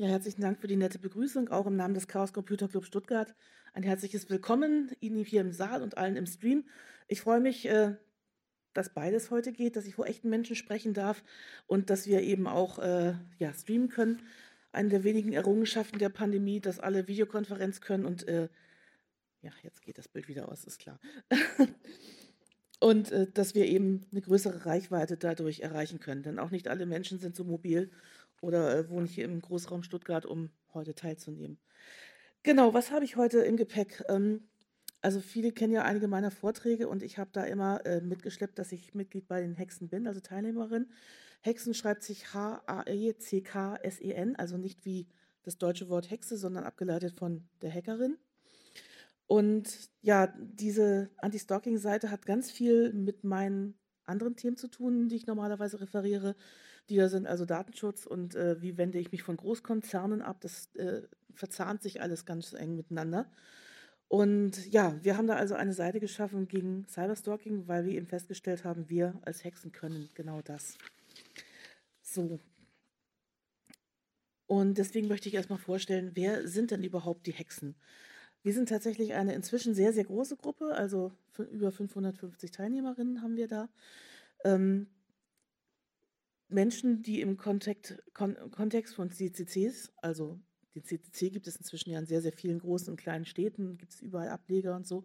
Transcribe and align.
Ja, 0.00 0.06
herzlichen 0.06 0.42
Dank 0.42 0.60
für 0.60 0.68
die 0.68 0.76
nette 0.76 1.00
Begrüßung, 1.00 1.48
auch 1.48 1.66
im 1.66 1.74
Namen 1.74 1.94
des 1.94 2.06
Chaos 2.06 2.32
Computer 2.32 2.68
Club 2.68 2.84
Stuttgart. 2.84 3.34
Ein 3.72 3.82
herzliches 3.82 4.30
Willkommen 4.30 4.92
Ihnen 5.00 5.24
hier 5.24 5.40
im 5.40 5.50
Saal 5.50 5.82
und 5.82 5.98
allen 5.98 6.14
im 6.14 6.26
Stream. 6.26 6.68
Ich 7.08 7.20
freue 7.20 7.40
mich, 7.40 7.68
äh, 7.68 7.96
dass 8.74 8.94
beides 8.94 9.32
heute 9.32 9.50
geht, 9.50 9.74
dass 9.74 9.86
ich 9.86 9.96
vor 9.96 10.06
echten 10.06 10.30
Menschen 10.30 10.54
sprechen 10.54 10.94
darf 10.94 11.24
und 11.66 11.90
dass 11.90 12.06
wir 12.06 12.20
eben 12.20 12.46
auch 12.46 12.78
äh, 12.78 13.14
ja, 13.40 13.52
streamen 13.52 13.88
können. 13.88 14.22
Eine 14.70 14.90
der 14.90 15.02
wenigen 15.02 15.32
Errungenschaften 15.32 15.98
der 15.98 16.10
Pandemie, 16.10 16.60
dass 16.60 16.78
alle 16.78 17.08
Videokonferenz 17.08 17.80
können 17.80 18.04
und 18.04 18.28
äh, 18.28 18.48
ja, 19.42 19.50
jetzt 19.64 19.82
geht 19.82 19.98
das 19.98 20.06
Bild 20.06 20.28
wieder 20.28 20.48
aus, 20.48 20.62
ist 20.62 20.78
klar. 20.78 21.00
und 22.78 23.12
dass 23.34 23.56
wir 23.56 23.66
eben 23.66 24.06
eine 24.12 24.20
größere 24.20 24.64
Reichweite 24.64 25.16
dadurch 25.16 25.58
erreichen 25.58 25.98
können. 25.98 26.22
Denn 26.22 26.38
auch 26.38 26.52
nicht 26.52 26.68
alle 26.68 26.86
Menschen 26.86 27.18
sind 27.18 27.34
so 27.34 27.42
mobil 27.42 27.90
oder 28.40 28.76
äh, 28.76 28.88
wohne 28.88 29.06
hier 29.06 29.24
im 29.24 29.40
Großraum 29.40 29.82
Stuttgart, 29.82 30.26
um 30.26 30.50
heute 30.74 30.94
teilzunehmen. 30.94 31.58
Genau, 32.42 32.74
was 32.74 32.90
habe 32.90 33.04
ich 33.04 33.16
heute 33.16 33.40
im 33.40 33.56
Gepäck? 33.56 34.04
Ähm, 34.08 34.48
also 35.00 35.20
viele 35.20 35.52
kennen 35.52 35.72
ja 35.72 35.84
einige 35.84 36.08
meiner 36.08 36.30
Vorträge 36.30 36.88
und 36.88 37.02
ich 37.02 37.18
habe 37.18 37.30
da 37.32 37.44
immer 37.44 37.86
äh, 37.86 38.00
mitgeschleppt, 38.00 38.58
dass 38.58 38.72
ich 38.72 38.94
Mitglied 38.94 39.28
bei 39.28 39.40
den 39.40 39.54
Hexen 39.54 39.88
bin, 39.88 40.08
also 40.08 40.20
Teilnehmerin. 40.20 40.88
Hexen 41.40 41.72
schreibt 41.74 42.02
sich 42.02 42.34
H-A-E-C-K-S-E-N, 42.34 42.76
also 44.36 44.56
nicht 44.56 44.84
wie 44.84 45.06
das 45.42 45.56
deutsche 45.56 45.88
Wort 45.88 46.10
Hexe, 46.10 46.36
sondern 46.36 46.64
abgeleitet 46.64 47.14
von 47.16 47.48
der 47.62 47.72
Hackerin. 47.72 48.18
Und 49.26 49.90
ja, 50.00 50.34
diese 50.38 51.10
Anti-Stalking-Seite 51.18 52.10
hat 52.10 52.26
ganz 52.26 52.50
viel 52.50 52.92
mit 52.92 53.24
meinen 53.24 53.78
anderen 54.04 54.36
Themen 54.36 54.56
zu 54.56 54.68
tun, 54.68 55.08
die 55.08 55.16
ich 55.16 55.26
normalerweise 55.26 55.80
referiere 55.80 56.34
die 56.88 56.96
da 56.96 57.08
sind, 57.08 57.26
also 57.26 57.44
Datenschutz 57.44 58.06
und 58.06 58.34
äh, 58.34 58.60
wie 58.60 58.76
wende 58.78 58.98
ich 58.98 59.12
mich 59.12 59.22
von 59.22 59.36
Großkonzernen 59.36 60.22
ab. 60.22 60.38
Das 60.40 60.74
äh, 60.74 61.02
verzahnt 61.34 61.82
sich 61.82 62.00
alles 62.00 62.26
ganz 62.26 62.52
eng 62.52 62.76
miteinander. 62.76 63.30
Und 64.08 64.72
ja, 64.72 64.98
wir 65.02 65.16
haben 65.16 65.26
da 65.26 65.36
also 65.36 65.54
eine 65.54 65.74
Seite 65.74 66.00
geschaffen 66.00 66.48
gegen 66.48 66.86
Cyberstalking, 66.88 67.68
weil 67.68 67.84
wir 67.84 67.92
eben 67.92 68.06
festgestellt 68.06 68.64
haben, 68.64 68.88
wir 68.88 69.20
als 69.22 69.44
Hexen 69.44 69.70
können 69.70 70.08
genau 70.14 70.40
das. 70.40 70.78
So. 72.00 72.40
Und 74.46 74.78
deswegen 74.78 75.08
möchte 75.08 75.28
ich 75.28 75.34
erstmal 75.34 75.58
vorstellen, 75.58 76.12
wer 76.14 76.48
sind 76.48 76.70
denn 76.70 76.82
überhaupt 76.82 77.26
die 77.26 77.32
Hexen? 77.32 77.76
Wir 78.42 78.54
sind 78.54 78.70
tatsächlich 78.70 79.12
eine 79.12 79.34
inzwischen 79.34 79.74
sehr, 79.74 79.92
sehr 79.92 80.04
große 80.04 80.36
Gruppe, 80.36 80.74
also 80.74 81.12
über 81.50 81.70
550 81.70 82.50
Teilnehmerinnen 82.50 83.20
haben 83.20 83.36
wir 83.36 83.46
da. 83.46 83.68
Ähm, 84.44 84.86
Menschen, 86.48 87.02
die 87.02 87.20
im 87.20 87.36
Kontext, 87.36 88.02
Kon 88.14 88.36
Kontext 88.50 88.94
von 88.94 89.10
CCCs, 89.10 89.92
also 89.96 90.40
den 90.74 90.84
CCC 90.84 91.30
gibt 91.30 91.46
es 91.46 91.56
inzwischen 91.56 91.90
ja 91.90 91.98
in 91.98 92.06
sehr, 92.06 92.22
sehr 92.22 92.32
vielen 92.32 92.58
großen 92.58 92.90
und 92.90 92.96
kleinen 92.96 93.24
Städten, 93.24 93.78
gibt 93.78 93.92
es 93.92 94.00
überall 94.00 94.28
Ableger 94.28 94.76
und 94.76 94.86
so, 94.86 95.04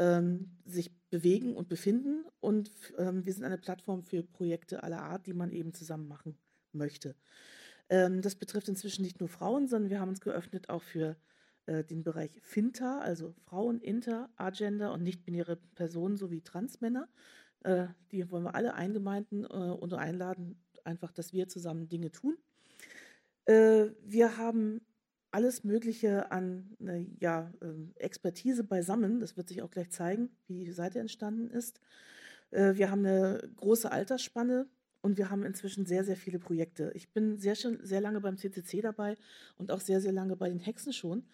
ähm, 0.00 0.50
sich 0.64 0.90
bewegen 1.10 1.56
und 1.56 1.68
befinden. 1.68 2.24
Und 2.40 2.70
ähm, 2.98 3.24
wir 3.24 3.32
sind 3.32 3.44
eine 3.44 3.58
Plattform 3.58 4.02
für 4.02 4.22
Projekte 4.22 4.82
aller 4.82 5.02
Art, 5.02 5.26
die 5.26 5.34
man 5.34 5.52
eben 5.52 5.74
zusammen 5.74 6.08
machen 6.08 6.38
möchte. 6.72 7.14
Ähm, 7.88 8.22
das 8.22 8.34
betrifft 8.34 8.68
inzwischen 8.68 9.02
nicht 9.02 9.20
nur 9.20 9.28
Frauen, 9.28 9.68
sondern 9.68 9.90
wir 9.90 10.00
haben 10.00 10.08
uns 10.08 10.20
geöffnet 10.20 10.68
auch 10.70 10.82
für 10.82 11.16
äh, 11.66 11.84
den 11.84 12.02
Bereich 12.02 12.30
FINTA, 12.42 13.00
also 13.00 13.34
Frauen, 13.44 13.80
Inter, 13.80 14.30
Agender 14.36 14.92
und 14.92 15.02
nicht-binäre 15.02 15.56
Personen 15.74 16.16
sowie 16.16 16.40
Transmänner. 16.40 17.08
Äh, 17.60 17.88
die 18.10 18.30
wollen 18.30 18.44
wir 18.44 18.54
alle 18.54 18.74
eingemeinden 18.74 19.44
äh, 19.44 19.46
und 19.46 19.92
einladen, 19.94 20.63
einfach, 20.84 21.12
dass 21.12 21.32
wir 21.32 21.48
zusammen 21.48 21.88
Dinge 21.88 22.10
tun. 22.10 22.36
Äh, 23.46 23.86
wir 24.04 24.36
haben 24.36 24.80
alles 25.30 25.64
Mögliche 25.64 26.30
an 26.30 26.76
äh, 26.80 27.06
ja, 27.20 27.52
äh, 27.60 28.00
Expertise 28.00 28.62
beisammen. 28.62 29.18
Das 29.20 29.36
wird 29.36 29.48
sich 29.48 29.62
auch 29.62 29.70
gleich 29.70 29.90
zeigen, 29.90 30.30
wie 30.46 30.64
die 30.64 30.72
Seite 30.72 31.00
entstanden 31.00 31.50
ist. 31.50 31.80
Äh, 32.52 32.76
wir 32.76 32.90
haben 32.90 33.04
eine 33.04 33.50
große 33.56 33.90
Altersspanne 33.90 34.68
und 35.02 35.18
wir 35.18 35.30
haben 35.30 35.42
inzwischen 35.42 35.86
sehr, 35.86 36.04
sehr 36.04 36.16
viele 36.16 36.38
Projekte. 36.38 36.92
Ich 36.94 37.12
bin 37.12 37.36
sehr, 37.36 37.56
sehr 37.56 38.00
lange 38.00 38.20
beim 38.20 38.38
CCC 38.38 38.80
dabei 38.80 39.16
und 39.58 39.72
auch 39.72 39.80
sehr, 39.80 40.00
sehr 40.00 40.12
lange 40.12 40.36
bei 40.36 40.48
den 40.48 40.60
Hexen 40.60 40.92
schon. 40.92 41.24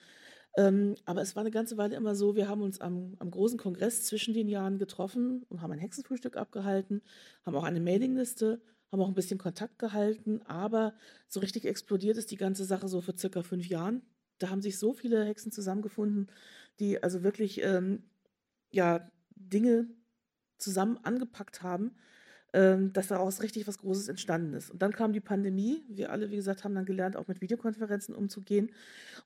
Ähm, 0.57 0.97
aber 1.05 1.23
es 1.23 1.37
war 1.37 1.43
eine 1.43 1.53
ganze 1.53 1.77
Weile 1.77 1.95
immer 1.95 2.15
so, 2.15 2.35
wir 2.35 2.49
haben 2.49 2.63
uns 2.63 2.81
am, 2.81 3.15
am, 3.21 3.31
großen 3.31 3.59
Kongress 3.59 4.05
zwischen 4.05 4.35
den 4.35 4.49
Jahren 4.49 4.79
getroffen 4.79 5.45
und 5.49 5.63
haben 5.63 5.71
ein 5.73 5.79
Hexenfrühstück 5.79 6.37
abgehalten, 6.37 7.03
haben 7.45 7.55
auch 7.55 7.63
eine 7.65 7.81
Mailingliste 7.81 8.61
haben 8.91 9.01
auch 9.01 9.09
ein 9.09 9.15
bisschen 9.15 9.39
Kontakt 9.39 9.79
gehalten, 9.79 10.43
aber 10.47 10.95
so 11.29 11.41
richtig 11.41 11.65
explodiert 11.65 12.17
ist 12.17 12.31
die 12.31 12.37
ganze 12.37 12.65
Sache 12.65 12.89
so 12.89 13.01
vor 13.01 13.17
circa 13.17 13.43
fünf 13.43 13.67
Jahren. 13.67 14.03
Da 14.39 14.51
haben 14.51 14.63
sich 14.63 14.79
so 14.79 14.93
viele 14.93 15.25
Hexen 15.25 15.53
zusammengefunden, 15.53 16.29
die 16.81 17.03
also 17.03 17.23
wirklich 17.23 17.63
ähm, 17.63 18.03
ja, 18.71 19.11
Dinge 19.35 19.89
zusammen 20.59 20.99
angepackt 21.03 21.63
haben, 21.63 21.93
ähm, 22.53 22.93
dass 22.93 23.09
daraus 23.09 23.43
richtig 23.43 23.69
was 23.69 23.79
Großes 23.79 24.09
entstanden 24.09 24.55
ist. 24.55 24.71
Und 24.71 24.83
dann 24.83 24.93
kam 24.93 25.13
die 25.13 25.21
Pandemie. 25.21 25.85
Wir 25.89 26.11
alle, 26.11 26.31
wie 26.31 26.37
gesagt, 26.37 26.65
haben 26.65 26.75
dann 26.75 26.85
gelernt, 26.85 27.17
auch 27.17 27.29
mit 27.29 27.41
Videokonferenzen 27.41 28.15
umzugehen. 28.15 28.73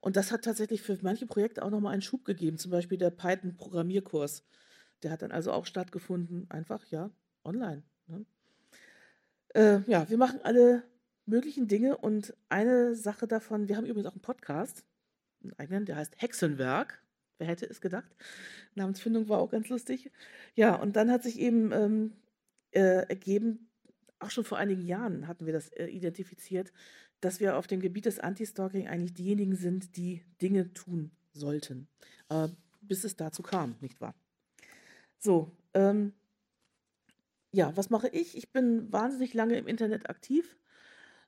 Und 0.00 0.16
das 0.16 0.30
hat 0.30 0.42
tatsächlich 0.42 0.82
für 0.82 0.98
manche 1.02 1.26
Projekte 1.26 1.62
auch 1.62 1.70
nochmal 1.70 1.92
einen 1.92 2.02
Schub 2.02 2.24
gegeben. 2.24 2.58
Zum 2.58 2.70
Beispiel 2.70 2.98
der 2.98 3.10
Python-Programmierkurs. 3.10 4.44
Der 5.02 5.10
hat 5.10 5.22
dann 5.22 5.32
also 5.32 5.52
auch 5.52 5.66
stattgefunden, 5.66 6.46
einfach, 6.50 6.84
ja, 6.86 7.10
online. 7.44 7.82
Ne? 8.06 8.24
Äh, 9.54 9.80
ja, 9.86 10.08
wir 10.10 10.18
machen 10.18 10.40
alle 10.42 10.82
möglichen 11.26 11.68
Dinge 11.68 11.96
und 11.96 12.34
eine 12.48 12.94
Sache 12.94 13.26
davon, 13.26 13.68
wir 13.68 13.76
haben 13.76 13.86
übrigens 13.86 14.06
auch 14.06 14.14
einen 14.14 14.20
Podcast, 14.20 14.84
einen 15.42 15.52
eigenen, 15.58 15.86
der 15.86 15.96
heißt 15.96 16.20
Hexenwerk. 16.20 17.02
Wer 17.38 17.46
hätte 17.48 17.66
es 17.66 17.80
gedacht? 17.80 18.14
Namensfindung 18.74 19.28
war 19.28 19.38
auch 19.38 19.50
ganz 19.50 19.68
lustig. 19.68 20.10
Ja, 20.54 20.74
und 20.74 20.96
dann 20.96 21.10
hat 21.10 21.22
sich 21.22 21.38
eben 21.38 21.72
ähm, 21.72 22.12
äh, 22.72 23.06
ergeben, 23.08 23.70
auch 24.18 24.30
schon 24.30 24.44
vor 24.44 24.58
einigen 24.58 24.82
Jahren 24.82 25.26
hatten 25.26 25.46
wir 25.46 25.52
das 25.52 25.68
äh, 25.70 25.86
identifiziert, 25.86 26.72
dass 27.20 27.40
wir 27.40 27.56
auf 27.56 27.66
dem 27.66 27.80
Gebiet 27.80 28.06
des 28.06 28.18
Anti-Stalking 28.18 28.88
eigentlich 28.88 29.14
diejenigen 29.14 29.56
sind, 29.56 29.96
die 29.96 30.22
Dinge 30.42 30.72
tun 30.74 31.10
sollten. 31.32 31.88
Äh, 32.28 32.48
bis 32.80 33.04
es 33.04 33.16
dazu 33.16 33.42
kam, 33.42 33.76
nicht 33.80 34.00
wahr? 34.00 34.14
So, 35.18 35.50
ähm, 35.72 36.12
ja, 37.54 37.76
was 37.76 37.88
mache 37.88 38.08
ich? 38.08 38.36
Ich 38.36 38.50
bin 38.50 38.92
wahnsinnig 38.92 39.32
lange 39.32 39.56
im 39.56 39.68
Internet 39.68 40.10
aktiv. 40.10 40.56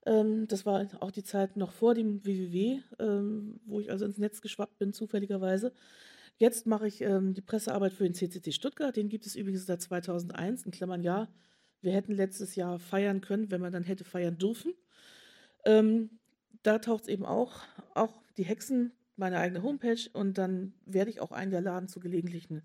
Ähm, 0.05 0.49
das 0.49 0.67
war 0.67 0.87
auch 1.01 1.13
die 1.13 1.23
Zeit 1.23 1.57
noch 1.57 1.71
vor 1.71 1.95
dem 1.95 2.25
WWW, 2.27 2.81
ähm, 2.99 3.61
wo 3.65 3.79
ich 3.81 3.91
also 3.91 4.05
ins 4.05 4.19
Netz 4.19 4.41
geschwappt 4.41 4.79
bin, 4.79 4.93
zufälligerweise. 4.93 5.73
Jetzt 6.37 6.67
mache 6.67 6.89
ich 6.89 7.01
ähm, 7.01 7.33
die 7.35 7.43
Pressearbeit 7.43 7.93
für 7.93 8.05
den 8.05 8.15
CCC 8.15 8.53
Stuttgart. 8.53 8.97
Den 8.97 9.09
gibt 9.09 9.25
es 9.25 9.37
übrigens 9.37 9.67
seit 9.67 9.81
2001. 9.81 10.65
In 10.65 10.73
Klammern 10.73 11.03
ja, 11.03 11.29
wir 11.81 11.93
hätten 11.93 12.13
letztes 12.13 12.57
Jahr 12.57 12.81
feiern 12.81 13.21
können, 13.21 13.51
wenn 13.53 13.61
man 13.61 13.73
dann 13.73 13.85
hätte 13.85 14.05
feiern 14.05 14.37
dürfen. 14.37 14.75
Ähm, 15.65 16.11
da 16.65 16.81
taucht 16.81 17.05
es 17.05 17.09
eben 17.09 17.25
auch, 17.25 17.63
auch 17.95 18.21
die 18.37 18.45
Hexen, 18.45 18.93
meine 19.17 19.39
eigene 19.39 19.63
Homepage. 19.63 20.11
Und 20.13 20.39
dann 20.39 20.75
werde 20.85 21.11
ich 21.11 21.21
auch 21.21 21.31
eingeladen 21.31 21.89
zu 21.89 22.01
gelegentlichen 22.01 22.63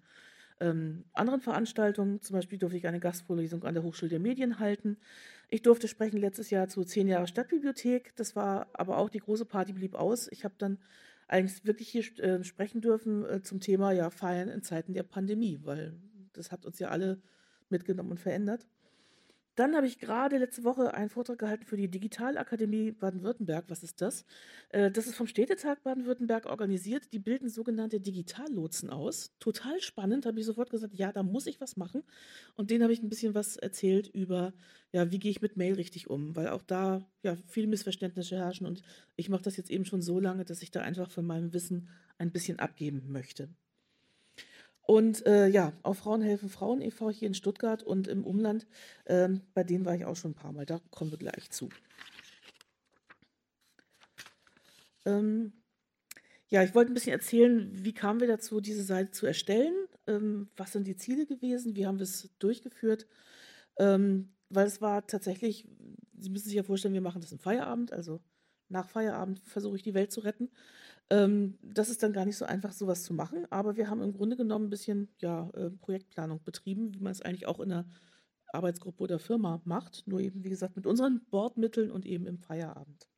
ähm, 0.61 1.03
anderen 1.13 1.41
Veranstaltungen. 1.41 2.22
Zum 2.22 2.35
Beispiel 2.35 2.57
durfte 2.57 2.77
ich 2.77 2.88
eine 2.88 2.99
Gastvorlesung 2.99 3.63
an 3.63 3.73
der 3.73 3.83
Hochschule 3.83 4.09
der 4.09 4.19
Medien 4.19 4.59
halten. 4.59 4.97
Ich 5.49 5.61
durfte 5.61 5.88
sprechen 5.88 6.17
letztes 6.17 6.49
Jahr 6.49 6.69
zu 6.69 6.85
zehn 6.85 7.07
Jahre 7.07 7.27
Stadtbibliothek. 7.27 8.16
Das 8.16 8.35
war 8.35 8.67
aber 8.73 8.97
auch 8.97 9.09
die 9.09 9.19
große 9.19 9.45
Party 9.45 9.73
blieb 9.73 9.95
aus. 9.95 10.29
Ich 10.31 10.45
habe 10.45 10.55
dann 10.57 10.77
eigentlich 11.27 11.66
wirklich 11.66 11.89
hier 11.89 12.03
äh, 12.19 12.44
sprechen 12.44 12.81
dürfen 12.81 13.25
äh, 13.25 13.41
zum 13.41 13.59
Thema 13.59 13.91
ja 13.91 14.09
Feiern 14.09 14.49
in 14.49 14.63
Zeiten 14.63 14.94
der 14.94 15.03
Pandemie, 15.03 15.59
weil 15.63 15.94
das 16.33 16.51
hat 16.51 16.66
uns 16.66 16.79
ja 16.79 16.89
alle 16.89 17.22
mitgenommen 17.69 18.11
und 18.11 18.19
verändert. 18.19 18.66
Dann 19.61 19.75
habe 19.75 19.85
ich 19.85 19.99
gerade 19.99 20.39
letzte 20.39 20.63
Woche 20.63 20.91
einen 20.95 21.11
Vortrag 21.11 21.38
gehalten 21.38 21.66
für 21.66 21.77
die 21.77 21.88
Digitalakademie 21.88 22.94
Baden-Württemberg. 22.94 23.66
Was 23.67 23.83
ist 23.83 24.01
das? 24.01 24.25
Äh, 24.69 24.89
das 24.89 25.05
ist 25.05 25.13
vom 25.13 25.28
Städtetag 25.28 25.84
Baden-Württemberg 25.84 26.47
organisiert. 26.47 27.13
Die 27.13 27.19
bilden 27.19 27.47
sogenannte 27.47 27.99
Digitallotsen 27.99 28.90
aus. 28.90 29.35
Total 29.40 29.79
spannend, 29.79 30.25
habe 30.25 30.40
ich 30.40 30.47
sofort 30.47 30.72
gesagt, 30.72 30.96
ja, 30.96 31.11
da 31.11 31.22
muss 31.22 31.46
ich 31.46 31.61
was 31.61 31.78
machen. 31.78 32.02
Und 32.55 32.72
denen 32.72 32.81
habe 32.81 32.91
ich 32.91 33.03
ein 33.03 33.09
bisschen 33.09 33.35
was 33.35 33.55
erzählt 33.55 34.08
über, 34.08 34.52
ja, 34.93 35.11
wie 35.11 35.19
gehe 35.19 35.29
ich 35.29 35.43
mit 35.43 35.58
Mail 35.58 35.75
richtig 35.75 36.09
um, 36.09 36.35
weil 36.35 36.47
auch 36.47 36.64
da 36.64 37.07
ja 37.22 37.37
viele 37.46 37.67
Missverständnisse 37.67 38.37
herrschen 38.37 38.66
und 38.66 38.81
ich 39.16 39.29
mache 39.29 39.43
das 39.43 39.57
jetzt 39.57 39.69
eben 39.69 39.85
schon 39.85 40.02
so 40.02 40.19
lange, 40.19 40.43
dass 40.43 40.64
ich 40.64 40.72
da 40.72 40.81
einfach 40.81 41.11
von 41.11 41.28
meinem 41.28 41.53
Wissen 41.53 41.87
ein 42.17 42.31
bisschen 42.31 42.57
abgeben 42.57 43.11
möchte. 43.11 43.47
Und 44.83 45.25
äh, 45.25 45.47
ja, 45.47 45.73
auch 45.83 45.95
Frauen 45.95 46.22
helfen 46.22 46.49
Frauen 46.49 46.81
e.V. 46.81 47.11
hier 47.11 47.28
in 47.28 47.33
Stuttgart 47.33 47.83
und 47.83 48.07
im 48.07 48.23
Umland. 48.23 48.67
Ähm, 49.05 49.41
bei 49.53 49.63
denen 49.63 49.85
war 49.85 49.95
ich 49.95 50.05
auch 50.05 50.16
schon 50.16 50.31
ein 50.31 50.35
paar 50.35 50.51
Mal. 50.51 50.66
Da 50.66 50.79
kommen 50.89 51.11
wir 51.11 51.17
gleich 51.17 51.49
zu. 51.51 51.69
Ähm, 55.05 55.53
ja, 56.47 56.63
ich 56.63 56.75
wollte 56.75 56.91
ein 56.91 56.93
bisschen 56.93 57.13
erzählen, 57.13 57.69
wie 57.72 57.93
kamen 57.93 58.19
wir 58.19 58.28
dazu, 58.28 58.59
diese 58.59 58.83
Seite 58.83 59.11
zu 59.11 59.25
erstellen? 59.25 59.73
Ähm, 60.07 60.49
was 60.57 60.73
sind 60.73 60.85
die 60.85 60.97
Ziele 60.97 61.25
gewesen? 61.25 61.75
Wie 61.75 61.87
haben 61.87 61.99
wir 61.99 62.03
es 62.03 62.29
durchgeführt? 62.39 63.07
Ähm, 63.79 64.33
weil 64.49 64.67
es 64.67 64.81
war 64.81 65.07
tatsächlich, 65.07 65.67
Sie 66.17 66.29
müssen 66.29 66.49
sich 66.49 66.55
ja 66.55 66.63
vorstellen, 66.63 66.93
wir 66.93 67.01
machen 67.01 67.22
das 67.22 67.31
im 67.31 67.39
Feierabend, 67.39 67.93
also 67.93 68.19
nach 68.67 68.89
Feierabend 68.89 69.39
versuche 69.45 69.78
ich 69.78 69.83
die 69.83 69.93
Welt 69.93 70.11
zu 70.11 70.22
retten. 70.22 70.49
Ähm, 71.11 71.58
das 71.61 71.90
ist 71.90 72.02
dann 72.03 72.13
gar 72.13 72.23
nicht 72.23 72.37
so 72.37 72.46
einfach, 72.46 72.72
sowas 72.72 73.03
zu 73.03 73.13
machen, 73.13 73.46
aber 73.49 73.75
wir 73.75 73.90
haben 73.90 74.02
im 74.02 74.13
Grunde 74.13 74.37
genommen 74.37 74.67
ein 74.67 74.69
bisschen 74.69 75.09
ja, 75.19 75.49
äh, 75.55 75.69
Projektplanung 75.69 76.41
betrieben, 76.41 76.93
wie 76.96 77.02
man 77.02 77.11
es 77.11 77.22
eigentlich 77.22 77.47
auch 77.47 77.59
in 77.59 77.69
einer 77.69 77.85
Arbeitsgruppe 78.53 79.03
oder 79.03 79.19
Firma 79.19 79.61
macht, 79.66 80.08
nur 80.08 80.22
eben, 80.22 80.46
wie 80.46 80.49
gesagt, 80.49 80.78
mit 80.78 80.85
unseren 80.85 81.25
Bordmitteln 81.29 81.91
und 81.91 82.05
eben 82.05 82.25
im 82.28 82.37
Feierabend. 82.37 83.09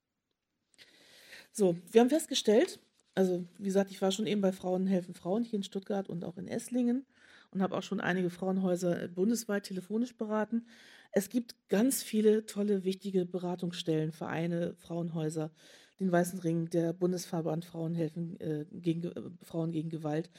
So, 1.51 1.77
wir 1.91 2.01
haben 2.01 2.09
festgestellt, 2.09 2.79
also 3.13 3.45
wie 3.59 3.65
gesagt, 3.65 3.91
ich 3.91 4.01
war 4.01 4.11
schon 4.11 4.25
eben 4.25 4.41
bei 4.41 4.51
Frauen 4.51 4.87
helfen 4.87 5.13
Frauen 5.13 5.43
hier 5.43 5.57
in 5.57 5.63
Stuttgart 5.63 6.09
und 6.09 6.25
auch 6.25 6.37
in 6.37 6.47
Esslingen 6.47 7.05
und 7.51 7.61
habe 7.61 7.77
auch 7.77 7.83
schon 7.83 8.01
einige 8.01 8.31
Frauenhäuser 8.31 9.07
bundesweit 9.09 9.65
telefonisch 9.65 10.17
beraten. 10.17 10.65
Es 11.11 11.29
gibt 11.29 11.55
ganz 11.69 12.01
viele 12.01 12.47
tolle, 12.47 12.83
wichtige 12.85 13.27
Beratungsstellen, 13.27 14.13
Vereine, 14.13 14.73
Frauenhäuser, 14.79 15.51
den 15.99 16.11
Weißen 16.11 16.39
Ring, 16.39 16.69
der 16.69 16.93
Bundesverband 16.93 17.65
Frauen 17.65 17.95
helfen 17.95 18.39
äh, 18.39 18.65
gegen, 18.71 19.03
äh, 19.03 19.21
Frauen 19.41 19.71
gegen 19.71 19.89
Gewalt. 19.89 20.29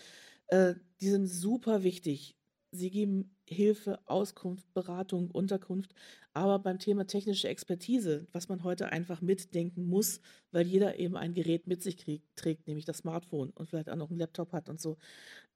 Äh, 0.48 0.74
die 1.00 1.08
sind 1.08 1.26
super 1.26 1.82
wichtig. 1.82 2.36
Sie 2.70 2.90
geben 2.90 3.36
Hilfe, 3.46 4.00
Auskunft, 4.06 4.72
Beratung, 4.74 5.30
Unterkunft, 5.30 5.94
aber 6.32 6.58
beim 6.58 6.80
Thema 6.80 7.06
technische 7.06 7.48
Expertise, 7.48 8.26
was 8.32 8.48
man 8.48 8.64
heute 8.64 8.90
einfach 8.90 9.20
mitdenken 9.20 9.86
muss, 9.86 10.20
weil 10.50 10.66
jeder 10.66 10.98
eben 10.98 11.16
ein 11.16 11.34
Gerät 11.34 11.68
mit 11.68 11.82
sich 11.82 11.96
kriegt, 11.98 12.34
trägt, 12.34 12.66
nämlich 12.66 12.84
das 12.84 12.98
Smartphone 12.98 13.50
und 13.50 13.68
vielleicht 13.68 13.90
auch 13.90 13.96
noch 13.96 14.10
einen 14.10 14.18
Laptop 14.18 14.52
hat 14.52 14.68
und 14.68 14.80
so, 14.80 14.96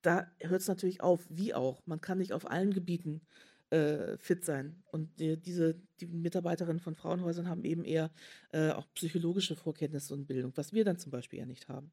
da 0.03 0.31
hört 0.41 0.61
es 0.61 0.69
natürlich 0.69 1.01
auf, 1.01 1.27
wie 1.29 1.55
auch. 1.55 1.83
Man 1.87 2.01
kann 2.01 2.19
nicht 2.19 2.33
auf 2.33 2.49
allen 2.49 2.73
Gebieten 2.73 3.21
äh, 3.21 3.49
fit 3.71 4.45
sein. 4.45 4.83
Und 4.91 5.19
die, 5.19 5.37
diese 5.37 5.77
die 6.01 6.07
Mitarbeiterinnen 6.07 6.81
von 6.81 6.95
Frauenhäusern 6.95 7.49
haben 7.49 7.65
eben 7.65 7.85
eher 7.85 8.11
äh, 8.53 8.71
auch 8.71 8.87
psychologische 8.95 9.57
Vorkenntnisse 9.57 10.15
und 10.15 10.27
Bildung, 10.27 10.53
was 10.55 10.73
wir 10.73 10.85
dann 10.85 10.99
zum 10.99 11.11
Beispiel 11.11 11.39
ja 11.39 11.47
nicht 11.47 11.69
haben. 11.69 11.91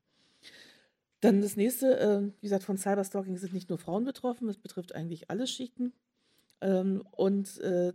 Dann 1.22 1.42
das 1.42 1.56
nächste, 1.56 2.00
äh, 2.00 2.22
wie 2.39 2.45
gesagt, 2.45 2.63
von 2.63 2.77
Cyberstalking 2.77 3.38
sind 3.38 3.54
nicht 3.54 3.69
nur 3.69 3.77
Frauen 3.77 4.06
betroffen, 4.06 4.48
es 4.50 4.57
betrifft 4.57 4.94
eigentlich 4.94 5.30
alle 5.30 5.48
Schichten. 5.48 5.94
Ähm, 6.62 7.04
und 7.12 7.57
äh, 7.60 7.94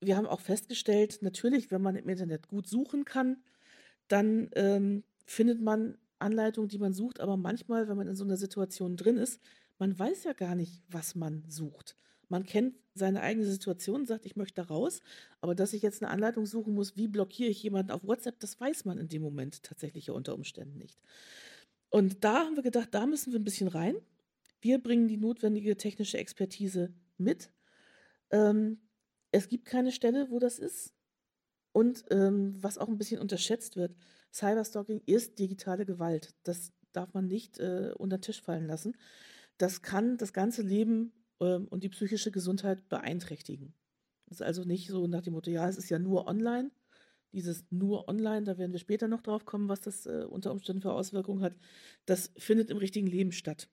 wir 0.00 0.16
haben 0.16 0.26
auch 0.26 0.40
festgestellt, 0.40 1.18
natürlich, 1.20 1.70
wenn 1.70 1.82
man 1.82 1.96
im 1.96 2.08
Internet 2.08 2.48
gut 2.48 2.66
suchen 2.66 3.04
kann, 3.04 3.42
dann 4.08 4.50
ähm, 4.54 5.04
findet 5.26 5.60
man 5.60 5.98
Anleitungen, 6.18 6.68
die 6.68 6.78
man 6.78 6.92
sucht, 6.92 7.20
aber 7.20 7.36
manchmal, 7.36 7.88
wenn 7.88 7.96
man 7.96 8.08
in 8.08 8.16
so 8.16 8.24
einer 8.24 8.36
Situation 8.36 8.96
drin 8.96 9.16
ist, 9.16 9.40
man 9.78 9.98
weiß 9.98 10.24
ja 10.24 10.32
gar 10.32 10.54
nicht, 10.54 10.82
was 10.88 11.14
man 11.14 11.44
sucht. 11.48 11.96
Man 12.30 12.44
kennt 12.44 12.76
seine 12.94 13.22
eigene 13.22 13.44
Situation, 13.44 14.06
sagt, 14.06 14.24
ich 14.24 14.36
möchte 14.36 14.62
da 14.62 14.68
raus, 14.68 15.00
aber 15.40 15.54
dass 15.54 15.72
ich 15.72 15.82
jetzt 15.82 16.02
eine 16.02 16.12
Anleitung 16.12 16.46
suchen 16.46 16.74
muss, 16.74 16.96
wie 16.96 17.08
blockiere 17.08 17.50
ich 17.50 17.62
jemanden 17.62 17.90
auf 17.90 18.04
WhatsApp, 18.04 18.38
das 18.38 18.58
weiß 18.58 18.84
man 18.84 18.98
in 18.98 19.08
dem 19.08 19.20
Moment 19.20 19.62
tatsächlich 19.64 20.06
ja 20.06 20.14
unter 20.14 20.34
Umständen 20.34 20.78
nicht. 20.78 20.98
Und 21.90 22.22
da 22.22 22.44
haben 22.44 22.54
wir 22.54 22.62
gedacht, 22.62 22.88
da 22.92 23.06
müssen 23.06 23.32
wir 23.32 23.40
ein 23.40 23.44
bisschen 23.44 23.66
rein. 23.66 23.96
Wir 24.60 24.80
bringen 24.80 25.08
die 25.08 25.16
notwendige 25.16 25.76
technische 25.76 26.18
Expertise 26.18 26.94
mit. 27.18 27.50
Ähm, 28.30 28.78
es 29.32 29.48
gibt 29.48 29.64
keine 29.64 29.90
Stelle, 29.90 30.30
wo 30.30 30.38
das 30.38 30.60
ist. 30.60 30.94
Und 31.72 32.04
ähm, 32.10 32.54
was 32.62 32.78
auch 32.78 32.88
ein 32.88 32.98
bisschen 32.98 33.20
unterschätzt 33.20 33.76
wird, 33.76 33.96
Cyberstalking 34.32 35.02
ist 35.06 35.38
digitale 35.40 35.84
Gewalt. 35.84 36.34
Das 36.44 36.72
darf 36.92 37.12
man 37.12 37.26
nicht 37.26 37.58
äh, 37.58 37.92
unter 37.96 38.18
den 38.18 38.22
Tisch 38.22 38.40
fallen 38.40 38.66
lassen. 38.66 38.96
Das 39.58 39.82
kann 39.82 40.16
das 40.16 40.32
ganze 40.32 40.62
Leben 40.62 41.12
ähm, 41.40 41.66
und 41.68 41.82
die 41.82 41.88
psychische 41.88 42.30
Gesundheit 42.30 42.88
beeinträchtigen. 42.88 43.74
Das 44.26 44.40
ist 44.40 44.46
also 44.46 44.64
nicht 44.64 44.88
so 44.88 45.06
nach 45.06 45.22
dem 45.22 45.34
Motto, 45.34 45.50
ja, 45.50 45.68
es 45.68 45.76
ist 45.76 45.90
ja 45.90 45.98
nur 45.98 46.26
online. 46.26 46.70
Dieses 47.32 47.64
nur 47.70 48.08
online, 48.08 48.44
da 48.44 48.58
werden 48.58 48.72
wir 48.72 48.80
später 48.80 49.06
noch 49.06 49.22
drauf 49.22 49.44
kommen, 49.44 49.68
was 49.68 49.80
das 49.80 50.06
äh, 50.06 50.24
unter 50.28 50.50
Umständen 50.50 50.82
für 50.82 50.92
Auswirkungen 50.92 51.42
hat. 51.42 51.54
Das 52.06 52.32
findet 52.36 52.70
im 52.70 52.76
richtigen 52.76 53.06
Leben 53.06 53.32
statt. 53.32 53.68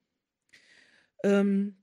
Ähm, 1.23 1.75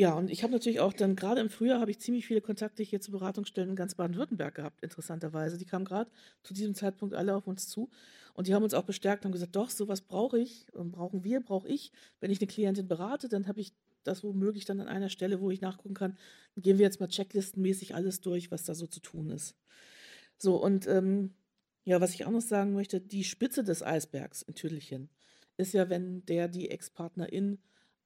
ja, 0.00 0.14
und 0.14 0.30
ich 0.30 0.44
habe 0.44 0.52
natürlich 0.52 0.78
auch 0.78 0.92
dann 0.92 1.16
gerade 1.16 1.40
im 1.40 1.50
Frühjahr 1.50 1.80
habe 1.80 1.90
ich 1.90 1.98
ziemlich 1.98 2.24
viele 2.24 2.40
Kontakte 2.40 2.84
hier 2.84 3.00
zu 3.00 3.10
Beratungsstellen 3.10 3.70
in 3.70 3.76
ganz 3.76 3.96
Baden-Württemberg 3.96 4.54
gehabt, 4.54 4.80
interessanterweise. 4.80 5.58
Die 5.58 5.64
kamen 5.64 5.84
gerade 5.84 6.10
zu 6.44 6.54
diesem 6.54 6.74
Zeitpunkt 6.74 7.14
alle 7.14 7.34
auf 7.34 7.48
uns 7.48 7.66
zu 7.66 7.90
und 8.34 8.46
die 8.46 8.54
haben 8.54 8.62
uns 8.62 8.74
auch 8.74 8.84
bestärkt, 8.84 9.24
haben 9.24 9.32
gesagt, 9.32 9.56
doch, 9.56 9.70
sowas 9.70 10.02
brauche 10.02 10.38
ich, 10.38 10.72
und 10.72 10.92
brauchen 10.92 11.24
wir, 11.24 11.40
brauche 11.40 11.66
ich. 11.66 11.90
Wenn 12.20 12.30
ich 12.30 12.40
eine 12.40 12.46
Klientin 12.46 12.86
berate, 12.86 13.28
dann 13.28 13.48
habe 13.48 13.60
ich 13.60 13.72
das 14.04 14.24
womöglich 14.24 14.64
dann 14.64 14.80
an 14.80 14.88
einer 14.88 15.08
Stelle, 15.08 15.40
wo 15.40 15.50
ich 15.50 15.60
nachgucken 15.60 15.94
kann, 15.94 16.18
gehen 16.56 16.78
wir 16.78 16.84
jetzt 16.84 17.00
mal 17.00 17.08
checklistenmäßig 17.08 17.94
alles 17.94 18.20
durch, 18.20 18.50
was 18.50 18.64
da 18.64 18.74
so 18.74 18.86
zu 18.86 19.00
tun 19.00 19.30
ist. 19.30 19.56
So, 20.38 20.56
und 20.56 20.86
ähm, 20.86 21.34
ja, 21.84 22.00
was 22.00 22.14
ich 22.14 22.24
auch 22.24 22.30
noch 22.30 22.42
sagen 22.42 22.74
möchte, 22.74 23.00
die 23.00 23.24
Spitze 23.24 23.64
des 23.64 23.82
Eisbergs 23.82 24.42
in 24.42 24.54
Tüdelchen 24.54 25.10
ist 25.56 25.74
ja, 25.74 25.88
wenn 25.88 26.24
der, 26.26 26.48
die 26.48 26.70
Ex-Partnerin 26.70 27.58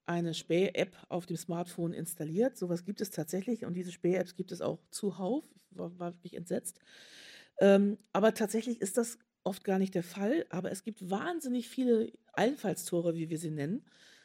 eine 0.07 0.35
Späh-App 0.35 0.97
auf 1.09 1.27
dem 1.27 1.37
Smartphone 1.37 1.93
installiert. 1.93 2.57
Sowas 2.57 2.85
gibt 2.85 3.01
es 3.01 3.11
tatsächlich 3.11 3.65
und 3.65 3.75
diese 3.75 3.93
Späh-Apps 3.93 4.35
gibt 4.35 4.53
es 4.53 4.61
auch 4.61 4.81
zuhauf. 4.91 5.45
Ich 5.71 5.79
war, 5.79 5.99
war 5.99 6.15
wirklich 6.15 6.35
entsetzt. 6.35 6.81
Ähm, 7.61 7.99
aber 8.13 8.35
tatsächlich 8.35 8.81
ist 8.81 8.97
das 8.97 9.19
oft 9.45 9.65
gar 9.65 9.79
nicht 9.79 9.95
der 9.95 10.03
Fall. 10.03 10.47
Aber 10.51 10.71
es 10.73 10.83
gibt 10.83 11.11
wahnsinnig 11.11 11.69
viele 11.69 12.13
Einfallstore, 12.33 13.15
wie 13.15 13.31
wir 13.31 13.39
sie 13.39 13.51
nennen, 13.51 13.85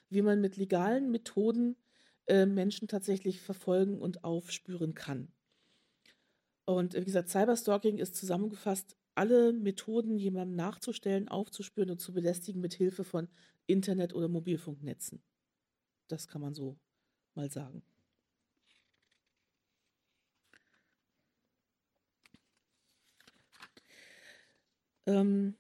wie 0.10 0.22
man 0.22 0.42
mit 0.42 0.58
legalen 0.58 1.12
Methoden 1.12 1.76
äh, 2.28 2.46
Menschen 2.46 2.88
tatsächlich 2.88 3.42
verfolgen 3.42 4.00
und 4.00 4.24
aufspüren 4.24 4.94
kann. 4.94 5.32
Und 6.66 6.94
wie 6.96 7.06
gesagt, 7.06 7.30
Cyberstalking 7.30 7.98
ist 7.98 8.16
zusammengefasst 8.16 8.98
alle 9.16 9.54
Methoden, 9.54 10.18
jemandem 10.18 10.56
nachzustellen, 10.56 11.28
aufzuspüren 11.28 11.90
und 11.90 12.00
zu 12.00 12.14
belästigen 12.14 12.62
mit 12.62 12.74
Hilfe 12.74 13.04
von 13.04 13.30
Internet- 13.66 14.14
oder 14.14 14.28
Mobilfunknetzen. 14.28 15.24
Das 16.08 16.28
kann 16.28 16.42
man 16.42 16.54
so 16.54 16.78
mal 17.36 17.50
sagen. 17.50 17.84
Ähm 25.08 25.56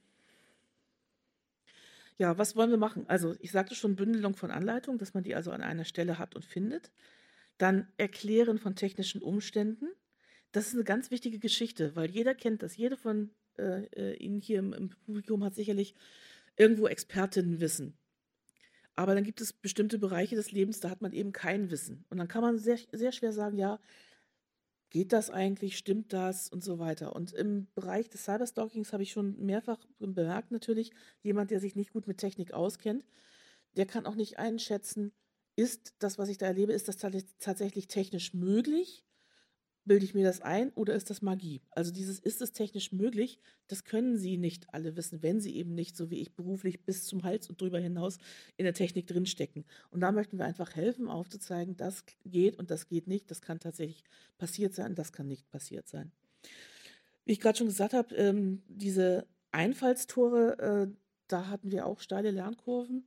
ja, 2.17 2.37
was 2.37 2.55
wollen 2.55 2.71
wir 2.71 2.77
machen? 2.77 3.05
Also 3.07 3.35
ich 3.39 3.51
sagte 3.51 3.75
schon 3.75 3.95
Bündelung 3.95 4.35
von 4.35 4.51
Anleitungen, 4.51 4.97
dass 4.97 5.13
man 5.13 5.23
die 5.23 5.35
also 5.35 5.51
an 5.51 5.61
einer 5.61 5.85
Stelle 5.85 6.17
hat 6.17 6.35
und 6.35 6.45
findet. 6.45 6.91
Dann 7.57 7.87
Erklären 7.97 8.57
von 8.57 8.75
technischen 8.75 9.21
Umständen. 9.21 9.87
Das 10.51 10.67
ist 10.67 10.73
eine 10.73 10.83
ganz 10.83 11.11
wichtige 11.11 11.39
Geschichte, 11.39 11.95
weil 11.95 12.09
jeder 12.09 12.33
kennt 12.33 12.63
das. 12.63 12.75
Jede 12.75 12.97
von 12.97 13.29
äh, 13.57 13.83
äh 13.95 14.15
Ihnen 14.15 14.41
hier 14.41 14.59
im, 14.59 14.73
im 14.73 14.89
Publikum 14.89 15.43
hat 15.43 15.55
sicherlich 15.55 15.93
irgendwo 16.55 16.87
Expertinnenwissen. 16.87 17.97
Aber 18.95 19.13
dann 19.13 19.23
gibt 19.23 19.41
es 19.41 19.53
bestimmte 19.53 19.99
Bereiche 19.99 20.35
des 20.35 20.51
Lebens, 20.51 20.79
da 20.79 20.89
hat 20.89 21.03
man 21.03 21.13
eben 21.13 21.31
kein 21.31 21.69
Wissen. 21.69 22.03
Und 22.09 22.17
dann 22.17 22.27
kann 22.27 22.41
man 22.41 22.57
sehr, 22.57 22.79
sehr 22.91 23.11
schwer 23.11 23.31
sagen, 23.31 23.57
ja, 23.57 23.79
geht 24.89 25.13
das 25.13 25.29
eigentlich, 25.29 25.77
stimmt 25.77 26.13
das 26.13 26.49
und 26.49 26.63
so 26.63 26.79
weiter. 26.79 27.15
Und 27.15 27.33
im 27.33 27.67
Bereich 27.75 28.09
des 28.09 28.23
Cyberstalkings 28.25 28.93
habe 28.93 29.03
ich 29.03 29.11
schon 29.11 29.37
mehrfach 29.39 29.79
bemerkt, 29.99 30.51
natürlich, 30.51 30.91
jemand, 31.23 31.51
der 31.51 31.59
sich 31.59 31.75
nicht 31.75 31.91
gut 31.93 32.07
mit 32.07 32.17
Technik 32.19 32.53
auskennt, 32.53 33.05
der 33.77 33.85
kann 33.87 34.05
auch 34.05 34.15
nicht 34.15 34.39
einschätzen, 34.39 35.13
ist 35.55 35.95
das, 35.99 36.17
was 36.19 36.29
ich 36.29 36.37
da 36.37 36.47
erlebe, 36.47 36.73
ist 36.73 36.87
das 36.87 36.97
tatsächlich 36.97 37.87
technisch 37.87 38.33
möglich? 38.33 39.06
Bilde 39.87 40.05
ich 40.05 40.13
mir 40.13 40.23
das 40.23 40.41
ein 40.41 40.71
oder 40.73 40.93
ist 40.93 41.09
das 41.09 41.21
Magie? 41.21 41.61
Also 41.71 41.91
dieses 41.91 42.19
ist 42.19 42.41
es 42.41 42.51
technisch 42.51 42.91
möglich, 42.91 43.39
das 43.67 43.83
können 43.83 44.17
Sie 44.17 44.37
nicht 44.37 44.73
alle 44.73 44.95
wissen, 44.95 45.23
wenn 45.23 45.39
Sie 45.39 45.55
eben 45.55 45.73
nicht, 45.73 45.95
so 45.95 46.09
wie 46.09 46.19
ich, 46.19 46.35
beruflich 46.35 46.83
bis 46.85 47.05
zum 47.05 47.23
Hals 47.23 47.49
und 47.49 47.59
drüber 47.61 47.79
hinaus 47.79 48.17
in 48.57 48.65
der 48.65 48.73
Technik 48.73 49.07
drinstecken. 49.07 49.65
Und 49.89 50.01
da 50.01 50.11
möchten 50.11 50.37
wir 50.37 50.45
einfach 50.45 50.75
helfen, 50.75 51.07
aufzuzeigen, 51.07 51.77
das 51.77 52.03
geht 52.25 52.57
und 52.57 52.69
das 52.71 52.87
geht 52.87 53.07
nicht, 53.07 53.31
das 53.31 53.41
kann 53.41 53.59
tatsächlich 53.59 54.03
passiert 54.37 54.73
sein, 54.73 54.95
das 54.95 55.11
kann 55.11 55.27
nicht 55.27 55.49
passiert 55.49 55.87
sein. 55.87 56.11
Wie 57.25 57.33
ich 57.33 57.39
gerade 57.39 57.57
schon 57.57 57.67
gesagt 57.67 57.93
habe, 57.93 58.15
ähm, 58.15 58.61
diese 58.67 59.27
Einfallstore, 59.51 60.59
äh, 60.59 60.87
da 61.27 61.47
hatten 61.47 61.71
wir 61.71 61.85
auch 61.85 61.99
steile 61.99 62.31
Lernkurven, 62.31 63.05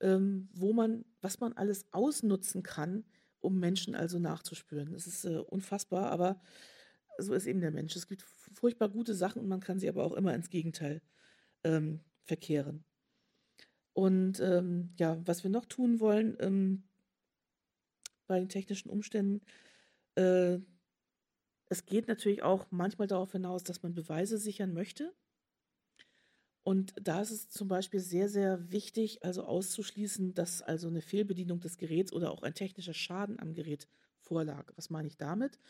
ähm, 0.00 0.48
wo 0.52 0.72
man, 0.72 1.04
was 1.20 1.40
man 1.40 1.52
alles 1.54 1.86
ausnutzen 1.92 2.62
kann, 2.62 3.04
um 3.40 3.58
Menschen 3.58 3.94
also 3.94 4.18
nachzuspüren. 4.18 4.92
Das 4.92 5.06
ist 5.06 5.24
äh, 5.24 5.38
unfassbar, 5.38 6.10
aber 6.10 6.40
so 7.18 7.34
ist 7.34 7.46
eben 7.46 7.60
der 7.60 7.70
Mensch. 7.70 7.96
Es 7.96 8.06
gibt 8.06 8.22
furchtbar 8.22 8.88
gute 8.88 9.14
Sachen 9.14 9.42
und 9.42 9.48
man 9.48 9.60
kann 9.60 9.78
sie 9.78 9.88
aber 9.88 10.04
auch 10.04 10.12
immer 10.12 10.34
ins 10.34 10.50
Gegenteil 10.50 11.02
ähm, 11.64 12.00
verkehren. 12.24 12.84
Und 13.92 14.40
ähm, 14.40 14.90
ja, 14.98 15.18
was 15.26 15.42
wir 15.42 15.50
noch 15.50 15.64
tun 15.64 16.00
wollen 16.00 16.36
ähm, 16.40 16.84
bei 18.26 18.38
den 18.38 18.48
technischen 18.48 18.90
Umständen, 18.90 19.40
äh, 20.16 20.58
es 21.68 21.86
geht 21.86 22.06
natürlich 22.06 22.42
auch 22.42 22.66
manchmal 22.70 23.08
darauf 23.08 23.32
hinaus, 23.32 23.64
dass 23.64 23.82
man 23.82 23.94
Beweise 23.94 24.38
sichern 24.38 24.72
möchte. 24.72 25.14
Und 26.66 26.94
da 27.00 27.20
ist 27.20 27.30
es 27.30 27.48
zum 27.48 27.68
Beispiel 27.68 28.00
sehr, 28.00 28.28
sehr 28.28 28.72
wichtig, 28.72 29.22
also 29.22 29.44
auszuschließen, 29.44 30.34
dass 30.34 30.62
also 30.62 30.88
eine 30.88 31.00
Fehlbedienung 31.00 31.60
des 31.60 31.78
Geräts 31.78 32.12
oder 32.12 32.32
auch 32.32 32.42
ein 32.42 32.54
technischer 32.54 32.92
Schaden 32.92 33.38
am 33.38 33.54
Gerät 33.54 33.86
vorlag. 34.18 34.72
Was 34.74 34.90
meine 34.90 35.06
ich 35.06 35.16
damit? 35.16 35.60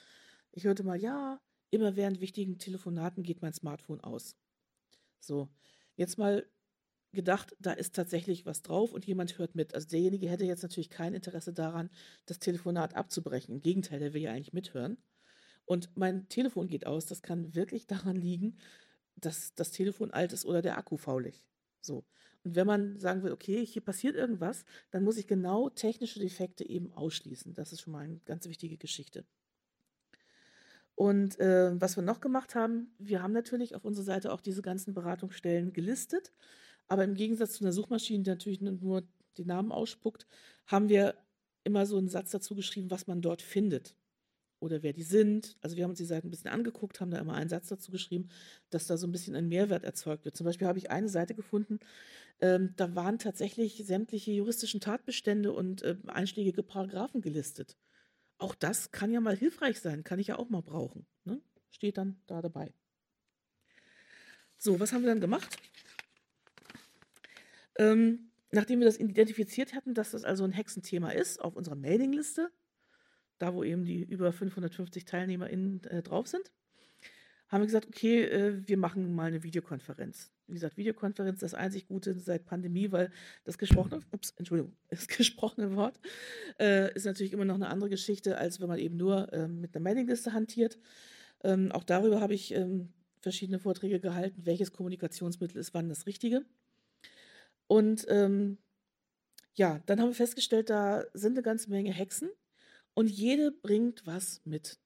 Ich 0.53 0.65
hörte 0.65 0.85
mal, 0.85 0.99
ja, 0.99 1.39
immer 1.69 1.97
während 1.97 2.23
wichtigen 2.23 2.59
Telefonaten 2.59 3.25
geht 3.25 3.43
mein 3.43 3.53
Smartphone 3.53 4.01
aus. 4.01 4.37
So, 5.21 5.51
jetzt 5.97 6.17
mal 6.17 6.47
gedacht, 7.13 7.55
da 7.61 7.73
ist 7.73 7.95
tatsächlich 7.95 8.47
was 8.47 8.63
drauf 8.63 8.95
und 8.95 9.05
jemand 9.05 9.37
hört 9.37 9.55
mit. 9.55 9.75
Also 9.75 9.89
derjenige 9.89 10.31
hätte 10.31 10.47
jetzt 10.47 10.63
natürlich 10.63 10.89
kein 10.89 11.13
Interesse 11.13 11.53
daran, 11.53 11.91
das 12.25 12.39
Telefonat 12.39 12.97
abzubrechen. 12.97 13.57
Im 13.57 13.61
Gegenteil, 13.61 13.99
der 13.99 14.15
will 14.15 14.23
ja 14.23 14.33
eigentlich 14.33 14.55
mithören. 14.55 14.97
Und 15.67 15.95
mein 15.95 16.27
Telefon 16.31 16.69
geht 16.69 16.87
aus. 16.87 17.05
Das 17.05 17.21
kann 17.21 17.55
wirklich 17.55 17.87
daran 17.87 18.17
liegen, 18.17 18.57
dass 19.17 19.55
das 19.55 19.71
Telefon 19.73 20.11
alt 20.11 20.33
ist 20.33 20.45
oder 20.45 20.63
der 20.63 20.79
Akku 20.79 20.97
faulig. 20.97 21.45
So. 21.81 22.05
Und 22.45 22.55
wenn 22.55 22.67
man 22.67 22.99
sagen 22.99 23.23
will, 23.23 23.33
okay, 23.33 23.65
hier 23.67 23.83
passiert 23.83 24.15
irgendwas, 24.15 24.65
dann 24.91 25.03
muss 25.03 25.17
ich 25.17 25.27
genau 25.27 25.69
technische 25.69 26.21
Defekte 26.21 26.69
eben 26.69 26.93
ausschließen. 26.93 27.55
Das 27.55 27.73
ist 27.73 27.81
schon 27.81 27.93
mal 27.93 28.05
eine 28.05 28.21
ganz 28.25 28.47
wichtige 28.49 28.77
Geschichte. 28.77 29.25
Und 30.95 31.39
äh, 31.41 31.79
was 31.81 31.97
wir 31.97 32.03
noch 32.03 32.21
gemacht 32.21 32.55
haben, 32.55 32.95
wir 32.99 33.23
haben 33.23 33.33
natürlich 33.33 33.75
auf 33.75 33.85
unserer 33.85 34.05
Seite 34.05 34.33
auch 34.33 34.41
diese 34.41 34.63
ganzen 34.63 34.95
Beratungsstellen 34.95 35.73
gelistet. 35.73 36.33
Aber 36.89 37.05
im 37.05 37.15
Gegensatz 37.15 37.55
zu 37.55 37.65
einer 37.65 37.73
Suchmaschine, 37.73 38.23
die 38.23 38.31
natürlich 38.31 38.61
nur 38.61 39.03
die 39.37 39.45
Namen 39.45 39.73
ausspuckt, 39.73 40.27
haben 40.67 40.89
wir 40.89 41.17
immer 41.65 41.85
so 41.85 41.99
einen 41.99 42.09
Satz 42.09 42.31
dazu 42.31 42.55
geschrieben, 42.55 42.91
was 42.91 43.09
man 43.09 43.21
dort 43.21 43.43
findet 43.43 43.97
oder 44.61 44.83
wer 44.83 44.93
die 44.93 45.03
sind. 45.03 45.57
Also 45.61 45.77
wir 45.77 45.85
haben 45.85 45.91
uns 45.91 45.99
die 45.99 46.05
Seiten 46.05 46.29
ein 46.29 46.31
bisschen 46.31 46.51
angeguckt, 46.51 47.01
haben 47.01 47.11
da 47.11 47.19
immer 47.19 47.35
einen 47.35 47.51
Satz 47.51 47.69
dazu 47.69 47.91
geschrieben, 47.91 48.29
dass 48.71 48.87
da 48.87 48.97
so 48.97 49.07
ein 49.07 49.13
bisschen 49.13 49.37
ein 49.37 49.49
Mehrwert 49.49 49.85
erzeugt 49.85 50.25
wird. 50.25 50.37
Zum 50.37 50.45
Beispiel 50.45 50.67
habe 50.67 50.79
ich 50.79 50.91
eine 50.91 51.09
Seite 51.09 51.35
gefunden, 51.35 51.79
ähm, 52.41 52.75
da 52.77 52.95
waren 52.95 53.19
tatsächlich 53.19 53.83
sämtliche 53.87 54.33
juristischen 54.33 54.81
Tatbestände 54.81 55.53
und 55.53 55.83
äh, 55.83 55.97
einschlägige 56.07 56.63
Paragraphen 56.63 57.23
gelistet. 57.23 57.77
Auch 58.39 58.55
das 58.55 58.91
kann 58.91 59.13
ja 59.13 59.21
mal 59.21 59.37
hilfreich 59.37 59.81
sein, 59.81 60.05
kann 60.05 60.19
ich 60.19 60.29
ja 60.29 60.39
auch 60.39 60.51
mal 60.51 60.63
brauchen. 60.63 61.07
Ne? 61.25 61.41
Steht 61.71 61.97
dann 61.97 62.21
da 62.27 62.43
dabei. 62.43 62.73
So, 64.59 64.79
was 64.81 64.93
haben 64.93 65.03
wir 65.03 65.09
dann 65.09 65.21
gemacht? 65.21 65.57
Ähm, 67.79 68.31
nachdem 68.51 68.81
wir 68.81 68.87
das 68.87 68.99
identifiziert 68.99 69.75
hatten, 69.75 69.95
dass 69.95 70.11
das 70.11 70.25
also 70.25 70.45
ein 70.45 70.53
Hexenthema 70.53 71.11
ist, 71.11 71.41
auf 71.41 71.57
unserer 71.57 71.75
Mailingliste, 71.75 72.51
da 73.39 73.55
wo 73.55 73.65
eben 73.65 73.85
die 73.85 74.03
über 74.03 74.33
550 74.33 75.05
TeilnehmerInnen 75.05 75.85
äh, 75.85 76.03
drauf 76.03 76.27
sind, 76.27 76.51
haben 77.49 77.63
wir 77.63 77.67
gesagt, 77.67 77.87
okay, 77.87 78.25
äh, 78.25 78.67
wir 78.67 78.77
machen 78.77 79.15
mal 79.15 79.27
eine 79.27 79.43
Videokonferenz. 79.43 80.33
Wie 80.49 80.55
gesagt, 80.55 80.77
Videokonferenz 80.77 81.41
das 81.41 81.55
einzig 81.55 81.87
Gute 81.87 82.19
seit 82.19 82.45
Pandemie, 82.45 82.93
weil 82.93 83.11
das 83.45 83.59
gesprochene, 83.59 84.01
ups, 84.13 84.33
Entschuldigung, 84.37 84.77
das 84.89 85.07
gesprochene 85.09 85.75
Wort 85.77 86.01
äh, 86.59 86.93
ist 86.95 87.05
natürlich 87.05 87.33
immer 87.33 87.45
noch 87.45 87.55
eine 87.55 87.69
andere 87.69 87.91
Geschichte, 87.91 88.39
als 88.39 88.61
wenn 88.61 88.69
man 88.69 88.79
eben 88.79 88.97
nur 88.97 89.33
ähm, 89.33 89.61
mit 89.61 89.75
einer 89.75 89.83
Mailingliste 89.83 90.33
hantiert. 90.33 90.79
Ähm, 91.45 91.71
auch 91.73 91.85
darüber 91.85 92.21
habe 92.21 92.35
ich 92.35 92.53
ähm, 92.55 92.93
verschiedene 93.21 93.59
Vorträge 93.59 94.01
gehalten, 94.01 94.45
welches 94.45 94.73
Kommunikationsmittel 94.73 95.59
ist 95.59 95.75
wann 95.75 95.89
das 95.89 96.07
Richtige. 96.07 96.45
Und 97.69 98.07
ähm, 98.09 98.59
ja, 99.55 99.81
dann 99.87 100.01
haben 100.01 100.09
wir 100.09 100.15
festgestellt, 100.15 100.71
da 100.71 101.05
sind 101.15 101.33
eine 101.33 101.43
ganze 101.43 101.71
Menge 101.71 101.93
Hexen 101.93 102.31
und 102.97 103.11
jede 103.11 103.53
bringt 103.53 104.07
was 104.07 104.41
mit. 104.45 104.79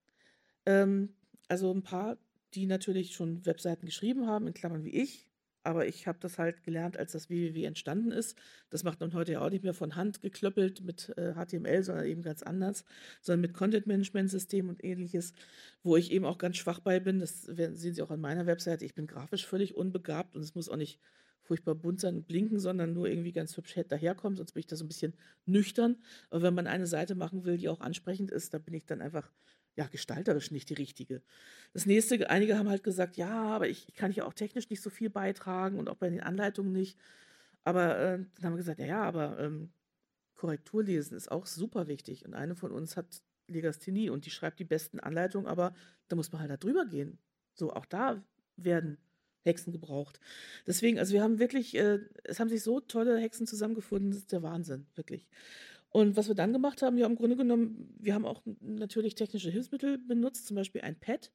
Ähm, 0.67 1.15
also 1.49 1.73
ein 1.73 1.85
paar, 1.85 2.19
die 2.55 2.67
natürlich 2.67 3.15
schon 3.15 3.47
Webseiten 3.47 3.87
geschrieben 3.87 4.27
haben, 4.27 4.49
in 4.49 4.53
Klammern 4.53 4.85
wie 4.85 4.91
ich. 4.91 5.29
Aber 5.63 5.87
ich 5.87 6.07
habe 6.07 6.19
das 6.21 6.39
halt 6.39 6.65
gelernt, 6.65 6.97
als 6.97 7.13
das 7.13 7.29
www 7.29 7.65
entstanden 7.65 8.11
ist. 8.11 8.37
Das 8.71 8.83
macht 8.83 8.99
man 8.99 9.13
heute 9.15 9.33
ja 9.33 9.43
auch 9.43 9.51
nicht 9.51 9.63
mehr 9.63 9.75
von 9.75 9.95
Hand 9.95 10.23
geklöppelt 10.23 10.83
mit 10.83 11.13
äh, 11.19 11.35
HTML, 11.35 11.85
sondern 11.85 12.07
eben 12.07 12.23
ganz 12.23 12.43
anders, 12.43 12.85
sondern 13.21 13.43
mit 13.43 13.55
Content-Management-System 13.55 14.71
und 14.71 14.83
ähnliches, 14.83 15.35
wo 15.83 15.97
ich 15.97 16.11
eben 16.11 16.25
auch 16.25 16.39
ganz 16.39 16.57
schwach 16.57 16.81
bei 16.81 16.99
bin. 16.99 17.21
Das 17.21 17.43
sehen 17.43 17.77
Sie 17.77 18.03
auch 18.03 18.11
an 18.11 18.21
meiner 18.21 18.47
Webseite. 18.47 18.85
Ich 18.87 18.95
bin 18.95 19.07
grafisch 19.07 19.47
völlig 19.47 19.77
unbegabt 19.77 20.35
und 20.35 20.43
es 20.43 20.55
muss 20.55 20.69
auch 20.69 20.77
nicht 20.77 20.99
furchtbar 21.51 21.75
bunt 21.75 21.99
sein 22.01 22.15
und 22.15 22.29
blinken, 22.29 22.61
sondern 22.61 22.93
nur 22.93 23.09
irgendwie 23.09 23.33
ganz 23.33 23.57
hübsch 23.57 23.75
daherkommen, 23.89 24.37
sonst 24.37 24.53
bin 24.53 24.61
ich 24.61 24.69
da 24.69 24.77
so 24.77 24.85
ein 24.85 24.89
bisschen 24.89 25.15
nüchtern. 25.47 25.97
Aber 26.31 26.43
wenn 26.43 26.55
man 26.55 26.69
eine 26.69 26.87
Seite 26.87 27.17
machen 27.17 27.45
will, 27.45 27.57
die 27.57 27.69
auch 27.69 27.81
ansprechend 27.81 28.31
ist, 28.31 28.55
dann 28.55 28.63
bin 28.63 28.75
ich 28.75 28.87
dann 28.87 29.03
einfach 29.03 29.33
ja, 29.75 29.89
gestalterisch 29.89 30.53
nicht 30.53 30.71
die 30.71 30.75
richtige. 30.75 31.23
Das 31.73 31.87
nächste, 31.87 32.31
einige 32.31 32.57
haben 32.57 32.69
halt 32.69 32.85
gesagt, 32.85 33.17
ja, 33.17 33.33
aber 33.33 33.69
ich, 33.69 33.89
ich 33.89 33.95
kann 33.95 34.13
ja 34.13 34.27
auch 34.27 34.33
technisch 34.33 34.71
nicht 34.71 34.81
so 34.81 34.91
viel 34.91 35.11
beitragen 35.11 35.77
und 35.77 35.91
auch 35.91 35.97
bei 35.97 36.09
den 36.09 36.21
Anleitungen 36.21 36.71
nicht. 36.71 36.97
Aber 37.65 37.99
äh, 37.99 38.19
dann 38.37 38.45
haben 38.45 38.53
wir 38.53 38.59
gesagt, 38.59 38.79
ja, 38.79 38.87
ja, 38.87 39.03
aber 39.03 39.41
ähm, 39.41 39.73
Korrektur 40.35 40.85
lesen 40.85 41.17
ist 41.17 41.33
auch 41.33 41.47
super 41.47 41.89
wichtig. 41.89 42.25
Und 42.25 42.35
eine 42.35 42.55
von 42.55 42.71
uns 42.71 42.97
hat 42.97 43.23
Legasthenie 43.49 44.09
und 44.09 44.25
die 44.25 44.31
schreibt 44.31 44.61
die 44.61 44.65
besten 44.65 45.01
Anleitungen, 45.01 45.49
aber 45.49 45.75
da 46.07 46.15
muss 46.15 46.31
man 46.31 46.43
halt 46.43 46.53
da 46.53 46.57
drüber 46.57 46.87
gehen. 46.87 47.19
So, 47.55 47.73
auch 47.73 47.87
da 47.87 48.23
werden 48.57 48.99
Hexen 49.45 49.73
gebraucht. 49.73 50.21
Deswegen, 50.67 50.99
also 50.99 51.13
wir 51.13 51.23
haben 51.23 51.39
wirklich, 51.39 51.75
äh, 51.77 52.01
es 52.25 52.41
haben 52.41 52.49
sich 52.49 52.63
so 52.63 52.81
tolle 52.81 53.19
Hexen 53.19 53.47
zusammengefunden, 53.47 54.11
das 54.11 54.21
ist 54.21 54.33
der 54.33 54.43
Wahnsinn, 54.43 54.87
wirklich. 54.95 55.29
Und 55.91 56.17
was 56.17 56.29
wir 56.29 56.35
dann 56.35 56.53
gemacht 56.53 56.83
haben, 56.83 56.99
ja, 56.99 57.07
im 57.07 57.17
Grunde 57.17 57.37
genommen, 57.37 57.95
wir 57.99 58.15
haben 58.15 58.25
auch 58.25 58.43
natürlich 58.61 59.15
technische 59.15 59.51
Hilfsmittel 59.51 59.99
benutzt, 59.99 60.47
zum 60.47 60.57
Beispiel 60.57 60.83
ein 60.83 60.99
Pad. 60.99 61.33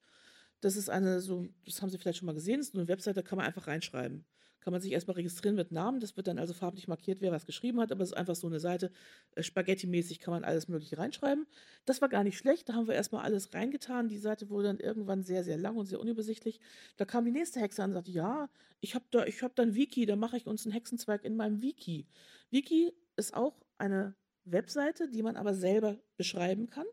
Das 0.62 0.78
ist 0.78 0.90
eine, 0.90 1.20
so, 1.20 1.48
das 1.66 1.82
haben 1.82 1.90
Sie 1.90 1.98
vielleicht 1.98 2.20
schon 2.20 2.28
mal 2.28 2.34
gesehen, 2.34 2.60
das 2.60 2.70
ist 2.70 2.76
eine 2.76 2.88
Webseite, 2.88 3.22
da 3.22 3.28
kann 3.28 3.38
man 3.38 3.46
einfach 3.46 3.68
reinschreiben 3.68 4.26
kann 4.66 4.72
man 4.72 4.82
sich 4.82 4.94
erstmal 4.94 5.16
registrieren 5.16 5.56
mit 5.56 5.72
Namen. 5.72 6.00
Das 6.00 6.18
wird 6.18 6.26
dann 6.26 6.40
also 6.40 6.56
farblich 6.56 6.88
markiert, 6.88 7.22
wer 7.22 7.32
was 7.32 7.46
geschrieben 7.46 7.80
hat, 7.80 7.92
aber 7.92 8.02
es 8.02 8.10
ist 8.10 8.18
einfach 8.18 8.36
so 8.36 8.48
eine 8.48 8.60
Seite, 8.60 8.92
äh, 9.36 9.44
Spaghetti-mäßig 9.44 10.20
kann 10.20 10.34
man 10.34 10.44
alles 10.44 10.68
Mögliche 10.68 10.98
reinschreiben. 10.98 11.46
Das 11.86 12.02
war 12.02 12.10
gar 12.10 12.24
nicht 12.24 12.40
schlecht, 12.40 12.68
da 12.68 12.74
haben 12.74 12.88
wir 12.88 12.96
erstmal 12.96 13.24
alles 13.24 13.54
reingetan. 13.54 14.08
Die 14.08 14.18
Seite 14.18 14.50
wurde 14.50 14.70
dann 14.70 14.80
irgendwann 14.80 15.22
sehr, 15.22 15.44
sehr 15.44 15.60
lang 15.60 15.78
und 15.78 15.86
sehr 15.86 16.00
unübersichtlich. 16.00 16.60
Da 16.98 17.06
kam 17.06 17.26
die 17.26 17.32
nächste 17.32 17.60
Hexe 17.60 17.84
an 17.84 17.92
und 17.92 17.94
sagte, 17.94 18.10
ja, 18.10 18.50
ich 18.82 18.96
habe 18.96 19.06
da, 19.12 19.24
hab 19.26 19.56
da 19.56 19.62
ein 19.62 19.76
Wiki, 19.76 20.08
da 20.08 20.16
mache 20.16 20.36
ich 20.36 20.48
uns 20.48 20.66
einen 20.66 20.74
Hexenzweig 20.74 21.24
in 21.24 21.36
meinem 21.36 21.62
Wiki. 21.62 22.08
Wiki 22.50 22.92
ist 23.18 23.36
auch 23.36 23.62
eine 23.78 24.16
Webseite, 24.46 25.12
die 25.12 25.22
man 25.22 25.36
aber 25.36 25.54
selber 25.54 26.00
beschreiben 26.18 26.72
kann. 26.72 26.88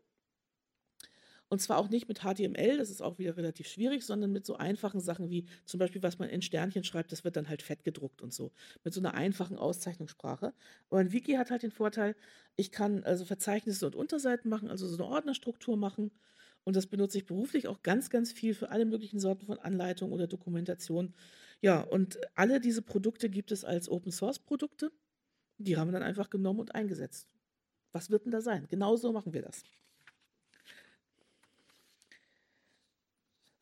Und 1.53 1.59
zwar 1.59 1.77
auch 1.77 1.87
nicht 1.87 2.07
mit 2.07 2.21
HTML, 2.21 2.79
das 2.79 2.89
ist 2.89 3.03
auch 3.03 3.19
wieder 3.19 3.37
relativ 3.37 3.67
schwierig, 3.67 4.03
sondern 4.03 4.31
mit 4.31 4.43
so 4.43 4.55
einfachen 4.55 4.99
Sachen 4.99 5.29
wie 5.29 5.45
zum 5.65 5.79
Beispiel, 5.79 6.01
was 6.01 6.17
man 6.17 6.27
in 6.27 6.41
Sternchen 6.41 6.83
schreibt, 6.83 7.11
das 7.11 7.23
wird 7.23 7.35
dann 7.35 7.47
halt 7.47 7.61
fett 7.61 7.83
gedruckt 7.83 8.23
und 8.23 8.33
so. 8.33 8.51
Mit 8.83 8.95
so 8.95 8.99
einer 8.99 9.13
einfachen 9.13 9.55
Auszeichnungssprache. 9.59 10.55
Ein 10.89 11.11
Wiki 11.11 11.33
hat 11.33 11.51
halt 11.51 11.61
den 11.61 11.69
Vorteil, 11.69 12.15
ich 12.55 12.71
kann 12.71 13.03
also 13.03 13.23
Verzeichnisse 13.23 13.85
und 13.85 13.95
Unterseiten 13.95 14.49
machen, 14.49 14.67
also 14.67 14.87
so 14.87 14.95
eine 14.95 15.05
Ordnerstruktur 15.05 15.77
machen. 15.77 16.09
Und 16.63 16.75
das 16.75 16.87
benutze 16.87 17.19
ich 17.19 17.27
beruflich 17.27 17.67
auch 17.67 17.83
ganz, 17.83 18.09
ganz 18.09 18.31
viel 18.31 18.55
für 18.55 18.71
alle 18.71 18.85
möglichen 18.85 19.19
Sorten 19.19 19.45
von 19.45 19.59
Anleitungen 19.59 20.11
oder 20.11 20.25
Dokumentation. 20.25 21.13
Ja, 21.61 21.81
und 21.81 22.19
alle 22.33 22.61
diese 22.61 22.81
Produkte 22.81 23.29
gibt 23.29 23.51
es 23.51 23.63
als 23.63 23.89
Open 23.89 24.11
Source 24.11 24.39
Produkte. 24.39 24.91
Die 25.59 25.77
haben 25.77 25.89
wir 25.89 25.99
dann 25.99 26.01
einfach 26.01 26.31
genommen 26.31 26.61
und 26.61 26.73
eingesetzt. 26.73 27.27
Was 27.91 28.09
wird 28.09 28.25
denn 28.25 28.31
da 28.31 28.41
sein? 28.41 28.65
Genau 28.71 28.95
so 28.95 29.11
machen 29.11 29.33
wir 29.33 29.43
das. 29.43 29.61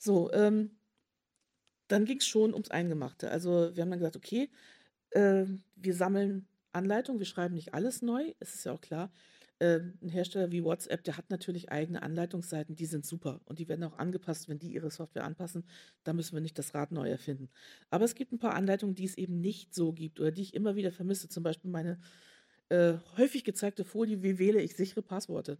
So, 0.01 0.31
ähm, 0.33 0.71
dann 1.87 2.05
ging 2.05 2.17
es 2.17 2.25
schon 2.25 2.53
ums 2.53 2.71
Eingemachte. 2.71 3.29
Also 3.29 3.75
wir 3.75 3.83
haben 3.83 3.91
dann 3.91 3.99
gesagt, 3.99 4.15
okay, 4.15 4.49
äh, 5.11 5.45
wir 5.75 5.93
sammeln 5.93 6.47
Anleitungen, 6.71 7.19
wir 7.19 7.27
schreiben 7.27 7.53
nicht 7.53 7.75
alles 7.75 8.01
neu. 8.01 8.33
Es 8.39 8.55
ist 8.55 8.65
ja 8.65 8.71
auch 8.71 8.81
klar, 8.81 9.11
äh, 9.59 9.79
ein 10.01 10.09
Hersteller 10.09 10.51
wie 10.51 10.63
WhatsApp, 10.63 11.03
der 11.03 11.17
hat 11.17 11.29
natürlich 11.29 11.71
eigene 11.71 12.01
Anleitungsseiten, 12.01 12.75
die 12.75 12.87
sind 12.87 13.05
super 13.05 13.41
und 13.45 13.59
die 13.59 13.67
werden 13.69 13.83
auch 13.83 13.99
angepasst, 13.99 14.49
wenn 14.49 14.57
die 14.57 14.73
ihre 14.73 14.89
Software 14.89 15.23
anpassen. 15.23 15.65
Da 16.03 16.13
müssen 16.13 16.33
wir 16.33 16.41
nicht 16.41 16.57
das 16.57 16.73
Rad 16.73 16.91
neu 16.91 17.07
erfinden. 17.07 17.49
Aber 17.91 18.05
es 18.05 18.15
gibt 18.15 18.31
ein 18.31 18.39
paar 18.39 18.55
Anleitungen, 18.55 18.95
die 18.95 19.05
es 19.05 19.17
eben 19.17 19.39
nicht 19.39 19.75
so 19.75 19.93
gibt 19.93 20.19
oder 20.19 20.31
die 20.31 20.41
ich 20.41 20.55
immer 20.55 20.75
wieder 20.75 20.91
vermisse. 20.91 21.29
Zum 21.29 21.43
Beispiel 21.43 21.69
meine 21.69 21.99
äh, 22.69 22.95
häufig 23.17 23.43
gezeigte 23.43 23.85
Folie, 23.85 24.23
wie 24.23 24.39
wähle 24.39 24.61
ich 24.61 24.75
sichere 24.75 25.03
Passworte 25.03 25.59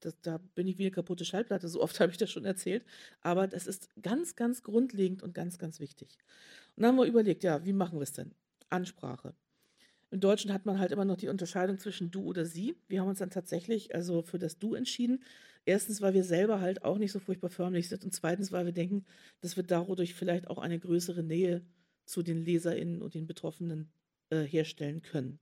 das, 0.00 0.20
da 0.22 0.38
bin 0.54 0.66
ich 0.66 0.78
wie 0.78 0.84
eine 0.84 0.90
kaputte 0.90 1.24
Schallplatte, 1.24 1.68
so 1.68 1.82
oft 1.82 1.98
habe 2.00 2.12
ich 2.12 2.18
das 2.18 2.30
schon 2.30 2.44
erzählt. 2.44 2.84
Aber 3.20 3.46
das 3.46 3.66
ist 3.66 3.88
ganz, 4.02 4.36
ganz 4.36 4.62
grundlegend 4.62 5.22
und 5.22 5.34
ganz, 5.34 5.58
ganz 5.58 5.80
wichtig. 5.80 6.18
Und 6.76 6.82
dann 6.82 6.92
haben 6.92 6.98
wir 6.98 7.06
überlegt, 7.06 7.44
ja, 7.44 7.64
wie 7.64 7.72
machen 7.72 7.98
wir 7.98 8.04
es 8.04 8.12
denn? 8.12 8.34
Ansprache. 8.70 9.34
Im 10.10 10.20
Deutschen 10.20 10.52
hat 10.52 10.66
man 10.66 10.78
halt 10.78 10.92
immer 10.92 11.06
noch 11.06 11.16
die 11.16 11.28
Unterscheidung 11.28 11.78
zwischen 11.78 12.10
du 12.10 12.24
oder 12.24 12.44
sie. 12.44 12.76
Wir 12.86 13.00
haben 13.00 13.08
uns 13.08 13.20
dann 13.20 13.30
tatsächlich 13.30 13.94
also 13.94 14.22
für 14.22 14.38
das 14.38 14.58
du 14.58 14.74
entschieden. 14.74 15.22
Erstens, 15.64 16.02
weil 16.02 16.12
wir 16.12 16.24
selber 16.24 16.60
halt 16.60 16.84
auch 16.84 16.98
nicht 16.98 17.12
so 17.12 17.18
furchtbar 17.18 17.48
förmlich 17.48 17.88
sind 17.88 18.04
und 18.04 18.12
zweitens, 18.12 18.52
weil 18.52 18.66
wir 18.66 18.72
denken, 18.72 19.06
dass 19.40 19.56
wir 19.56 19.62
dadurch 19.62 20.14
vielleicht 20.14 20.48
auch 20.48 20.58
eine 20.58 20.78
größere 20.78 21.22
Nähe 21.22 21.62
zu 22.04 22.22
den 22.22 22.44
LeserInnen 22.44 23.00
und 23.00 23.14
den 23.14 23.26
Betroffenen 23.26 23.90
äh, 24.30 24.42
herstellen 24.42 25.02
können. 25.02 25.38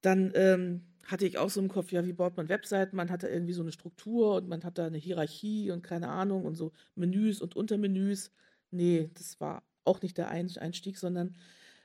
Dann 0.00 0.32
ähm, 0.34 0.86
hatte 1.06 1.26
ich 1.26 1.38
auch 1.38 1.50
so 1.50 1.60
im 1.60 1.68
Kopf, 1.68 1.92
ja, 1.92 2.04
wie 2.04 2.12
baut 2.12 2.36
man 2.36 2.48
Webseiten? 2.48 2.96
Man 2.96 3.10
hat 3.10 3.22
da 3.22 3.28
irgendwie 3.28 3.52
so 3.52 3.62
eine 3.62 3.72
Struktur 3.72 4.34
und 4.36 4.48
man 4.48 4.64
hat 4.64 4.78
da 4.78 4.86
eine 4.86 4.98
Hierarchie 4.98 5.70
und 5.70 5.82
keine 5.82 6.08
Ahnung 6.08 6.44
und 6.44 6.56
so 6.56 6.72
Menüs 6.94 7.40
und 7.40 7.56
Untermenüs. 7.56 8.32
Nee, 8.70 9.10
das 9.14 9.40
war 9.40 9.62
auch 9.84 10.02
nicht 10.02 10.18
der 10.18 10.28
Einstieg, 10.30 10.98
sondern 10.98 11.36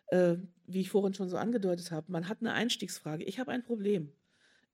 äh, 0.07 0.37
wie 0.67 0.81
ich 0.81 0.89
vorhin 0.89 1.13
schon 1.13 1.29
so 1.29 1.37
angedeutet 1.37 1.91
habe, 1.91 2.11
man 2.11 2.27
hat 2.27 2.39
eine 2.41 2.53
Einstiegsfrage. 2.53 3.23
Ich 3.23 3.39
habe 3.39 3.51
ein 3.51 3.63
Problem. 3.63 4.11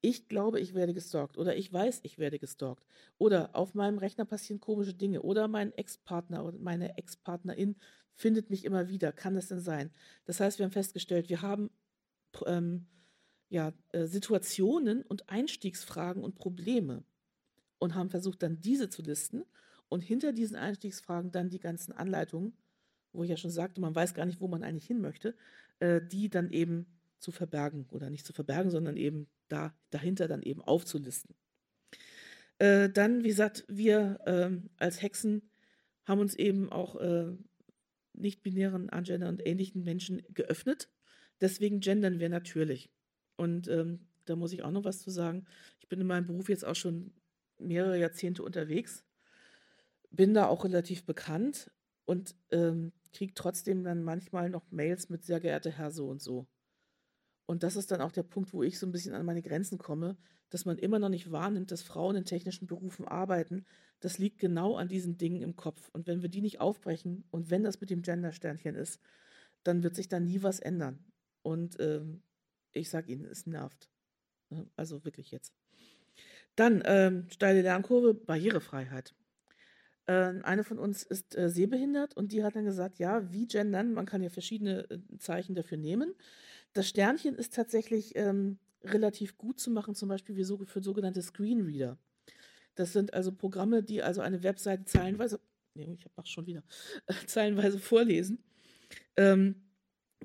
ich 0.02 0.28
glaube, 0.28 0.60
ich 0.60 0.74
werde 0.74 0.94
gestalkt 0.94 1.38
oder 1.38 1.56
ich 1.56 1.72
weiß, 1.74 2.02
ich 2.04 2.18
werde 2.20 2.40
gestalkt 2.40 2.84
oder 3.18 3.56
auf 3.56 3.74
meinem 3.74 3.98
Rechner 3.98 4.26
passieren 4.26 4.60
komische 4.62 4.94
Dinge 4.94 5.22
oder 5.24 5.48
mein 5.48 5.74
Ex-Partner 5.74 6.46
oder 6.46 6.58
meine 6.60 6.98
Ex-Partnerin 6.98 7.76
findet 8.14 8.50
mich 8.50 8.66
immer 8.66 8.90
wieder. 8.90 9.12
Kann 9.12 9.36
das 9.36 9.48
denn 9.48 9.60
sein? 9.60 9.92
Das 10.26 10.40
heißt, 10.40 10.60
wir 10.60 10.66
haben 10.66 10.72
festgestellt, 10.72 11.30
wir 11.30 11.42
haben 11.42 11.70
ähm, 12.46 12.86
ja, 13.50 13.74
äh, 13.92 14.06
Situationen 14.06 15.04
und 15.04 15.30
Einstiegsfragen 15.30 16.24
und 16.24 16.36
Probleme 16.36 17.04
und 17.80 17.96
haben 17.96 18.10
versucht, 18.10 18.44
dann 18.44 18.60
diese 18.60 18.90
zu 18.90 19.02
listen 19.02 19.46
und 19.90 20.02
hinter 20.02 20.34
diesen 20.34 20.58
Einstiegsfragen 20.58 21.32
dann 21.32 21.50
die 21.50 21.60
ganzen 21.60 21.94
Anleitungen, 21.94 22.54
wo 23.14 23.24
ich 23.24 23.30
ja 23.30 23.38
schon 23.38 23.52
sagte, 23.52 23.82
man 23.82 23.96
weiß 23.96 24.14
gar 24.14 24.26
nicht, 24.26 24.42
wo 24.42 24.48
man 24.48 24.64
eigentlich 24.64 24.86
hin 24.86 25.02
möchte, 25.02 25.36
äh, 25.80 26.02
die 26.02 26.30
dann 26.30 26.52
eben 26.52 26.88
zu 27.20 27.32
verbergen 27.32 27.88
oder 27.92 28.10
nicht 28.10 28.26
zu 28.26 28.34
verbergen, 28.34 28.70
sondern 28.70 28.98
eben 28.98 29.28
da 29.48 29.74
dahinter 29.90 30.28
dann 30.28 30.44
eben 30.44 30.62
aufzulisten. 30.62 31.36
Äh, 32.60 32.90
dann, 32.90 33.24
wie 33.24 33.30
gesagt, 33.30 33.64
wir 33.68 34.20
äh, 34.26 34.52
als 34.78 35.02
Hexen 35.02 35.50
haben 36.06 36.22
uns 36.22 36.36
eben 36.36 36.72
auch 36.72 36.96
nicht-binären, 38.14 38.90
Angender 38.90 39.28
und 39.28 39.46
ähnlichen 39.46 39.84
Menschen 39.84 40.24
geöffnet. 40.34 40.90
Deswegen 41.42 41.82
gendern 41.82 42.20
wir 42.20 42.30
natürlich. 42.30 42.90
Und 43.38 43.68
ähm, 43.70 44.08
da 44.26 44.36
muss 44.36 44.52
ich 44.52 44.64
auch 44.64 44.72
noch 44.72 44.84
was 44.84 45.00
zu 45.00 45.10
sagen. 45.10 45.46
Ich 45.80 45.88
bin 45.88 46.02
in 46.02 46.08
meinem 46.08 46.26
Beruf 46.26 46.50
jetzt 46.50 46.66
auch 46.66 46.76
schon 46.76 47.14
mehrere 47.58 47.98
Jahrzehnte 47.98 48.44
unterwegs, 48.44 49.06
bin 50.12 50.34
da 50.34 50.48
auch 50.48 50.64
relativ 50.64 51.06
bekannt 51.06 51.72
und 52.06 52.36
ähm, 52.52 52.92
kriege 53.14 53.34
trotzdem 53.34 53.84
dann 53.84 54.04
manchmal 54.04 54.50
noch 54.50 54.70
Mails 54.72 55.10
mit 55.10 55.24
sehr 55.24 55.40
geehrter 55.40 55.72
Herr 55.72 55.92
so 55.92 56.08
und 56.08 56.22
so. 56.22 56.48
Und 57.46 57.64
das 57.64 57.78
ist 57.78 57.92
dann 57.92 58.02
auch 58.02 58.12
der 58.12 58.24
Punkt, 58.24 58.54
wo 58.54 58.62
ich 58.62 58.78
so 58.78 58.86
ein 58.86 58.92
bisschen 58.92 59.14
an 59.14 59.26
meine 59.26 59.42
Grenzen 59.42 59.78
komme, 59.78 60.18
dass 60.50 60.66
man 60.66 60.78
immer 60.78 61.00
noch 61.00 61.10
nicht 61.10 61.32
wahrnimmt, 61.32 61.72
dass 61.72 61.82
Frauen 61.82 62.18
in 62.18 62.26
technischen 62.26 62.68
Berufen 62.68 63.08
arbeiten. 63.08 63.66
Das 64.02 64.18
liegt 64.18 64.40
genau 64.40 64.76
an 64.76 64.90
diesen 64.90 65.18
Dingen 65.18 65.42
im 65.42 65.56
Kopf. 65.56 65.90
Und 65.94 66.08
wenn 66.08 66.22
wir 66.22 66.30
die 66.30 66.42
nicht 66.42 66.60
aufbrechen 66.60 67.24
und 67.32 67.50
wenn 67.50 67.64
das 67.64 67.80
mit 67.80 67.90
dem 67.90 68.02
Gender-Sternchen 68.02 68.76
ist, 68.76 69.00
dann 69.64 69.82
wird 69.82 69.96
sich 69.96 70.10
da 70.10 70.20
nie 70.20 70.44
was 70.44 70.60
ändern. 70.60 71.00
Und 71.42 71.78
ähm, 71.80 72.22
ich 72.78 72.90
sage 72.90 73.12
Ihnen, 73.12 73.26
es 73.26 73.46
nervt. 73.46 73.90
Ne? 74.50 74.68
Also 74.76 75.04
wirklich 75.06 75.32
jetzt. 75.32 75.54
Dann 76.56 76.82
ähm, 76.86 77.28
steile 77.30 77.62
Lernkurve, 77.62 78.14
Barrierefreiheit. 78.14 79.14
Äh, 80.08 80.42
eine 80.42 80.64
von 80.64 80.80
uns 80.80 81.04
ist 81.04 81.38
äh, 81.38 81.50
sehbehindert 81.50 82.16
und 82.16 82.32
die 82.32 82.44
hat 82.44 82.56
dann 82.56 82.66
gesagt, 82.66 82.98
ja, 82.98 83.32
wie 83.32 83.48
gendern? 83.48 83.94
Man 83.94 84.06
kann 84.06 84.24
ja 84.24 84.30
verschiedene 84.30 84.90
äh, 84.90 85.00
Zeichen 85.20 85.54
dafür 85.54 85.78
nehmen. 85.78 86.16
Das 86.74 86.88
Sternchen 86.88 87.36
ist 87.36 87.54
tatsächlich 87.54 88.16
ähm, 88.16 88.58
relativ 88.84 89.38
gut 89.38 89.60
zu 89.60 89.70
machen, 89.70 89.96
zum 89.96 90.10
Beispiel 90.10 90.44
so, 90.44 90.58
für 90.66 90.82
sogenannte 90.82 91.22
Screenreader. 91.22 91.98
Das 92.76 92.94
sind 92.94 93.14
also 93.14 93.32
Programme, 93.32 93.84
die 93.84 94.02
also 94.02 94.22
eine 94.22 94.44
Webseite 94.44 94.86
zeilenweise, 94.86 95.40
nee, 95.74 95.94
ich 95.94 96.06
mach 96.16 96.26
schon 96.26 96.46
wieder, 96.46 96.64
zeilenweise 97.28 97.80
vorlesen. 97.80 98.44
Ähm, 99.16 99.67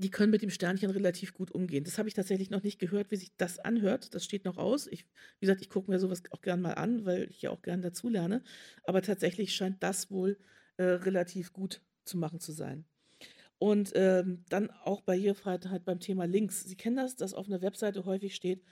die 0.03 0.11
können 0.11 0.31
mit 0.31 0.43
dem 0.43 0.51
Sternchen 0.51 0.91
relativ 0.91 1.35
gut 1.35 1.51
umgehen. 1.51 1.85
Das 1.85 1.99
habe 1.99 2.09
ich 2.09 2.15
tatsächlich 2.15 2.51
noch 2.51 2.63
nicht 2.63 2.79
gehört, 2.79 3.11
wie 3.11 3.17
sich 3.17 3.33
das 3.37 3.59
anhört. 3.59 4.15
Das 4.15 4.25
steht 4.25 4.45
noch 4.45 4.59
aus. 4.59 4.87
Ich, 4.87 5.05
wie 5.39 5.47
gesagt, 5.47 5.61
ich 5.61 5.71
gucke 5.71 5.91
mir 5.91 5.99
sowas 5.99 6.23
auch 6.31 6.43
gern 6.43 6.61
mal 6.61 6.75
an, 6.75 7.05
weil 7.05 7.29
ich 7.31 7.43
ja 7.43 7.51
auch 7.51 7.63
gern 7.63 7.83
dazu 7.83 8.09
lerne. 8.09 8.43
Aber 8.85 9.03
tatsächlich 9.03 9.55
scheint 9.55 9.83
das 9.83 10.11
wohl 10.11 10.39
äh, 10.77 10.85
relativ 10.85 11.53
gut 11.53 11.83
zu 12.05 12.19
machen 12.19 12.41
zu 12.41 12.53
sein. 12.53 12.85
Und 13.59 13.93
ähm, 13.95 14.45
dann 14.49 14.71
auch 14.71 15.03
Barrierefreiheit 15.03 15.69
halt 15.69 15.85
beim 15.85 16.01
Thema 16.01 16.25
Links. 16.25 16.65
Sie 16.65 16.77
kennen 16.77 16.97
das, 16.97 17.17
dass 17.17 17.33
auf 17.33 17.47
einer 17.47 17.63
Webseite 17.63 18.05
häufig 18.05 18.35
steht, 18.35 18.65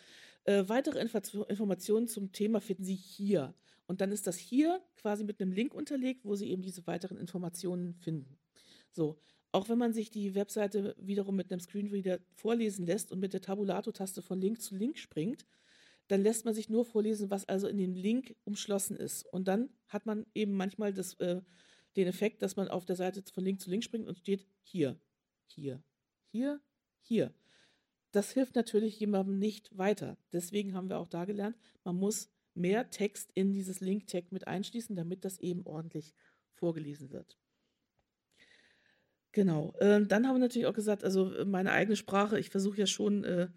äh, 0.45 0.65
weitere 0.67 1.01
Info 1.01 1.45
Informationen 1.45 2.09
zum 2.09 2.33
Thema 2.33 2.61
finden 2.61 2.85
Sie 2.85 2.95
hier. 2.95 3.55
Und 3.87 4.01
dann 4.01 4.13
ist 4.13 4.27
das 4.27 4.37
hier 4.37 4.81
quasi 4.97 5.25
mit 5.25 5.41
einem 5.41 5.53
Link 5.53 5.75
unterlegt, 5.75 6.25
wo 6.25 6.35
Sie 6.35 6.51
eben 6.51 6.63
diese 6.63 6.87
weiteren 6.87 7.19
Informationen 7.19 7.95
finden. 7.95 8.39
So, 8.91 9.21
auch 9.53 9.69
wenn 9.69 9.79
man 9.79 9.93
sich 9.93 10.11
die 10.11 10.35
Webseite 10.35 10.95
wiederum 10.99 11.37
mit 11.37 11.51
einem 11.51 11.61
Screenreader 11.61 12.21
vorlesen 12.35 12.87
lässt 12.87 13.11
und 13.11 13.21
mit 13.21 13.33
der 13.33 13.41
Tabulator-Taste 13.41 14.23
von 14.23 14.41
Link 14.41 14.61
zu 14.61 14.77
Link 14.77 14.99
springt, 14.99 15.47
dann 16.09 16.23
lässt 16.23 16.45
man 16.45 16.55
sich 16.55 16.69
nur 16.69 16.85
vorlesen, 16.85 17.31
was 17.31 17.49
also 17.49 17.69
in 17.69 17.79
dem 17.79 17.95
Link 17.95 18.37
umschlossen 18.45 18.97
ist. 18.97 19.25
Und 19.33 19.49
dann 19.49 19.71
hat 19.89 20.07
man 20.07 20.27
eben 20.35 20.53
manchmal 20.53 20.93
das, 20.93 21.15
äh, 21.15 21.41
den 21.97 22.07
Effekt, 22.07 22.43
dass 22.43 22.57
man 22.57 22.69
auf 22.69 22.85
der 22.85 22.97
Seite 22.97 23.23
von 23.33 23.45
Link 23.45 23.61
zu 23.61 23.71
Link 23.71 23.85
springt 23.85 24.09
und 24.09 24.19
steht 24.19 24.47
hier, 24.63 25.01
hier, 25.47 25.83
hier, 26.27 26.61
hier. 27.01 27.33
Das 28.13 28.33
hilft 28.33 28.57
natürlich 28.57 28.99
jemandem 28.99 29.39
nicht 29.39 29.77
weiter. 29.77 30.17
Deswegen 30.33 30.75
haben 30.75 30.89
wir 30.89 30.99
auch 30.99 31.09
da 31.09 31.25
gelernt, 31.25 31.57
man 31.85 31.97
muss 31.97 32.29
mehr 32.55 32.91
Text 32.91 33.31
in 33.35 33.53
dieses 33.53 33.81
Link-Tag 33.81 34.33
mit 34.33 34.49
einschließen, 34.49 34.97
damit 34.97 35.25
das 35.25 35.39
eben 35.39 35.65
ordentlich 35.65 36.13
vorgelesen 36.55 37.11
wird. 37.11 37.40
Genau. 39.33 39.75
Ähm, 39.81 40.09
dann 40.09 40.27
haben 40.27 40.35
wir 40.37 40.41
natürlich 40.41 40.67
auch 40.67 40.75
gesagt, 40.75 41.05
also 41.05 41.33
äh, 41.33 41.45
meine 41.45 41.71
eigene 41.73 41.97
Sprache, 41.97 42.39
ich 42.39 42.51
versuche 42.51 42.79
ja 42.79 42.87
schon 42.87 43.23
äh, 43.25 43.49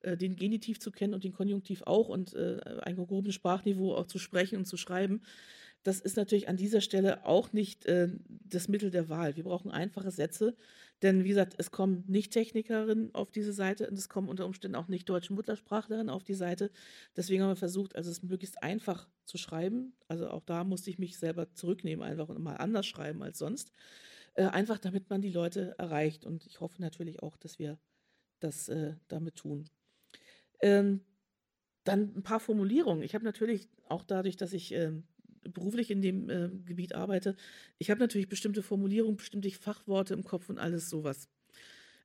äh, 0.00 0.16
den 0.16 0.36
Genitiv 0.36 0.80
zu 0.80 0.90
kennen 0.90 1.14
und 1.14 1.24
den 1.24 1.32
Konjunktiv 1.32 1.82
auch 1.86 2.08
und 2.08 2.36
ein 2.36 2.96
gehobenes 2.96 3.34
Sprachniveau 3.34 3.94
auch 3.94 4.06
zu 4.06 4.18
sprechen 4.18 4.58
und 4.58 4.66
zu 4.66 4.76
schreiben. 4.76 5.22
Das 5.82 6.00
ist 6.00 6.16
natürlich 6.16 6.48
an 6.48 6.56
dieser 6.56 6.80
Stelle 6.80 7.26
auch 7.26 7.52
nicht 7.52 7.86
das 7.86 8.68
Mittel 8.68 8.90
der 8.90 9.10
Wahl. 9.10 9.36
Wir 9.36 9.44
brauchen 9.44 9.70
einfache 9.70 10.10
Sätze, 10.10 10.56
denn 11.02 11.24
wie 11.24 11.28
gesagt, 11.28 11.54
es 11.58 11.70
kommen 11.70 12.04
nicht 12.06 12.32
Technikerinnen 12.32 13.14
auf 13.14 13.30
diese 13.30 13.52
Seite 13.52 13.88
und 13.90 13.98
es 13.98 14.08
kommen 14.08 14.30
unter 14.30 14.46
Umständen 14.46 14.76
auch 14.76 14.88
nicht 14.88 15.08
deutsche 15.08 15.34
Muttersprachlerinnen 15.34 16.08
auf 16.08 16.24
die 16.24 16.34
Seite. 16.34 16.70
Deswegen 17.16 17.42
haben 17.42 17.50
wir 17.50 17.56
versucht, 17.56 17.96
also 17.96 18.10
es 18.10 18.22
möglichst 18.22 18.62
einfach 18.62 19.08
zu 19.26 19.36
schreiben. 19.36 19.94
Also 20.08 20.28
auch 20.30 20.42
da 20.46 20.64
musste 20.64 20.88
ich 20.88 20.98
mich 20.98 21.18
selber 21.18 21.52
zurücknehmen, 21.52 22.02
einfach 22.02 22.30
und 22.30 22.42
mal 22.42 22.56
anders 22.56 22.86
schreiben 22.86 23.22
als 23.22 23.38
sonst. 23.38 23.70
Äh, 24.34 24.44
einfach 24.46 24.78
damit 24.78 25.10
man 25.10 25.22
die 25.22 25.30
Leute 25.30 25.74
erreicht. 25.78 26.24
Und 26.24 26.46
ich 26.46 26.60
hoffe 26.60 26.80
natürlich 26.80 27.22
auch, 27.22 27.36
dass 27.36 27.58
wir 27.58 27.78
das 28.40 28.68
äh, 28.68 28.94
damit 29.08 29.36
tun. 29.36 29.68
Ähm, 30.60 31.00
dann 31.84 32.14
ein 32.16 32.22
paar 32.22 32.40
Formulierungen. 32.40 33.02
Ich 33.02 33.14
habe 33.14 33.24
natürlich 33.24 33.68
auch 33.88 34.04
dadurch, 34.04 34.36
dass 34.36 34.52
ich 34.52 34.72
äh, 34.72 34.92
beruflich 35.42 35.90
in 35.90 36.02
dem 36.02 36.30
äh, 36.30 36.48
Gebiet 36.64 36.94
arbeite, 36.94 37.36
ich 37.78 37.90
habe 37.90 38.00
natürlich 38.00 38.28
bestimmte 38.28 38.62
Formulierungen, 38.62 39.16
bestimmte 39.16 39.50
Fachworte 39.50 40.14
im 40.14 40.24
Kopf 40.24 40.48
und 40.48 40.58
alles 40.58 40.88
sowas. 40.88 41.28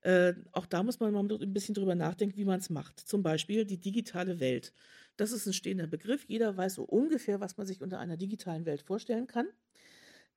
Äh, 0.01 0.33
auch 0.51 0.65
da 0.65 0.83
muss 0.83 0.99
man 0.99 1.11
mal 1.11 1.23
ein 1.23 1.53
bisschen 1.53 1.75
drüber 1.75 1.95
nachdenken, 1.95 2.37
wie 2.37 2.45
man 2.45 2.59
es 2.59 2.69
macht. 2.69 2.99
Zum 2.99 3.21
Beispiel 3.21 3.65
die 3.65 3.79
digitale 3.79 4.39
Welt. 4.39 4.73
Das 5.17 5.31
ist 5.31 5.45
ein 5.45 5.53
stehender 5.53 5.87
Begriff. 5.87 6.25
Jeder 6.27 6.55
weiß 6.55 6.75
so 6.75 6.83
ungefähr, 6.83 7.41
was 7.41 7.57
man 7.57 7.67
sich 7.67 7.81
unter 7.81 7.99
einer 7.99 8.15
digitalen 8.15 8.65
Welt 8.65 8.81
vorstellen 8.81 9.27
kann. 9.27 9.47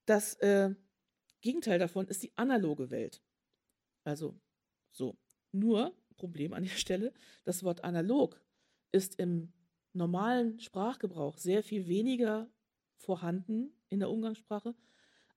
Das 0.04 0.34
äh, 0.40 0.70
Gegenteil 1.42 1.78
davon 1.78 2.08
ist 2.08 2.22
die 2.22 2.36
analoge 2.36 2.90
Welt. 2.90 3.20
Also 4.04 4.40
so. 4.90 5.16
Nur, 5.50 5.94
Problem 6.16 6.54
an 6.54 6.62
der 6.62 6.70
Stelle, 6.70 7.12
das 7.44 7.62
Wort 7.62 7.84
analog 7.84 8.40
ist 8.90 9.18
im 9.18 9.52
normalen 9.92 10.60
Sprachgebrauch 10.60 11.36
sehr 11.36 11.62
viel 11.62 11.88
weniger 11.88 12.50
vorhanden 12.96 13.72
in 13.88 13.98
der 13.98 14.08
Umgangssprache 14.08 14.74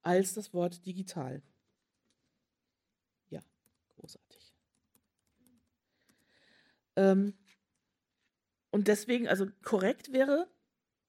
als 0.04 0.34
das 0.34 0.54
Wort 0.54 0.86
digital. 0.86 1.42
Ja, 3.30 3.42
großartig. 3.96 4.54
Ähm, 6.96 7.34
und 8.72 8.88
deswegen, 8.88 9.28
also 9.28 9.48
korrekt 9.64 10.14
wäre, 10.14 10.48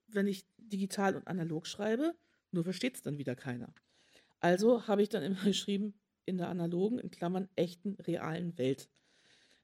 wenn 0.07 0.27
ich 0.27 0.47
digital 0.57 1.15
und 1.17 1.27
analog 1.27 1.67
schreibe, 1.67 2.17
nur 2.51 2.65
versteht 2.65 2.97
es 2.97 3.03
dann 3.03 3.19
wieder 3.19 3.37
keiner. 3.37 3.73
Also 4.41 4.87
habe 4.87 5.03
ich 5.03 5.09
dann 5.09 5.23
immer 5.23 5.37
geschrieben, 5.45 5.95
in 6.25 6.39
der 6.39 6.49
analogen, 6.49 6.99
in 6.99 7.11
Klammern, 7.11 7.49
echten, 7.57 7.95
realen 7.95 8.57
Welt. 8.59 8.89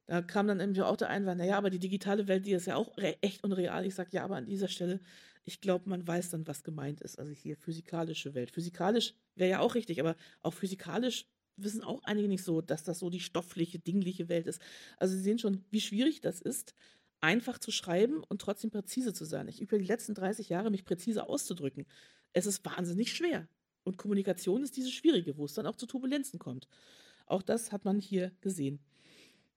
Da 0.07 0.21
kam 0.21 0.47
dann 0.47 0.61
irgendwie 0.61 0.83
auch 0.83 0.97
der 0.97 1.11
Einwand, 1.11 1.39
naja, 1.39 1.57
aber 1.57 1.71
die 1.71 1.79
digitale 1.79 2.29
Welt, 2.29 2.47
die 2.47 2.53
ist 2.53 2.67
ja 2.67 2.77
auch 2.77 2.97
echt 3.21 3.45
und 3.45 3.53
real. 3.53 3.87
Ich 3.87 3.95
sage, 3.95 4.11
ja, 4.13 4.25
aber 4.25 4.37
an 4.37 4.47
dieser 4.47 4.69
Stelle, 4.69 5.01
ich 5.45 5.61
glaube, 5.61 5.89
man 5.89 6.07
weiß 6.07 6.31
dann, 6.31 6.47
was 6.47 6.63
gemeint 6.63 7.01
ist. 7.01 7.19
Also 7.19 7.33
hier 7.33 7.57
physikalische 7.57 8.35
Welt. 8.35 8.51
Physikalisch 8.51 9.15
wäre 9.37 9.51
ja 9.51 9.59
auch 9.61 9.75
richtig, 9.75 10.01
aber 10.01 10.17
auch 10.43 10.55
physikalisch 10.55 11.27
wissen 11.57 11.85
auch 11.85 12.03
einige 12.05 12.29
nicht 12.29 12.45
so, 12.45 12.61
dass 12.61 12.85
das 12.85 12.99
so 12.99 13.11
die 13.11 13.21
stoffliche, 13.21 13.79
dingliche 13.79 14.29
Welt 14.29 14.47
ist. 14.47 14.61
Also 14.99 15.15
Sie 15.15 15.23
sehen 15.23 15.39
schon, 15.39 15.65
wie 15.71 15.81
schwierig 15.81 16.21
das 16.21 16.41
ist, 16.41 16.75
einfach 17.21 17.59
zu 17.59 17.71
schreiben 17.71 18.23
und 18.25 18.41
trotzdem 18.41 18.71
präzise 18.71 19.13
zu 19.13 19.25
sein. 19.25 19.49
Ich 19.49 19.61
über 19.61 19.79
die 19.79 19.85
letzten 19.85 20.15
30 20.15 20.49
Jahre 20.49 20.71
mich 20.71 20.85
präzise 20.85 21.29
auszudrücken. 21.29 21.87
Es 22.33 22.47
ist 22.47 22.65
wahnsinnig 22.65 23.13
schwer. 23.15 23.49
Und 23.85 23.97
Kommunikation 23.99 24.63
ist 24.63 24.77
diese 24.77 24.91
schwierige, 24.91 25.37
wo 25.37 25.45
es 25.45 25.55
dann 25.55 25.67
auch 25.67 25.77
zu 25.77 25.87
Turbulenzen 25.87 26.39
kommt. 26.39 26.69
Auch 27.27 27.43
das 27.43 27.73
hat 27.73 27.85
man 27.85 28.01
hier 28.01 28.33
gesehen. 28.41 28.81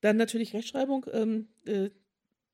Dann 0.02 0.18
natürlich 0.18 0.54
Rechtschreibung. 0.54 1.06
Ähm, 1.12 1.48
äh, 1.66 1.90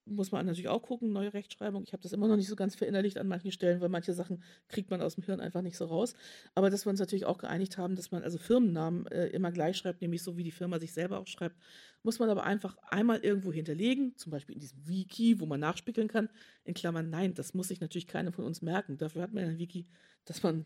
muss 0.06 0.32
man 0.32 0.46
natürlich 0.46 0.68
auch 0.68 0.82
gucken, 0.82 1.12
neue 1.12 1.34
Rechtschreibung. 1.34 1.84
Ich 1.84 1.94
habe 1.94 2.02
das 2.02 2.14
immer 2.14 2.28
noch 2.28 2.36
nicht 2.36 2.48
so 2.48 2.56
ganz 2.56 2.76
verinnerlicht 2.76 3.18
an 3.18 3.28
manchen 3.28 3.52
Stellen, 3.52 3.82
weil 3.82 3.90
manche 3.90 4.14
Sachen 4.14 4.44
kriegt 4.68 4.90
man 4.90 5.02
aus 5.02 5.16
dem 5.16 5.24
Hirn 5.24 5.40
einfach 5.40 5.62
nicht 5.62 5.78
so 5.78 5.86
raus. 5.86 6.16
Aber 6.56 6.70
dass 6.70 6.86
wir 6.86 6.90
uns 6.90 7.00
natürlich 7.00 7.26
auch 7.26 7.38
geeinigt 7.38 7.78
haben, 7.78 7.96
dass 7.96 8.12
man 8.12 8.24
also 8.24 8.38
Firmennamen 8.38 9.06
äh, 9.08 9.28
immer 9.28 9.52
gleich 9.52 9.78
schreibt, 9.78 10.02
nämlich 10.02 10.24
so 10.24 10.38
wie 10.38 10.44
die 10.44 10.52
Firma 10.52 10.80
sich 10.80 10.94
selber 10.94 11.20
auch 11.20 11.28
schreibt, 11.28 11.56
muss 12.04 12.20
man 12.20 12.30
aber 12.30 12.44
einfach 12.44 12.78
einmal 12.90 13.20
irgendwo 13.20 13.52
hinterlegen, 13.52 14.18
zum 14.18 14.32
Beispiel 14.32 14.56
in 14.56 14.62
diesem 14.62 14.88
Wiki, 14.88 15.40
wo 15.40 15.46
man 15.46 15.60
nachspiegeln 15.60 16.08
kann. 16.08 16.30
In 16.64 16.74
Klammern, 16.74 17.10
nein, 17.10 17.34
das 17.34 17.54
muss 17.54 17.68
sich 17.68 17.80
natürlich 17.80 18.08
keiner 18.08 18.32
von 18.32 18.46
uns 18.46 18.62
merken. 18.62 18.98
Dafür 18.98 19.22
hat 19.22 19.34
man 19.34 19.44
ein 19.44 19.60
Wiki, 19.60 19.88
dass 20.26 20.42
man 20.42 20.66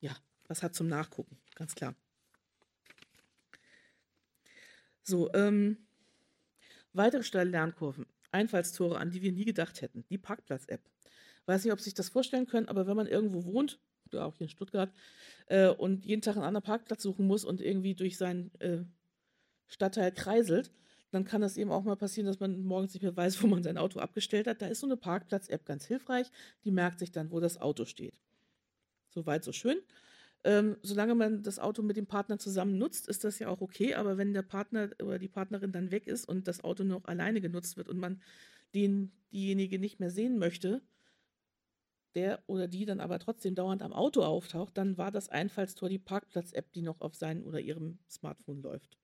ja 0.00 0.16
was 0.50 0.64
hat 0.64 0.74
zum 0.74 0.88
Nachgucken, 0.88 1.38
ganz 1.54 1.76
klar. 1.76 1.94
So, 5.02 5.32
ähm, 5.32 5.78
weitere 6.92 7.22
steile 7.22 7.50
Lernkurven. 7.50 8.06
Einfallstore, 8.32 8.98
an 8.98 9.10
die 9.10 9.22
wir 9.22 9.32
nie 9.32 9.44
gedacht 9.44 9.80
hätten. 9.80 10.04
Die 10.10 10.18
Parkplatz-App. 10.18 10.80
Weiß 11.46 11.64
nicht, 11.64 11.72
ob 11.72 11.78
Sie 11.78 11.84
sich 11.84 11.94
das 11.94 12.08
vorstellen 12.08 12.46
können, 12.46 12.68
aber 12.68 12.86
wenn 12.86 12.96
man 12.96 13.06
irgendwo 13.06 13.44
wohnt, 13.44 13.78
ja 14.12 14.24
auch 14.24 14.36
hier 14.36 14.46
in 14.46 14.50
Stuttgart, 14.50 14.92
äh, 15.46 15.68
und 15.68 16.04
jeden 16.04 16.22
Tag 16.22 16.36
einen 16.36 16.44
anderen 16.44 16.64
Parkplatz 16.64 17.02
suchen 17.02 17.26
muss 17.26 17.44
und 17.44 17.60
irgendwie 17.60 17.94
durch 17.94 18.18
seinen 18.18 18.52
äh, 18.60 18.84
Stadtteil 19.68 20.12
kreiselt, 20.12 20.72
dann 21.12 21.24
kann 21.24 21.40
das 21.40 21.56
eben 21.56 21.70
auch 21.70 21.84
mal 21.84 21.96
passieren, 21.96 22.26
dass 22.26 22.40
man 22.40 22.60
morgens 22.62 22.94
nicht 22.94 23.02
mehr 23.02 23.16
weiß, 23.16 23.40
wo 23.42 23.46
man 23.46 23.62
sein 23.62 23.78
Auto 23.78 24.00
abgestellt 24.00 24.48
hat. 24.48 24.62
Da 24.62 24.66
ist 24.66 24.80
so 24.80 24.86
eine 24.86 24.96
Parkplatz-App 24.96 25.64
ganz 25.64 25.86
hilfreich. 25.86 26.28
Die 26.64 26.72
merkt 26.72 26.98
sich 26.98 27.12
dann, 27.12 27.30
wo 27.30 27.38
das 27.38 27.60
Auto 27.60 27.84
steht. 27.84 28.14
Soweit, 29.10 29.44
so 29.44 29.52
schön. 29.52 29.78
Ähm, 30.42 30.76
solange 30.82 31.14
man 31.14 31.42
das 31.42 31.58
Auto 31.58 31.82
mit 31.82 31.96
dem 31.96 32.06
Partner 32.06 32.38
zusammen 32.38 32.78
nutzt, 32.78 33.08
ist 33.08 33.24
das 33.24 33.38
ja 33.38 33.48
auch 33.48 33.60
okay. 33.60 33.94
Aber 33.94 34.16
wenn 34.16 34.32
der 34.32 34.42
Partner 34.42 34.90
oder 35.02 35.18
die 35.18 35.28
Partnerin 35.28 35.72
dann 35.72 35.90
weg 35.90 36.06
ist 36.06 36.26
und 36.26 36.48
das 36.48 36.64
Auto 36.64 36.84
noch 36.84 37.04
alleine 37.04 37.40
genutzt 37.40 37.76
wird 37.76 37.88
und 37.88 37.98
man 37.98 38.22
den, 38.74 39.12
diejenige 39.32 39.78
nicht 39.78 40.00
mehr 40.00 40.10
sehen 40.10 40.38
möchte, 40.38 40.80
der 42.14 42.42
oder 42.46 42.66
die 42.68 42.86
dann 42.86 43.00
aber 43.00 43.18
trotzdem 43.18 43.54
dauernd 43.54 43.82
am 43.82 43.92
Auto 43.92 44.22
auftaucht, 44.22 44.76
dann 44.76 44.96
war 44.96 45.10
das 45.12 45.28
Einfallstor 45.28 45.88
die 45.88 45.98
Parkplatz-App, 45.98 46.72
die 46.72 46.82
noch 46.82 47.00
auf 47.00 47.14
seinem 47.14 47.44
oder 47.44 47.60
ihrem 47.60 47.98
Smartphone 48.08 48.62
läuft. 48.62 48.96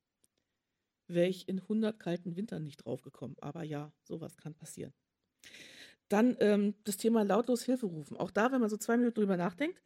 Wäre 1.08 1.28
ich 1.28 1.48
in 1.48 1.60
100 1.60 2.00
kalten 2.00 2.34
Wintern 2.36 2.64
nicht 2.64 2.84
draufgekommen. 2.84 3.36
Aber 3.40 3.62
ja, 3.62 3.92
sowas 4.02 4.36
kann 4.36 4.54
passieren. 4.54 4.92
Dann 6.08 6.36
ähm, 6.40 6.74
das 6.84 6.96
Thema 6.96 7.24
lautlos 7.24 7.64
Hilfe 7.64 7.86
rufen. 7.86 8.16
Auch 8.16 8.30
da, 8.30 8.52
wenn 8.52 8.60
man 8.60 8.70
so 8.70 8.76
zwei 8.76 8.96
Minuten 8.96 9.16
drüber 9.16 9.36
nachdenkt, 9.36 9.80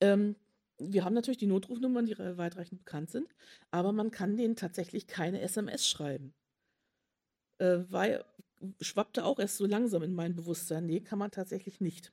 ähm, 0.00 0.36
wir 0.78 1.04
haben 1.04 1.14
natürlich 1.14 1.38
die 1.38 1.46
Notrufnummern, 1.46 2.06
die 2.06 2.18
weitreichend 2.18 2.84
bekannt 2.84 3.10
sind, 3.10 3.28
aber 3.70 3.92
man 3.92 4.10
kann 4.10 4.36
denen 4.36 4.56
tatsächlich 4.56 5.06
keine 5.06 5.40
SMS 5.40 5.88
schreiben. 5.88 6.34
Äh, 7.58 7.80
weil 7.88 8.24
schwappte 8.80 9.24
auch 9.24 9.38
erst 9.38 9.56
so 9.56 9.66
langsam 9.66 10.02
in 10.02 10.14
mein 10.14 10.34
Bewusstsein. 10.34 10.86
Nee, 10.86 11.00
kann 11.00 11.18
man 11.18 11.30
tatsächlich 11.30 11.80
nicht. 11.80 12.12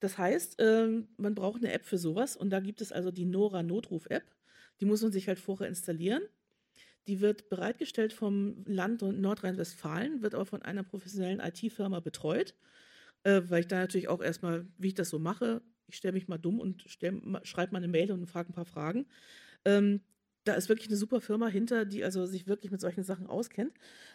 Das 0.00 0.18
heißt, 0.18 0.60
äh, 0.60 1.04
man 1.16 1.34
braucht 1.34 1.62
eine 1.62 1.72
App 1.72 1.84
für 1.84 1.98
sowas 1.98 2.36
und 2.36 2.50
da 2.50 2.60
gibt 2.60 2.80
es 2.80 2.92
also 2.92 3.10
die 3.10 3.26
Nora 3.26 3.62
Notruf-App. 3.62 4.24
Die 4.80 4.86
muss 4.86 5.02
man 5.02 5.12
sich 5.12 5.28
halt 5.28 5.38
vorher 5.38 5.68
installieren. 5.68 6.22
Die 7.08 7.20
wird 7.20 7.48
bereitgestellt 7.48 8.12
vom 8.12 8.64
Land 8.66 9.02
Nordrhein-Westfalen, 9.02 10.22
wird 10.22 10.34
aber 10.34 10.46
von 10.46 10.62
einer 10.62 10.82
professionellen 10.82 11.40
IT-Firma 11.40 12.00
betreut, 12.00 12.54
äh, 13.24 13.42
weil 13.46 13.60
ich 13.60 13.68
da 13.68 13.78
natürlich 13.78 14.08
auch 14.08 14.22
erstmal, 14.22 14.66
wie 14.78 14.88
ich 14.88 14.94
das 14.94 15.10
so 15.10 15.18
mache, 15.18 15.62
ich 15.88 15.96
stelle 15.96 16.12
mich 16.12 16.28
mal 16.28 16.38
dumm 16.38 16.60
und 16.60 16.84
schreibe 16.88 17.72
mal 17.72 17.78
eine 17.78 17.88
Mail 17.88 18.12
und 18.12 18.26
frage 18.26 18.50
ein 18.50 18.54
paar 18.54 18.64
Fragen. 18.64 19.06
Ähm, 19.64 20.00
da 20.44 20.54
ist 20.54 20.68
wirklich 20.68 20.88
eine 20.88 20.96
super 20.96 21.20
Firma 21.20 21.48
hinter, 21.48 21.84
die 21.84 22.02
also 22.02 22.24
sich 22.26 22.46
wirklich 22.46 22.70
mit 22.72 22.80
solchen 22.80 23.04
Sachen 23.04 23.26
auskennt. 23.26 23.72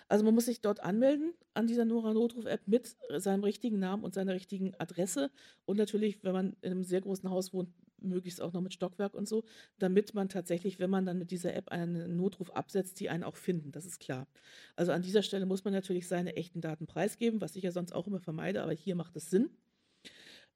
Also 0.07 0.25
man 0.25 0.33
muss 0.33 0.45
sich 0.45 0.61
dort 0.61 0.79
anmelden 0.81 1.33
an 1.53 1.67
dieser 1.67 1.85
Nora 1.85 2.13
Notruf-App 2.13 2.67
mit 2.67 2.95
seinem 3.17 3.43
richtigen 3.43 3.79
Namen 3.79 4.03
und 4.03 4.13
seiner 4.13 4.33
richtigen 4.33 4.73
Adresse 4.79 5.29
und 5.65 5.77
natürlich, 5.77 6.23
wenn 6.23 6.33
man 6.33 6.55
in 6.61 6.71
einem 6.71 6.83
sehr 6.83 7.01
großen 7.01 7.29
Haus 7.29 7.53
wohnt, 7.53 7.69
möglichst 7.99 8.41
auch 8.41 8.53
noch 8.53 8.61
mit 8.61 8.73
Stockwerk 8.73 9.13
und 9.13 9.27
so, 9.27 9.43
damit 9.79 10.13
man 10.13 10.29
tatsächlich, 10.29 10.79
wenn 10.79 10.89
man 10.89 11.05
dann 11.05 11.17
mit 11.17 11.31
dieser 11.31 11.53
App 11.53 11.69
einen 11.69 12.15
Notruf 12.15 12.51
absetzt, 12.51 12.99
die 12.99 13.09
einen 13.09 13.23
auch 13.23 13.35
finden, 13.35 13.71
das 13.71 13.85
ist 13.85 13.99
klar. 13.99 14.27
Also 14.75 14.91
an 14.91 15.01
dieser 15.01 15.23
Stelle 15.23 15.45
muss 15.45 15.63
man 15.63 15.73
natürlich 15.73 16.07
seine 16.07 16.35
echten 16.35 16.61
Daten 16.61 16.87
preisgeben, 16.87 17.41
was 17.41 17.55
ich 17.55 17.63
ja 17.63 17.71
sonst 17.71 17.93
auch 17.93 18.07
immer 18.07 18.19
vermeide, 18.19 18.61
aber 18.61 18.73
hier 18.73 18.95
macht 18.95 19.15
es 19.15 19.29
Sinn. 19.29 19.49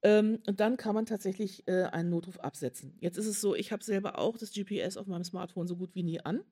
Ähm, 0.01 0.39
und 0.47 0.59
dann 0.59 0.77
kann 0.77 0.95
man 0.95 1.05
tatsächlich 1.05 1.67
äh, 1.67 1.83
einen 1.83 2.09
Notruf 2.09 2.39
absetzen. 2.39 2.95
Jetzt 2.99 3.17
ist 3.17 3.27
es 3.27 3.41
so, 3.41 3.55
ich 3.55 3.71
habe 3.71 3.83
selber 3.83 4.17
auch 4.17 4.37
das 4.37 4.53
GPS 4.53 4.97
auf 4.97 5.07
meinem 5.07 5.23
Smartphone 5.23 5.67
so 5.67 5.75
gut 5.75 5.93
wie 5.95 6.03
nie 6.03 6.21
an. 6.21 6.43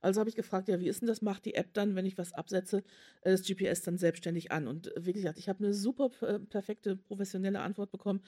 Also 0.00 0.20
habe 0.20 0.28
ich 0.28 0.36
gefragt, 0.36 0.68
ja, 0.68 0.80
wie 0.80 0.88
ist 0.88 1.00
denn 1.00 1.08
das? 1.08 1.22
Macht 1.22 1.44
die 1.44 1.54
App 1.54 1.72
dann, 1.74 1.94
wenn 1.94 2.06
ich 2.06 2.18
was 2.18 2.32
absetze, 2.32 2.78
äh, 3.22 3.30
das 3.30 3.46
GPS 3.46 3.82
dann 3.82 3.98
selbstständig 3.98 4.52
an? 4.52 4.66
Und 4.66 4.92
wie 4.96 5.12
gesagt, 5.12 5.38
ich 5.38 5.48
habe 5.48 5.64
eine 5.64 5.74
super 5.74 6.10
äh, 6.22 6.38
perfekte, 6.38 6.96
professionelle 6.96 7.60
Antwort 7.60 7.90
bekommen. 7.90 8.20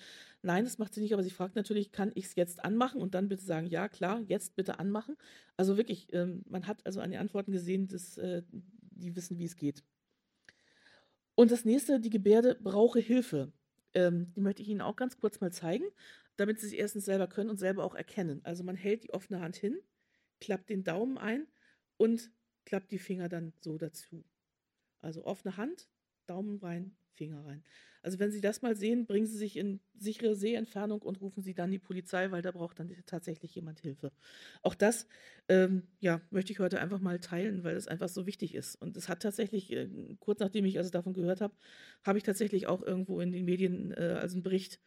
Nein, 0.43 0.65
das 0.65 0.79
macht 0.79 0.95
sie 0.95 1.01
nicht, 1.01 1.13
aber 1.13 1.23
sie 1.23 1.31
fragt 1.31 1.57
natürlich, 1.57 1.93
kann 1.93 2.13
ich 2.15 2.27
es 2.27 2.35
jetzt 2.35 2.65
anmachen? 2.65 3.01
Und 3.01 3.15
dann 3.15 3.29
bitte 3.29 3.45
sagen, 3.45 3.67
ja, 3.67 3.89
klar, 3.89 4.23
jetzt 4.29 4.57
bitte 4.57 4.79
anmachen. 4.79 5.17
Also 5.57 5.77
wirklich, 5.77 6.13
ähm, 6.13 6.43
man 6.49 6.67
hat 6.67 6.85
also 6.87 7.01
an 7.01 7.11
den 7.11 7.21
Antworten 7.21 7.53
gesehen, 7.53 7.89
dass 7.89 8.19
äh, 8.19 8.43
die 8.51 9.15
wissen, 9.17 9.39
wie 9.39 9.45
es 9.45 9.57
geht. 9.57 9.83
Und 11.35 11.51
das 11.51 11.65
nächste, 11.65 12.01
die 12.01 12.11
Gebärde 12.11 12.57
brauche 12.61 12.99
Hilfe. 12.99 13.53
Ähm, 13.95 14.33
die 14.35 14.41
möchte 14.41 14.63
ich 14.63 14.69
Ihnen 14.69 14.81
auch 14.81 14.97
ganz 14.97 15.19
kurz 15.19 15.41
mal 15.41 15.53
zeigen, 15.53 15.85
damit 16.37 16.61
Sie 16.61 16.67
es 16.67 16.73
erstens 16.73 17.05
selber 17.05 17.27
können 17.27 17.51
und 17.51 17.59
selber 17.59 17.85
auch 17.85 17.95
erkennen. 17.95 18.41
Also 18.45 18.65
man 18.65 18.75
hält 18.75 19.05
die 19.05 19.13
offene 19.13 19.41
Hand 19.41 19.57
hin, 19.57 19.79
klappt 20.41 20.71
den 20.71 20.85
Daumen 20.85 21.19
ein 21.19 21.47
und 21.97 22.31
klappt 22.65 22.91
die 22.91 22.99
Finger 22.99 23.29
dann 23.29 23.53
so 23.61 23.79
dazu. 23.79 24.25
Also 25.01 25.25
offene 25.25 25.57
Hand, 25.57 25.89
Daumen 26.27 26.59
rein, 26.59 26.97
Finger 27.13 27.45
rein. 27.45 27.65
Also 28.03 28.21
wenn 28.21 28.31
Sie 28.31 28.41
das 28.41 28.63
mal 28.63 28.77
sehen, 28.77 29.07
bringen 29.07 29.27
Sie 29.27 29.37
sich 29.37 29.57
in 29.57 29.81
sichere 29.97 30.37
Sehentfernung 30.37 31.03
und 31.03 31.21
rufen 31.21 31.43
Sie 31.43 31.55
dann 31.55 31.73
die 31.73 31.79
Polizei, 31.79 32.31
weil 32.31 32.43
da 32.43 32.53
braucht 32.53 32.79
dann 32.79 32.95
tatsächlich 33.05 33.55
jemand 33.55 33.81
Hilfe. 33.81 34.13
Auch 34.63 34.77
das 34.77 35.09
ähm, 35.49 35.89
ja, 35.99 36.21
möchte 36.31 36.53
ich 36.53 36.61
heute 36.61 36.81
einfach 36.81 37.01
mal 37.01 37.19
teilen, 37.19 37.65
weil 37.65 37.75
es 37.75 37.89
einfach 37.89 38.09
so 38.09 38.27
wichtig 38.27 38.55
ist. 38.55 38.77
Und 38.77 38.97
es 38.97 39.09
hat 39.09 39.23
tatsächlich, 39.23 39.73
äh, 39.73 39.89
kurz 40.21 40.39
nachdem 40.39 40.67
ich 40.67 40.79
also 40.79 40.91
davon 40.91 41.15
gehört 41.15 41.41
habe, 41.41 41.55
habe 42.05 42.19
ich 42.19 42.25
tatsächlich 42.25 42.69
auch 42.69 42.83
irgendwo 42.83 43.21
in 43.21 43.33
den 43.33 43.45
Medien 43.45 43.93
äh, 43.93 44.19
also 44.21 44.37
einen 44.37 44.45
Bericht 44.45 44.81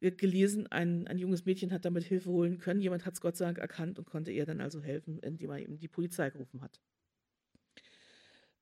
gelesen, 0.00 0.66
ein, 0.66 1.06
ein 1.08 1.18
junges 1.18 1.44
Mädchen 1.44 1.72
hat 1.72 1.84
damit 1.84 2.04
Hilfe 2.04 2.30
holen 2.30 2.58
können. 2.58 2.80
Jemand 2.80 3.04
hat 3.04 3.14
es 3.14 3.20
Gott 3.20 3.36
sei 3.36 3.44
Dank 3.44 3.58
erkannt 3.58 3.98
und 3.98 4.06
konnte 4.06 4.32
ihr 4.32 4.46
dann 4.46 4.60
also 4.60 4.82
helfen, 4.82 5.18
indem 5.18 5.50
er 5.50 5.58
eben 5.58 5.78
die 5.78 5.88
Polizei 5.88 6.30
gerufen 6.30 6.62
hat. 6.62 6.80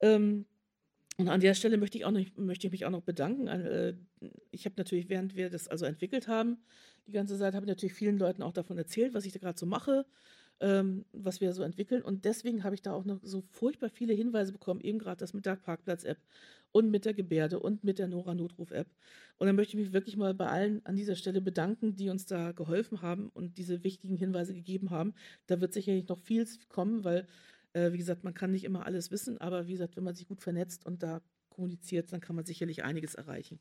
Ähm, 0.00 0.46
und 1.16 1.28
an 1.28 1.40
der 1.40 1.54
Stelle 1.54 1.78
möchte 1.78 1.98
ich, 1.98 2.04
auch 2.04 2.12
noch, 2.12 2.24
möchte 2.36 2.66
ich 2.66 2.72
mich 2.72 2.84
auch 2.84 2.90
noch 2.90 3.02
bedanken. 3.02 3.48
Äh, 3.48 3.94
ich 4.50 4.64
habe 4.64 4.74
natürlich, 4.78 5.08
während 5.08 5.34
wir 5.34 5.50
das 5.50 5.68
also 5.68 5.84
entwickelt 5.84 6.28
haben, 6.28 6.58
die 7.06 7.12
ganze 7.12 7.38
Zeit, 7.38 7.54
habe 7.54 7.66
ich 7.66 7.68
natürlich 7.68 7.94
vielen 7.94 8.18
Leuten 8.18 8.42
auch 8.42 8.52
davon 8.52 8.78
erzählt, 8.78 9.14
was 9.14 9.24
ich 9.24 9.32
da 9.32 9.38
gerade 9.38 9.58
so 9.58 9.66
mache, 9.66 10.06
ähm, 10.60 11.04
was 11.12 11.40
wir 11.40 11.52
so 11.52 11.62
entwickeln. 11.62 12.02
Und 12.02 12.24
deswegen 12.24 12.64
habe 12.64 12.74
ich 12.74 12.82
da 12.82 12.92
auch 12.92 13.04
noch 13.04 13.20
so 13.22 13.42
furchtbar 13.50 13.90
viele 13.90 14.14
Hinweise 14.14 14.52
bekommen, 14.52 14.80
eben 14.80 14.98
gerade 14.98 15.18
das 15.18 15.34
mit 15.34 15.46
der 15.46 15.56
Parkplatz-App 15.56 16.18
und 16.72 16.90
mit 16.90 17.04
der 17.04 17.14
Gebärde 17.14 17.60
und 17.60 17.84
mit 17.84 17.98
der 17.98 18.08
Nora-Notruf-App. 18.08 18.88
Und 19.38 19.46
dann 19.46 19.56
möchte 19.56 19.76
ich 19.76 19.84
mich 19.84 19.92
wirklich 19.92 20.16
mal 20.16 20.34
bei 20.34 20.48
allen 20.48 20.84
an 20.84 20.96
dieser 20.96 21.16
Stelle 21.16 21.40
bedanken, 21.40 21.96
die 21.96 22.10
uns 22.10 22.26
da 22.26 22.52
geholfen 22.52 23.02
haben 23.02 23.30
und 23.30 23.58
diese 23.58 23.84
wichtigen 23.84 24.16
Hinweise 24.16 24.54
gegeben 24.54 24.90
haben. 24.90 25.14
Da 25.46 25.60
wird 25.60 25.72
sicherlich 25.72 26.08
noch 26.08 26.18
viel 26.18 26.46
kommen, 26.68 27.04
weil 27.04 27.26
äh, 27.72 27.92
wie 27.92 27.98
gesagt, 27.98 28.24
man 28.24 28.34
kann 28.34 28.50
nicht 28.50 28.64
immer 28.64 28.86
alles 28.86 29.10
wissen, 29.10 29.38
aber 29.38 29.66
wie 29.66 29.72
gesagt, 29.72 29.96
wenn 29.96 30.04
man 30.04 30.14
sich 30.14 30.26
gut 30.26 30.42
vernetzt 30.42 30.86
und 30.86 31.02
da 31.02 31.20
kommuniziert, 31.50 32.12
dann 32.12 32.20
kann 32.20 32.36
man 32.36 32.44
sicherlich 32.44 32.84
einiges 32.84 33.14
erreichen. 33.14 33.58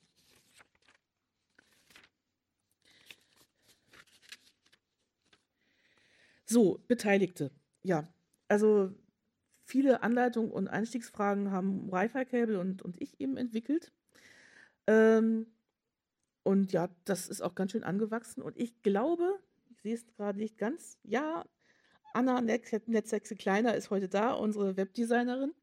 So, 6.50 6.80
Beteiligte. 6.88 7.52
Ja, 7.84 8.08
also 8.48 8.92
viele 9.66 10.02
Anleitungen 10.02 10.52
und 10.52 10.70
Einstiegsfragen 10.70 11.52
haben 11.52 11.92
Wi-Fi-Cable 11.92 12.60
und, 12.60 12.82
und 12.82 13.02
ich 13.02 13.20
eben 13.20 13.36
entwickelt. 13.38 13.92
Ähm, 14.88 15.48
und 16.44 16.72
ja, 16.72 16.90
das 17.04 17.28
ist 17.28 17.42
auch 17.42 17.54
ganz 17.54 17.74
schön 17.74 17.84
angewachsen. 17.84 18.42
Und 18.42 18.58
ich 18.58 18.82
glaube, 18.82 19.40
ich 19.70 19.82
sehe 19.82 19.96
es 19.96 20.08
gerade 20.08 20.40
nicht 20.40 20.58
ganz, 20.58 20.98
ja, 21.04 21.46
Anna 22.14 22.42
Netzhexe 22.42 23.36
Kleiner 23.36 23.76
ist 23.76 23.90
heute 23.90 24.08
da, 24.08 24.32
unsere 24.32 24.78
Webdesignerin. 24.78 25.54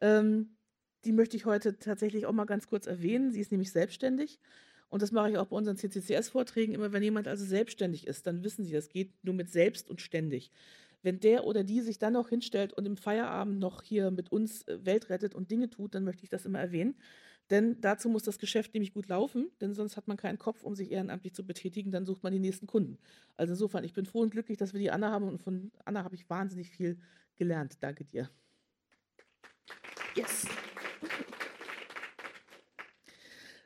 Ähm, 0.00 0.56
die 1.04 1.12
möchte 1.12 1.36
ich 1.36 1.46
heute 1.46 1.78
tatsächlich 1.78 2.26
auch 2.26 2.32
mal 2.32 2.44
ganz 2.44 2.66
kurz 2.66 2.88
erwähnen. 2.88 3.30
Sie 3.30 3.40
ist 3.40 3.52
nämlich 3.52 3.70
selbstständig. 3.70 4.40
Und 4.88 5.02
das 5.02 5.12
mache 5.12 5.30
ich 5.30 5.38
auch 5.38 5.46
bei 5.46 5.56
unseren 5.56 5.76
CCCS-Vorträgen 5.76 6.74
immer, 6.74 6.92
wenn 6.92 7.02
jemand 7.02 7.28
also 7.28 7.44
selbstständig 7.44 8.06
ist, 8.06 8.26
dann 8.26 8.42
wissen 8.42 8.64
Sie, 8.64 8.72
das 8.72 8.88
geht 8.88 9.12
nur 9.22 9.34
mit 9.34 9.50
selbst 9.50 9.90
und 9.90 10.00
ständig. 10.00 10.50
Wenn 11.02 11.20
der 11.20 11.44
oder 11.44 11.62
die 11.62 11.80
sich 11.80 11.98
dann 11.98 12.14
noch 12.14 12.28
hinstellt 12.28 12.72
und 12.72 12.86
im 12.86 12.96
Feierabend 12.96 13.58
noch 13.58 13.82
hier 13.82 14.10
mit 14.10 14.32
uns 14.32 14.66
äh, 14.66 14.84
Welt 14.84 15.10
rettet 15.10 15.34
und 15.34 15.50
Dinge 15.50 15.70
tut, 15.70 15.94
dann 15.94 16.04
möchte 16.04 16.24
ich 16.24 16.30
das 16.30 16.44
immer 16.44 16.58
erwähnen. 16.58 16.96
Denn 17.50 17.80
dazu 17.80 18.08
muss 18.08 18.24
das 18.24 18.38
Geschäft 18.38 18.74
nämlich 18.74 18.92
gut 18.92 19.08
laufen, 19.08 19.50
denn 19.60 19.72
sonst 19.72 19.96
hat 19.96 20.06
man 20.06 20.18
keinen 20.18 20.38
Kopf, 20.38 20.64
um 20.64 20.74
sich 20.74 20.90
ehrenamtlich 20.90 21.32
zu 21.32 21.46
betätigen, 21.46 21.90
dann 21.90 22.04
sucht 22.04 22.22
man 22.22 22.32
die 22.32 22.40
nächsten 22.40 22.66
Kunden. 22.66 22.98
Also 23.36 23.52
insofern, 23.52 23.84
ich 23.84 23.94
bin 23.94 24.04
froh 24.04 24.20
und 24.20 24.30
glücklich, 24.30 24.58
dass 24.58 24.74
wir 24.74 24.80
die 24.80 24.90
Anna 24.90 25.10
haben 25.10 25.28
und 25.28 25.40
von 25.40 25.70
Anna 25.84 26.04
habe 26.04 26.14
ich 26.14 26.28
wahnsinnig 26.28 26.68
viel 26.68 26.98
gelernt. 27.36 27.78
Danke 27.80 28.04
dir. 28.04 28.28
Yes. 30.14 30.46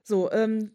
So, 0.04 0.30
ähm, 0.30 0.70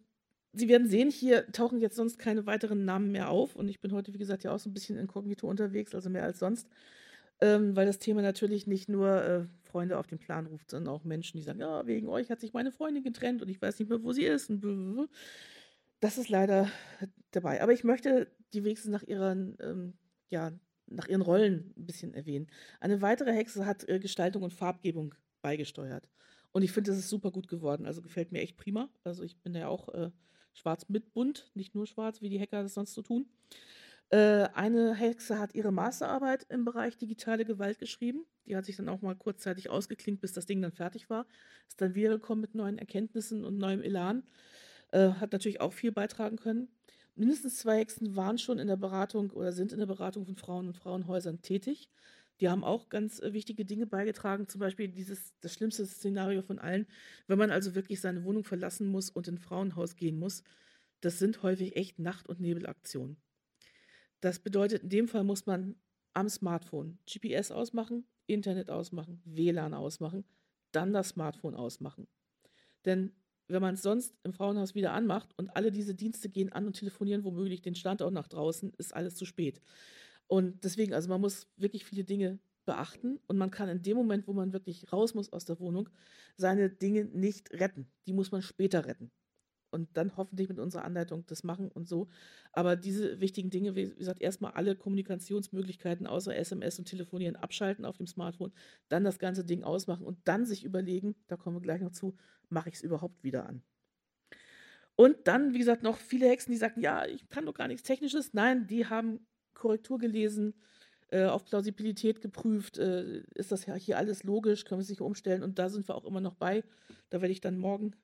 Sie 0.57 0.69
werden 0.69 0.87
sehen, 0.87 1.09
hier 1.09 1.51
tauchen 1.51 1.79
jetzt 1.79 1.95
sonst 1.95 2.17
keine 2.17 2.45
weiteren 2.45 2.85
Namen 2.85 3.11
mehr 3.11 3.29
auf. 3.29 3.55
Und 3.55 3.69
ich 3.69 3.79
bin 3.79 3.91
heute, 3.93 4.13
wie 4.13 4.17
gesagt, 4.17 4.43
ja 4.43 4.53
auch 4.53 4.59
so 4.59 4.69
ein 4.69 4.73
bisschen 4.73 4.97
inkognito 4.97 5.47
unterwegs, 5.47 5.93
also 5.93 6.09
mehr 6.09 6.23
als 6.23 6.39
sonst. 6.39 6.67
Ähm, 7.39 7.75
weil 7.75 7.85
das 7.85 7.99
Thema 7.99 8.23
natürlich 8.23 8.65
nicht 8.65 8.89
nur 8.89 9.23
äh, 9.23 9.45
Freunde 9.61 9.99
auf 9.99 10.07
den 10.07 10.17
Plan 10.17 10.47
ruft, 10.47 10.71
sondern 10.71 10.93
auch 10.93 11.03
Menschen, 11.03 11.37
die 11.37 11.43
sagen, 11.43 11.59
ja, 11.59 11.85
wegen 11.85 12.09
euch 12.09 12.31
hat 12.31 12.39
sich 12.39 12.53
meine 12.53 12.71
Freundin 12.71 13.03
getrennt 13.03 13.43
und 13.43 13.49
ich 13.49 13.61
weiß 13.61 13.77
nicht 13.77 13.89
mehr, 13.89 14.01
wo 14.01 14.11
sie 14.11 14.23
ist. 14.23 14.51
Das 15.99 16.17
ist 16.17 16.29
leider 16.29 16.71
dabei. 17.31 17.61
Aber 17.61 17.73
ich 17.73 17.83
möchte 17.83 18.31
die 18.53 18.63
wenigstens 18.63 18.91
nach 18.91 19.03
ihren, 19.03 19.55
ähm, 19.61 19.93
ja, 20.29 20.51
nach 20.87 21.07
ihren 21.07 21.21
Rollen 21.21 21.73
ein 21.77 21.85
bisschen 21.85 22.15
erwähnen. 22.15 22.47
Eine 22.79 23.01
weitere 23.03 23.33
Hexe 23.33 23.67
hat 23.67 23.87
äh, 23.87 23.99
Gestaltung 23.99 24.41
und 24.41 24.53
Farbgebung 24.53 25.13
beigesteuert. 25.41 26.07
Und 26.51 26.63
ich 26.63 26.71
finde, 26.71 26.89
das 26.89 26.99
ist 26.99 27.09
super 27.09 27.29
gut 27.29 27.47
geworden. 27.47 27.85
Also 27.85 28.01
gefällt 28.01 28.31
mir 28.31 28.41
echt 28.41 28.57
prima. 28.57 28.89
Also 29.03 29.21
ich 29.21 29.37
bin 29.41 29.53
ja 29.53 29.67
auch 29.67 29.89
äh, 29.89 30.09
schwarz 30.57 30.89
mit 30.89 31.13
bunt, 31.13 31.51
nicht 31.53 31.75
nur 31.75 31.87
schwarz, 31.87 32.21
wie 32.21 32.29
die 32.29 32.39
Hacker 32.39 32.63
das 32.63 32.73
sonst 32.73 32.93
so 32.93 33.01
tun. 33.01 33.27
Äh, 34.09 34.47
eine 34.53 34.95
Hexe 34.95 35.37
hat 35.37 35.53
ihre 35.53 35.71
Masterarbeit 35.71 36.45
im 36.49 36.63
Bereich 36.63 36.97
digitale 36.97 37.43
Gewalt 37.43 37.77
geschrieben. 37.79 38.25
Die 38.45 38.55
hat 38.55 38.65
sich 38.65 38.77
dann 38.77 38.87
auch 38.87 39.01
mal 39.01 39.15
kurzzeitig 39.15 39.69
ausgeklinkt, 39.69 40.21
bis 40.21 40.33
das 40.33 40.45
Ding 40.45 40.61
dann 40.61 40.71
fertig 40.71 41.09
war. 41.09 41.25
Ist 41.67 41.81
dann 41.81 41.93
wiedergekommen 41.93 42.41
mit 42.41 42.55
neuen 42.55 42.77
Erkenntnissen 42.77 43.43
und 43.43 43.57
neuem 43.57 43.81
Elan. 43.81 44.23
Äh, 44.91 45.09
hat 45.09 45.33
natürlich 45.33 45.59
auch 45.59 45.73
viel 45.73 45.91
beitragen 45.91 46.37
können. 46.37 46.69
Mindestens 47.15 47.57
zwei 47.57 47.79
Hexen 47.79 48.15
waren 48.15 48.37
schon 48.37 48.59
in 48.59 48.67
der 48.67 48.77
Beratung 48.77 49.31
oder 49.31 49.51
sind 49.51 49.73
in 49.73 49.79
der 49.79 49.87
Beratung 49.87 50.25
von 50.25 50.35
Frauen 50.37 50.67
und 50.67 50.77
Frauenhäusern 50.77 51.41
tätig. 51.41 51.89
Die 52.39 52.49
haben 52.49 52.63
auch 52.63 52.89
ganz 52.89 53.19
äh, 53.19 53.33
wichtige 53.33 53.65
Dinge 53.65 53.87
beigetragen, 53.87 54.47
zum 54.47 54.59
Beispiel 54.59 54.87
dieses, 54.87 55.33
das 55.41 55.53
schlimmste 55.53 55.85
Szenario 55.85 56.41
von 56.41 56.59
allen, 56.59 56.87
wenn 57.27 57.37
man 57.37 57.51
also 57.51 57.75
wirklich 57.75 57.99
seine 57.99 58.23
Wohnung 58.23 58.43
verlassen 58.43 58.87
muss 58.87 59.09
und 59.09 59.27
in 59.27 59.37
Frauenhaus 59.37 59.95
gehen 59.95 60.19
muss. 60.19 60.43
Das 61.01 61.19
sind 61.19 61.43
häufig 61.43 61.75
echt 61.75 61.99
Nacht- 61.99 62.27
und 62.27 62.39
Nebelaktionen. 62.39 63.17
Das 64.21 64.39
bedeutet, 64.39 64.83
in 64.83 64.89
dem 64.89 65.07
Fall 65.07 65.23
muss 65.23 65.45
man 65.45 65.75
am 66.13 66.29
Smartphone 66.29 66.97
GPS 67.05 67.51
ausmachen, 67.51 68.05
Internet 68.25 68.69
ausmachen, 68.69 69.21
WLAN 69.25 69.73
ausmachen, 69.73 70.25
dann 70.71 70.93
das 70.93 71.09
Smartphone 71.09 71.55
ausmachen. 71.55 72.07
Denn 72.85 73.11
wenn 73.47 73.61
man 73.61 73.75
es 73.75 73.81
sonst 73.81 74.13
im 74.23 74.33
Frauenhaus 74.33 74.75
wieder 74.75 74.93
anmacht 74.93 75.29
und 75.37 75.55
alle 75.55 75.71
diese 75.71 75.95
Dienste 75.95 76.29
gehen 76.29 76.51
an 76.51 76.65
und 76.65 76.73
telefonieren 76.73 77.23
womöglich 77.23 77.61
den 77.61 77.75
Standort 77.75 78.13
nach 78.13 78.27
draußen, 78.27 78.73
ist 78.77 78.93
alles 78.93 79.15
zu 79.15 79.25
spät. 79.25 79.61
Und 80.27 80.63
deswegen, 80.63 80.93
also 80.93 81.09
man 81.09 81.21
muss 81.21 81.47
wirklich 81.55 81.85
viele 81.85 82.03
Dinge 82.03 82.39
beachten 82.65 83.19
und 83.27 83.37
man 83.37 83.49
kann 83.49 83.69
in 83.69 83.81
dem 83.81 83.97
Moment, 83.97 84.27
wo 84.27 84.33
man 84.33 84.53
wirklich 84.53 84.91
raus 84.91 85.15
muss 85.15 85.31
aus 85.31 85.45
der 85.45 85.59
Wohnung, 85.59 85.89
seine 86.35 86.69
Dinge 86.69 87.05
nicht 87.05 87.51
retten. 87.53 87.87
Die 88.05 88.13
muss 88.13 88.31
man 88.31 88.41
später 88.41 88.85
retten. 88.85 89.09
Und 89.69 89.89
dann 89.97 90.15
hoffentlich 90.15 90.47
mit 90.47 90.59
unserer 90.59 90.85
Anleitung 90.85 91.25
das 91.27 91.43
machen 91.43 91.69
und 91.69 91.87
so. 91.87 92.07
Aber 92.53 92.75
diese 92.75 93.19
wichtigen 93.19 93.49
Dinge, 93.49 93.75
wie 93.75 93.93
gesagt, 93.95 94.21
erstmal 94.21 94.51
alle 94.51 94.75
Kommunikationsmöglichkeiten 94.75 96.07
außer 96.07 96.35
SMS 96.35 96.79
und 96.79 96.85
Telefonieren 96.85 97.35
abschalten 97.35 97.83
auf 97.85 97.97
dem 97.97 98.07
Smartphone, 98.07 98.53
dann 98.89 99.03
das 99.03 99.19
ganze 99.19 99.43
Ding 99.43 99.63
ausmachen 99.63 100.05
und 100.05 100.19
dann 100.25 100.45
sich 100.45 100.63
überlegen, 100.63 101.15
da 101.27 101.35
kommen 101.35 101.57
wir 101.57 101.61
gleich 101.61 101.81
noch 101.81 101.91
zu, 101.91 102.15
mache 102.49 102.69
ich 102.69 102.75
es 102.75 102.81
überhaupt 102.81 103.23
wieder 103.23 103.45
an. 103.45 103.61
Und 104.95 105.27
dann, 105.27 105.53
wie 105.53 105.59
gesagt, 105.59 105.83
noch 105.83 105.97
viele 105.97 106.27
Hexen, 106.27 106.51
die 106.51 106.57
sagten, 106.57 106.81
ja, 106.81 107.05
ich 107.05 107.29
kann 107.29 107.45
doch 107.45 107.53
gar 107.53 107.67
nichts 107.67 107.83
Technisches. 107.83 108.33
Nein, 108.33 108.67
die 108.67 108.87
haben 108.87 109.27
Korrektur 109.57 109.97
gelesen, 109.97 110.53
äh, 111.09 111.25
auf 111.25 111.45
Plausibilität 111.45 112.21
geprüft, 112.21 112.77
äh, 112.77 113.23
ist 113.35 113.51
das 113.51 113.65
ja 113.65 113.75
hier 113.75 113.97
alles 113.97 114.23
logisch, 114.23 114.65
können 114.65 114.81
wir 114.81 114.85
sich 114.85 115.01
umstellen 115.01 115.43
und 115.43 115.59
da 115.59 115.69
sind 115.69 115.87
wir 115.87 115.95
auch 115.95 116.05
immer 116.05 116.21
noch 116.21 116.35
bei. 116.35 116.63
Da 117.09 117.21
werde 117.21 117.31
ich 117.31 117.41
dann 117.41 117.57
morgen 117.57 117.95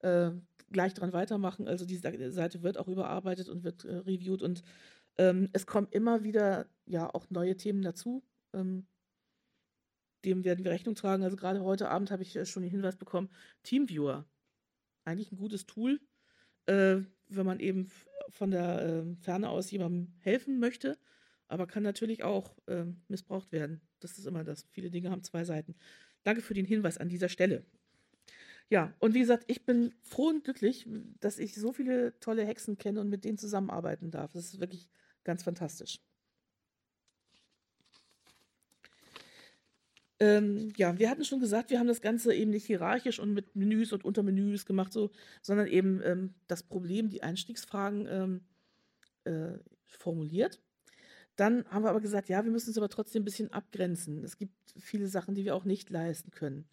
äh, 0.00 0.30
gleich 0.70 0.94
dran 0.94 1.12
weitermachen. 1.12 1.66
Also 1.66 1.84
die 1.84 1.96
Seite 1.96 2.62
wird 2.62 2.78
auch 2.78 2.88
überarbeitet 2.88 3.48
und 3.48 3.64
wird 3.64 3.84
äh, 3.84 3.96
reviewed 3.96 4.42
und 4.42 4.62
ähm, 5.16 5.48
es 5.52 5.66
kommen 5.66 5.88
immer 5.90 6.24
wieder 6.24 6.66
ja 6.86 7.12
auch 7.12 7.30
neue 7.30 7.56
Themen 7.56 7.82
dazu. 7.82 8.22
Ähm, 8.52 8.86
dem 10.24 10.44
werden 10.44 10.64
wir 10.64 10.72
Rechnung 10.72 10.94
tragen. 10.94 11.22
Also 11.22 11.36
gerade 11.36 11.62
heute 11.62 11.90
Abend 11.90 12.10
habe 12.10 12.22
ich 12.22 12.34
äh, 12.36 12.46
schon 12.46 12.62
den 12.62 12.70
Hinweis 12.70 12.96
bekommen, 12.96 13.30
Teamviewer. 13.62 14.26
Eigentlich 15.04 15.32
ein 15.32 15.36
gutes 15.36 15.66
Tool, 15.66 16.00
äh, 16.66 17.00
wenn 17.28 17.46
man 17.46 17.60
eben 17.60 17.90
von 18.30 18.50
der 18.50 18.82
äh, 18.82 19.14
Ferne 19.22 19.48
aus 19.48 19.70
jemandem 19.70 20.12
helfen 20.20 20.58
möchte, 20.58 20.98
aber 21.48 21.66
kann 21.66 21.82
natürlich 21.82 22.22
auch 22.22 22.56
äh, 22.66 22.84
missbraucht 23.08 23.52
werden. 23.52 23.80
Das 24.00 24.18
ist 24.18 24.26
immer 24.26 24.44
das. 24.44 24.66
Viele 24.70 24.90
Dinge 24.90 25.10
haben 25.10 25.22
zwei 25.22 25.44
Seiten. 25.44 25.74
Danke 26.22 26.42
für 26.42 26.54
den 26.54 26.66
Hinweis 26.66 26.98
an 26.98 27.08
dieser 27.08 27.28
Stelle. 27.28 27.64
Ja, 28.70 28.94
und 28.98 29.14
wie 29.14 29.20
gesagt, 29.20 29.44
ich 29.48 29.66
bin 29.66 29.94
froh 30.02 30.28
und 30.28 30.44
glücklich, 30.44 30.88
dass 31.20 31.38
ich 31.38 31.54
so 31.54 31.72
viele 31.72 32.18
tolle 32.20 32.46
Hexen 32.46 32.78
kenne 32.78 33.00
und 33.00 33.10
mit 33.10 33.24
denen 33.24 33.38
zusammenarbeiten 33.38 34.10
darf. 34.10 34.32
Das 34.32 34.46
ist 34.46 34.60
wirklich 34.60 34.88
ganz 35.22 35.42
fantastisch. 35.42 36.00
Ähm, 40.24 40.72
ja, 40.76 40.98
wir 40.98 41.10
hatten 41.10 41.24
schon 41.24 41.40
gesagt, 41.40 41.68
wir 41.68 41.78
haben 41.78 41.86
das 41.86 42.00
Ganze 42.00 42.34
eben 42.34 42.50
nicht 42.50 42.64
hierarchisch 42.64 43.18
und 43.18 43.34
mit 43.34 43.54
Menüs 43.54 43.92
und 43.92 44.06
Untermenüs 44.06 44.64
gemacht, 44.64 44.90
so, 44.90 45.10
sondern 45.42 45.66
eben 45.66 46.00
ähm, 46.02 46.34
das 46.46 46.62
Problem, 46.62 47.10
die 47.10 47.22
Einstiegsfragen 47.22 48.06
ähm, 48.08 48.40
äh, 49.24 49.58
formuliert. 49.84 50.62
Dann 51.36 51.66
haben 51.66 51.84
wir 51.84 51.90
aber 51.90 52.00
gesagt, 52.00 52.30
ja, 52.30 52.42
wir 52.42 52.50
müssen 52.50 52.70
es 52.70 52.78
aber 52.78 52.88
trotzdem 52.88 53.20
ein 53.20 53.26
bisschen 53.26 53.52
abgrenzen. 53.52 54.24
Es 54.24 54.38
gibt 54.38 54.54
viele 54.78 55.08
Sachen, 55.08 55.34
die 55.34 55.44
wir 55.44 55.54
auch 55.54 55.66
nicht 55.66 55.90
leisten 55.90 56.30
können. 56.30 56.64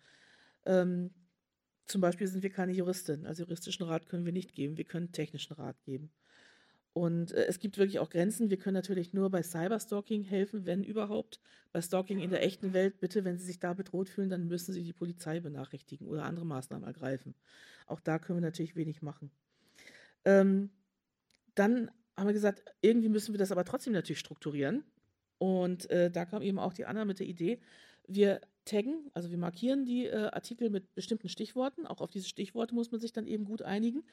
Ähm, 0.66 1.10
zum 1.88 2.00
Beispiel 2.00 2.28
sind 2.28 2.44
wir 2.44 2.52
keine 2.52 2.72
Juristin. 2.72 3.26
Also 3.26 3.44
juristischen 3.44 3.86
Rat 3.86 4.08
können 4.08 4.24
wir 4.24 4.32
nicht 4.32 4.54
geben. 4.54 4.78
Wir 4.78 4.86
können 4.86 5.12
technischen 5.12 5.54
Rat 5.56 5.82
geben. 5.84 6.10
Und 6.94 7.32
äh, 7.32 7.46
es 7.46 7.60
gibt 7.60 7.78
wirklich 7.78 8.00
auch 8.00 8.10
Grenzen. 8.10 8.50
Wir 8.50 8.58
können 8.58 8.74
natürlich 8.74 9.14
nur 9.14 9.30
bei 9.30 9.44
Cyberstalking 9.44 10.24
helfen, 10.24 10.66
wenn 10.66 10.84
überhaupt. 10.84 11.40
Bei 11.72 11.82
Stalking 11.82 12.20
in 12.20 12.32
der 12.32 12.44
echten 12.44 12.74
Welt, 12.74 13.00
bitte, 13.00 13.24
wenn 13.24 13.38
Sie 13.38 13.46
sich 13.46 13.60
da 13.60 13.74
bedroht 13.74 14.10
fühlen, 14.10 14.30
dann 14.30 14.48
müssen 14.48 14.74
Sie 14.74 14.84
die 14.84 14.92
Polizei 14.92 15.40
benachrichtigen 15.40 16.06
oder 16.08 16.26
andere 16.26 16.46
Maßnahmen 16.46 16.86
ergreifen. 16.86 17.34
Auch 17.88 18.02
da 18.02 18.20
können 18.20 18.40
wir 18.40 18.46
natürlich 18.46 18.76
wenig 18.76 19.02
machen. 19.02 19.32
Ähm, 20.26 20.70
dann 21.56 21.90
haben 22.18 22.28
wir 22.28 22.34
gesagt, 22.34 22.64
irgendwie 22.82 23.10
müssen 23.10 23.34
wir 23.34 23.40
das 23.40 23.54
aber 23.54 23.64
trotzdem 23.64 23.94
natürlich 23.94 24.20
strukturieren. 24.20 24.84
Und 25.38 25.90
äh, 25.90 26.12
da 26.12 26.26
kam 26.26 26.42
eben 26.42 26.60
auch 26.60 26.74
die 26.74 26.86
Anna 26.86 27.06
mit 27.06 27.20
der 27.20 27.28
Idee, 27.28 27.60
wir 28.08 28.42
taggen, 28.66 29.10
also 29.14 29.32
wir 29.32 29.38
markieren 29.38 29.86
die 29.86 30.06
äh, 30.06 30.30
Artikel 30.32 30.70
mit 30.70 30.94
bestimmten 30.94 31.30
Stichworten. 31.30 31.88
Auch 31.88 32.02
auf 32.02 32.12
diese 32.12 32.28
Stichworte 32.28 32.76
muss 32.76 32.92
man 32.92 33.00
sich 33.00 33.14
dann 33.14 33.28
eben 33.28 33.46
gut 33.46 33.62
einigen. 33.62 34.04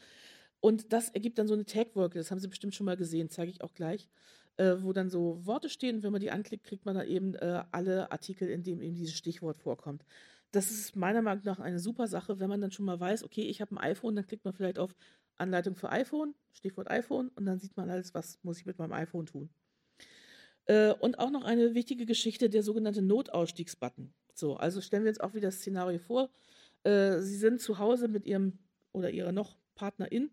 Und 0.61 0.93
das 0.93 1.11
ergibt 1.11 1.39
dann 1.39 1.47
so 1.47 1.55
eine 1.55 1.65
Tag-Wolke, 1.65 2.19
das 2.19 2.31
haben 2.31 2.41
Sie 2.41 2.49
bestimmt 2.49 2.75
schon 2.75 2.87
mal 2.87 2.97
gesehen, 2.97 3.31
zeige 3.31 3.51
ich 3.51 3.63
auch 3.63 3.75
gleich, 3.75 4.09
äh, 4.57 4.77
wo 4.81 4.93
dann 4.93 5.09
so 5.09 5.45
Worte 5.47 5.69
stehen. 5.69 6.03
Wenn 6.03 6.13
man 6.13 6.21
die 6.21 6.31
anklickt, 6.31 6.65
kriegt 6.65 6.85
man 6.85 6.97
dann 6.97 7.07
eben 7.07 7.35
äh, 7.37 7.63
alle 7.71 8.11
Artikel, 8.11 8.49
in 8.49 8.65
denen 8.65 8.83
eben 8.83 8.95
dieses 8.95 9.15
Stichwort 9.15 9.59
vorkommt. 9.59 10.05
Das 10.51 10.71
ist 10.71 10.97
meiner 10.97 11.23
Meinung 11.23 11.45
nach 11.45 11.61
eine 11.61 11.79
super 11.79 12.09
Sache, 12.09 12.41
wenn 12.41 12.49
man 12.49 12.61
dann 12.61 12.73
schon 12.73 12.87
mal 12.87 12.99
weiß, 12.99 13.23
okay, 13.23 13.43
ich 13.43 13.61
habe 13.61 13.77
ein 13.77 13.79
iPhone, 13.79 14.17
dann 14.17 14.27
klickt 14.27 14.45
man 14.45 14.55
vielleicht 14.55 14.79
auf 14.79 14.97
Anleitung 15.37 15.77
für 15.77 15.91
iPhone, 15.91 16.35
Stichwort 16.53 16.91
iPhone, 16.91 17.29
und 17.37 17.47
dann 17.47 17.59
sieht 17.59 17.77
man 17.77 17.91
alles, 17.91 18.15
was 18.15 18.39
muss 18.43 18.59
ich 18.59 18.67
mit 18.67 18.79
meinem 18.79 18.93
iPhone 18.93 19.27
tun. 19.27 19.51
Äh, 20.65 20.93
und 20.95 21.19
auch 21.19 21.31
noch 21.31 21.45
eine 21.45 21.75
wichtige 21.75 22.07
Geschichte, 22.07 22.51
der 22.51 22.63
sogenannte 22.63 23.03
Notausstiegsbutton. 23.03 24.13
So, 24.35 24.57
also 24.57 24.81
stellen 24.81 25.05
wir 25.05 25.11
uns 25.11 25.21
auch 25.21 25.35
wieder 25.35 25.49
das 25.49 25.57
Szenario 25.57 25.99
vor. 25.99 26.31
Äh, 26.83 27.21
Sie 27.21 27.37
sind 27.37 27.61
zu 27.61 27.79
Hause 27.79 28.09
mit 28.09 28.27
Ihrem 28.27 28.59
oder 28.93 29.11
Ihrer 29.11 29.33
noch 29.33 29.57
Partnerin 29.75 30.31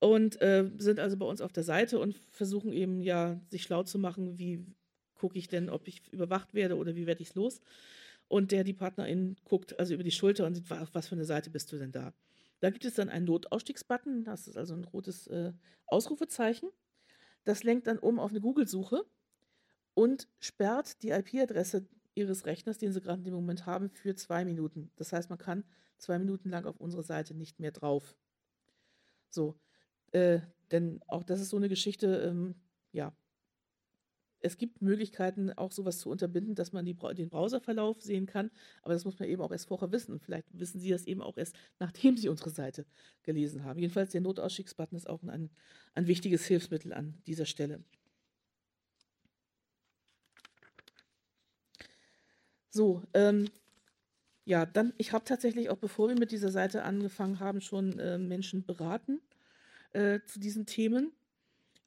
und 0.00 0.40
äh, 0.40 0.68
sind 0.78 0.98
also 0.98 1.16
bei 1.16 1.26
uns 1.26 1.40
auf 1.40 1.52
der 1.52 1.62
Seite 1.62 1.98
und 1.98 2.16
versuchen 2.30 2.72
eben 2.72 3.00
ja 3.00 3.40
sich 3.50 3.62
schlau 3.62 3.82
zu 3.82 3.98
machen, 3.98 4.38
wie 4.38 4.66
gucke 5.14 5.38
ich 5.38 5.46
denn, 5.46 5.68
ob 5.68 5.86
ich 5.86 6.10
überwacht 6.12 6.54
werde 6.54 6.76
oder 6.76 6.96
wie 6.96 7.06
werde 7.06 7.22
ich 7.22 7.28
es 7.28 7.34
los. 7.34 7.60
Und 8.26 8.52
der 8.52 8.64
die 8.64 8.72
Partnerin 8.72 9.36
guckt 9.44 9.78
also 9.78 9.92
über 9.92 10.02
die 10.02 10.10
Schulter 10.10 10.46
und 10.46 10.54
sieht, 10.54 10.70
auf 10.72 10.94
was 10.94 11.08
für 11.08 11.14
eine 11.14 11.26
Seite 11.26 11.50
bist 11.50 11.70
du 11.70 11.78
denn 11.78 11.92
da. 11.92 12.14
Da 12.60 12.70
gibt 12.70 12.84
es 12.84 12.94
dann 12.94 13.08
einen 13.10 13.26
Notausstiegsbutton, 13.26 14.24
das 14.24 14.48
ist 14.48 14.56
also 14.56 14.74
ein 14.74 14.84
rotes 14.84 15.26
äh, 15.26 15.52
Ausrufezeichen. 15.86 16.70
Das 17.44 17.62
lenkt 17.62 17.86
dann 17.86 17.98
um 17.98 18.18
auf 18.18 18.30
eine 18.30 18.40
Google-Suche 18.40 19.04
und 19.94 20.28
sperrt 20.38 21.02
die 21.02 21.10
IP-Adresse 21.10 21.86
Ihres 22.14 22.46
Rechners, 22.46 22.78
den 22.78 22.92
Sie 22.92 23.00
gerade 23.00 23.18
in 23.18 23.24
dem 23.24 23.34
Moment 23.34 23.66
haben, 23.66 23.90
für 23.90 24.14
zwei 24.14 24.44
Minuten. 24.44 24.90
Das 24.96 25.12
heißt, 25.12 25.28
man 25.28 25.38
kann 25.38 25.64
zwei 25.98 26.18
Minuten 26.18 26.48
lang 26.50 26.64
auf 26.66 26.80
unsere 26.80 27.02
Seite 27.02 27.34
nicht 27.34 27.60
mehr 27.60 27.72
drauf. 27.72 28.14
So, 29.30 29.58
äh, 30.12 30.40
denn 30.70 31.00
auch 31.08 31.24
das 31.24 31.40
ist 31.40 31.50
so 31.50 31.56
eine 31.56 31.68
Geschichte, 31.68 32.06
ähm, 32.28 32.54
ja. 32.92 33.12
Es 34.42 34.56
gibt 34.56 34.80
Möglichkeiten, 34.80 35.52
auch 35.52 35.70
sowas 35.70 35.98
zu 35.98 36.08
unterbinden, 36.08 36.54
dass 36.54 36.72
man 36.72 36.86
die, 36.86 36.94
den 36.94 37.28
Browserverlauf 37.28 38.00
sehen 38.00 38.24
kann, 38.24 38.50
aber 38.80 38.94
das 38.94 39.04
muss 39.04 39.18
man 39.18 39.28
eben 39.28 39.42
auch 39.42 39.50
erst 39.50 39.68
vorher 39.68 39.92
wissen. 39.92 40.12
Und 40.12 40.22
vielleicht 40.22 40.46
wissen 40.52 40.80
Sie 40.80 40.88
das 40.88 41.06
eben 41.06 41.20
auch 41.20 41.36
erst, 41.36 41.54
nachdem 41.78 42.16
Sie 42.16 42.30
unsere 42.30 42.48
Seite 42.48 42.86
gelesen 43.22 43.64
haben. 43.64 43.78
Jedenfalls 43.78 44.12
der 44.12 44.22
Notausstiegsbutton 44.22 44.96
ist 44.96 45.10
auch 45.10 45.22
ein, 45.24 45.50
ein 45.92 46.06
wichtiges 46.06 46.46
Hilfsmittel 46.46 46.94
an 46.94 47.18
dieser 47.26 47.44
Stelle. 47.44 47.84
So, 52.70 53.02
ähm, 53.12 53.50
ja, 54.46 54.64
dann, 54.64 54.94
ich 54.96 55.12
habe 55.12 55.24
tatsächlich 55.24 55.68
auch, 55.68 55.76
bevor 55.76 56.08
wir 56.08 56.18
mit 56.18 56.32
dieser 56.32 56.50
Seite 56.50 56.82
angefangen 56.84 57.40
haben, 57.40 57.60
schon 57.60 57.98
äh, 57.98 58.16
Menschen 58.16 58.64
beraten 58.64 59.20
äh, 59.92 60.20
zu 60.26 60.38
diesen 60.40 60.66
Themen. 60.66 61.12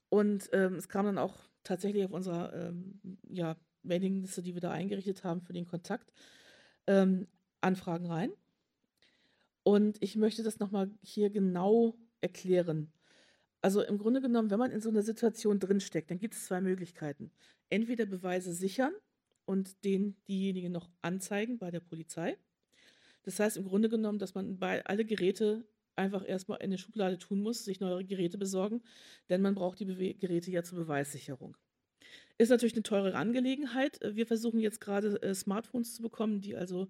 Und 0.09 0.49
ähm, 0.53 0.75
es 0.75 0.89
kam 0.89 1.05
dann 1.05 1.17
auch 1.17 1.39
tatsächlich 1.63 2.05
auf 2.05 2.11
unserer 2.11 2.53
ähm, 2.53 2.99
ja, 3.29 3.55
Mailingliste, 3.83 4.41
die 4.41 4.53
wir 4.53 4.61
da 4.61 4.71
eingerichtet 4.71 5.23
haben 5.23 5.41
für 5.41 5.53
den 5.53 5.65
Kontakt, 5.65 6.11
ähm, 6.87 7.27
Anfragen 7.61 8.05
rein. 8.05 8.31
Und 9.63 9.97
ich 10.01 10.15
möchte 10.15 10.43
das 10.43 10.59
nochmal 10.59 10.91
hier 11.01 11.29
genau 11.29 11.95
erklären. 12.21 12.91
Also 13.61 13.81
im 13.81 13.97
Grunde 13.97 14.21
genommen, 14.21 14.51
wenn 14.51 14.59
man 14.59 14.71
in 14.71 14.81
so 14.81 14.89
einer 14.89 15.03
Situation 15.03 15.59
drinsteckt, 15.59 16.11
dann 16.11 16.19
gibt 16.19 16.33
es 16.33 16.45
zwei 16.45 16.59
Möglichkeiten. 16.59 17.31
Entweder 17.69 18.05
Beweise 18.05 18.53
sichern 18.53 18.93
und 19.45 19.85
den 19.85 20.15
diejenigen 20.27 20.71
noch 20.71 20.89
anzeigen 21.01 21.57
bei 21.57 21.71
der 21.71 21.79
Polizei. 21.79 22.37
Das 23.23 23.39
heißt 23.39 23.55
im 23.55 23.63
Grunde 23.63 23.87
genommen, 23.87 24.19
dass 24.19 24.35
man 24.35 24.57
alle 24.61 25.05
Geräte 25.05 25.65
einfach 25.95 26.27
erstmal 26.27 26.59
in 26.59 26.65
eine 26.65 26.77
Schublade 26.77 27.17
tun 27.17 27.41
muss, 27.41 27.65
sich 27.65 27.79
neue 27.79 28.03
Geräte 28.03 28.37
besorgen, 28.37 28.81
denn 29.29 29.41
man 29.41 29.55
braucht 29.55 29.79
die 29.79 29.85
Bewe 29.85 30.13
Geräte 30.13 30.51
ja 30.51 30.63
zur 30.63 30.79
Beweissicherung. 30.79 31.57
Ist 32.37 32.49
natürlich 32.49 32.73
eine 32.73 32.83
teure 32.83 33.15
Angelegenheit. 33.15 33.99
Wir 34.03 34.25
versuchen 34.25 34.59
jetzt 34.59 34.81
gerade 34.81 35.21
äh, 35.21 35.33
Smartphones 35.33 35.95
zu 35.95 36.01
bekommen, 36.01 36.41
die 36.41 36.55
also 36.55 36.87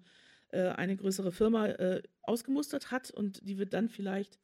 äh, 0.48 0.68
eine 0.68 0.96
größere 0.96 1.32
Firma 1.32 1.66
äh, 1.66 2.02
ausgemustert 2.22 2.90
hat 2.90 3.10
und 3.10 3.46
die 3.46 3.58
wir 3.58 3.66
dann 3.66 3.88
vielleicht 3.88 4.38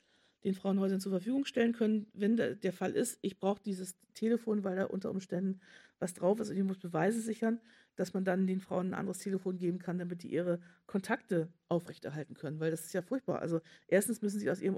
den 0.44 0.54
Frauenhäusern 0.54 1.00
zur 1.00 1.12
Verfügung 1.12 1.44
stellen 1.44 1.72
können, 1.72 2.06
wenn 2.14 2.36
der, 2.36 2.54
der 2.54 2.72
Fall 2.72 2.92
ist, 2.92 3.18
ich 3.22 3.38
brauche 3.38 3.62
dieses 3.62 3.96
Telefon, 4.14 4.64
weil 4.64 4.76
da 4.76 4.84
unter 4.84 5.10
Umständen 5.10 5.60
was 5.98 6.14
drauf 6.14 6.40
ist 6.40 6.50
und 6.50 6.56
ich 6.56 6.64
muss 6.64 6.78
Beweise 6.78 7.20
sichern, 7.20 7.60
dass 8.00 8.14
man 8.14 8.24
dann 8.24 8.46
den 8.46 8.60
Frauen 8.60 8.88
ein 8.88 8.94
anderes 8.94 9.18
Telefon 9.18 9.58
geben 9.58 9.78
kann, 9.78 9.98
damit 9.98 10.22
die 10.22 10.32
ihre 10.32 10.58
Kontakte 10.86 11.48
aufrechterhalten 11.68 12.32
können, 12.34 12.58
weil 12.58 12.70
das 12.70 12.86
ist 12.86 12.94
ja 12.94 13.02
furchtbar. 13.02 13.40
Also 13.40 13.60
erstens 13.88 14.22
müssen 14.22 14.40
sie 14.40 14.50
aus 14.50 14.62
ihrem 14.62 14.76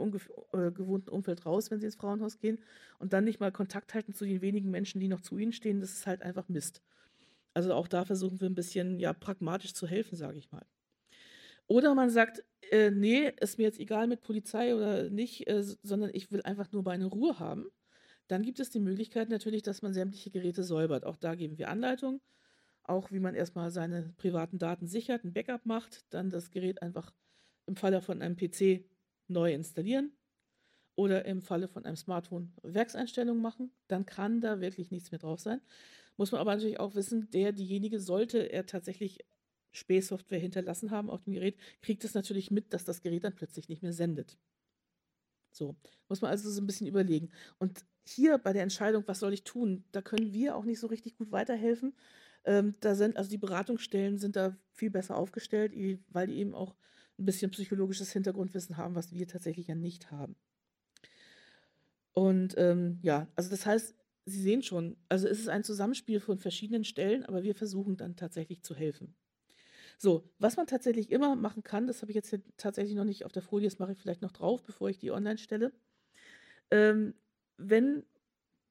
äh, 0.53 1.11
Umfeld 1.11 1.47
raus, 1.47 1.71
wenn 1.71 1.79
sie 1.79 1.87
ins 1.87 1.95
Frauenhaus 1.95 2.39
gehen 2.39 2.59
und 2.99 3.13
dann 3.13 3.23
nicht 3.23 3.39
mal 3.39 3.53
Kontakt 3.53 3.95
halten 3.95 4.13
zu 4.13 4.25
den 4.25 4.41
wenigen 4.41 4.71
Menschen, 4.71 5.01
die 5.01 5.07
noch 5.07 5.21
zu 5.21 5.39
ihnen 5.39 5.53
stehen, 5.53 5.81
das 5.81 5.93
ist 5.93 6.07
halt 6.09 6.23
einfach 6.23 6.49
Mist. 6.49 6.83
Also 7.55 7.75
auch 7.75 7.87
da 7.87 8.05
versuchen 8.05 8.41
wir 8.41 8.49
ein 8.49 8.57
bisschen 8.57 8.99
ja 8.99 9.13
pragmatisch 9.13 9.73
zu 9.73 9.87
helfen, 9.87 10.17
sage 10.17 10.39
ich 10.39 10.51
mal. 10.51 10.67
Oder 11.69 11.95
man 11.95 12.11
sagt, 12.11 12.43
äh, 12.73 12.91
nee, 12.91 13.33
ist 13.41 13.57
mir 13.57 13.65
jetzt 13.65 13.79
egal 13.79 14.09
mit 14.09 14.23
Polizei 14.23 14.75
oder 14.75 15.11
nicht, 15.11 15.47
äh, 15.47 15.63
sondern 15.63 16.11
ich 16.13 16.33
will 16.33 16.43
einfach 16.43 16.73
nur 16.73 16.83
meine 16.83 17.07
Ruhe 17.07 17.39
haben. 17.39 17.67
Dann 18.27 18.43
gibt 18.43 18.59
es 18.59 18.71
die 18.71 18.81
Möglichkeit 18.81 19.29
natürlich, 19.29 19.63
dass 19.63 19.83
man 19.83 19.95
sämtliche 19.95 20.31
Geräte 20.31 20.65
säubert. 20.65 21.05
Auch 21.05 21.17
da 21.17 21.35
geben 21.37 21.59
wir 21.59 21.69
Anleitungen, 21.69 22.21
auch 22.93 23.11
wie 23.11 23.21
man 23.21 23.35
erstmal 23.35 23.71
seine 23.71 24.13
privaten 24.17 24.59
Daten 24.59 24.87
sichert, 24.87 25.25
ein 25.25 25.33
Backup 25.33 25.67
macht, 25.67 26.05
dann 26.11 26.31
das 26.31 26.51
Gerät 26.51 26.83
einfach 26.83 27.13
im 27.67 27.77
Falle 27.77 28.03
von 28.03 28.23
einem 28.23 28.37
PC 28.37 28.85
neu 29.29 29.53
installieren 29.53 30.13
oder 30.95 31.25
im 31.25 31.43
Falle 31.43 31.69
von 31.69 31.85
einem 31.85 31.97
Smartphone 31.97 32.53
Werkseinstellungen 32.63 33.43
machen. 33.43 33.73
Dann 33.89 34.07
kann 34.07 34.41
da 34.41 34.61
wirklich 34.61 34.91
nichts 34.91 35.11
mehr 35.11 35.19
drauf 35.19 35.41
sein. 35.41 35.61
Muss 36.17 36.33
man 36.33 36.41
aber 36.41 36.55
natürlich 36.55 36.81
auch 36.81 36.95
wissen, 36.95 37.31
der, 37.31 37.53
diejenige 37.53 37.99
sollte 37.99 38.39
er 38.39 38.67
tatsächlich 38.67 39.19
Spähsoftware 39.73 40.39
hinterlassen 40.39 40.91
haben 40.91 41.09
auf 41.09 41.25
dem 41.25 41.33
Gerät, 41.33 41.57
kriegt 41.81 42.05
es 42.05 42.15
natürlich 42.15 42.51
mit, 42.51 42.75
dass 42.75 42.85
das 42.85 43.01
Gerät 43.01 43.25
dann 43.25 43.35
plötzlich 43.35 43.69
nicht 43.69 43.83
mehr 43.83 43.95
sendet. 43.95 44.37
So, 45.51 45.77
muss 46.09 46.21
man 46.21 46.31
also 46.31 46.51
so 46.51 46.61
ein 46.61 46.67
bisschen 46.67 46.87
überlegen. 46.87 47.31
Und 47.59 47.85
hier 48.07 48.39
bei 48.39 48.53
der 48.53 48.63
Entscheidung, 48.63 49.05
was 49.07 49.21
soll 49.21 49.33
ich 49.33 49.45
tun, 49.45 49.85
da 49.93 50.03
können 50.03 50.33
wir 50.33 50.57
auch 50.57 50.65
nicht 50.65 50.81
so 50.81 50.87
richtig 50.87 51.17
gut 51.17 51.31
weiterhelfen. 51.31 51.95
Ähm, 52.45 52.75
da 52.81 52.95
sind, 52.95 53.17
also 53.17 53.31
die 53.31 53.39
Beratungsstellen 53.39 54.19
sind 54.19 54.37
da 54.37 54.57
viel 54.73 54.91
besser 54.91 55.17
aufgestellt, 55.17 55.73
weil 56.09 56.27
die 56.27 56.39
eben 56.39 56.55
auch 56.55 56.75
ein 57.19 57.25
bisschen 57.25 57.51
psychologisches 57.51 58.13
Hintergrundwissen 58.13 58.77
haben, 58.77 58.95
was 58.95 59.13
wir 59.13 59.29
tatsächlich 59.29 59.69
ja 59.69 59.75
nicht 59.75 60.11
haben. 60.11 60.37
Und 62.15 62.55
ähm, 62.59 62.99
ja, 63.03 63.29
also 63.37 63.51
das 63.51 63.65
heißt, 63.65 63.95
Sie 64.25 64.41
sehen 64.41 64.63
schon, 64.63 64.97
also 65.09 65.27
es 65.27 65.41
ist 65.41 65.49
ein 65.49 65.65
Zusammenspiel 65.65 66.21
von 66.21 66.39
verschiedenen 66.39 66.85
Stellen, 66.85 67.25
aber 67.25 67.43
wir 67.43 67.55
versuchen 67.57 67.97
dann 67.97 68.15
tatsächlich 68.15 68.63
zu 68.63 68.75
helfen. 68.75 69.17
So, 69.99 70.31
was 70.39 70.57
man 70.57 70.67
tatsächlich 70.67 71.11
immer 71.11 71.35
machen 71.35 71.63
kann, 71.63 71.87
das 71.87 72.03
habe 72.03 72.13
ich 72.13 72.17
jetzt 72.17 72.37
tatsächlich 72.57 72.95
noch 72.95 73.05
nicht 73.05 73.25
auf 73.25 73.33
der 73.33 73.43
Folie, 73.43 73.69
das 73.69 73.79
mache 73.79 73.93
ich 73.93 73.99
vielleicht 73.99 74.23
noch 74.23 74.33
drauf, 74.33 74.63
bevor 74.63 74.89
ich 74.89 74.99
die 74.99 75.11
online 75.11 75.39
stelle. 75.39 75.73
Ähm, 76.71 77.15
wenn 77.57 78.05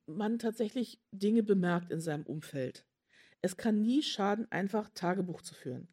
man 0.06 0.40
tatsächlich 0.40 1.00
Dinge 1.12 1.44
bemerkt 1.44 1.92
in 1.92 2.00
seinem 2.00 2.26
Umfeld, 2.26 2.86
es 3.42 3.58
kann 3.58 3.82
nie 3.82 4.04
schaden, 4.04 4.52
einfach 4.52 4.90
Tagebuch 4.94 5.42
zu 5.42 5.54
führen. 5.54 5.88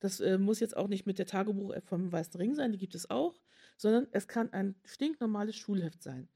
Das 0.00 0.20
äh, 0.20 0.38
muss 0.38 0.60
jetzt 0.60 0.76
auch 0.76 0.88
nicht 0.88 1.06
mit 1.06 1.18
der 1.18 1.26
Tagebuch-App 1.26 1.86
vom 1.86 2.10
Weißen 2.10 2.34
Ring 2.40 2.54
sein, 2.54 2.72
die 2.72 2.78
gibt 2.78 2.94
es 2.94 3.10
auch, 3.10 3.40
sondern 3.76 4.08
es 4.12 4.26
kann 4.28 4.52
ein 4.52 4.74
stinknormales 4.84 5.56
Schulheft 5.56 6.02
sein. 6.02 6.28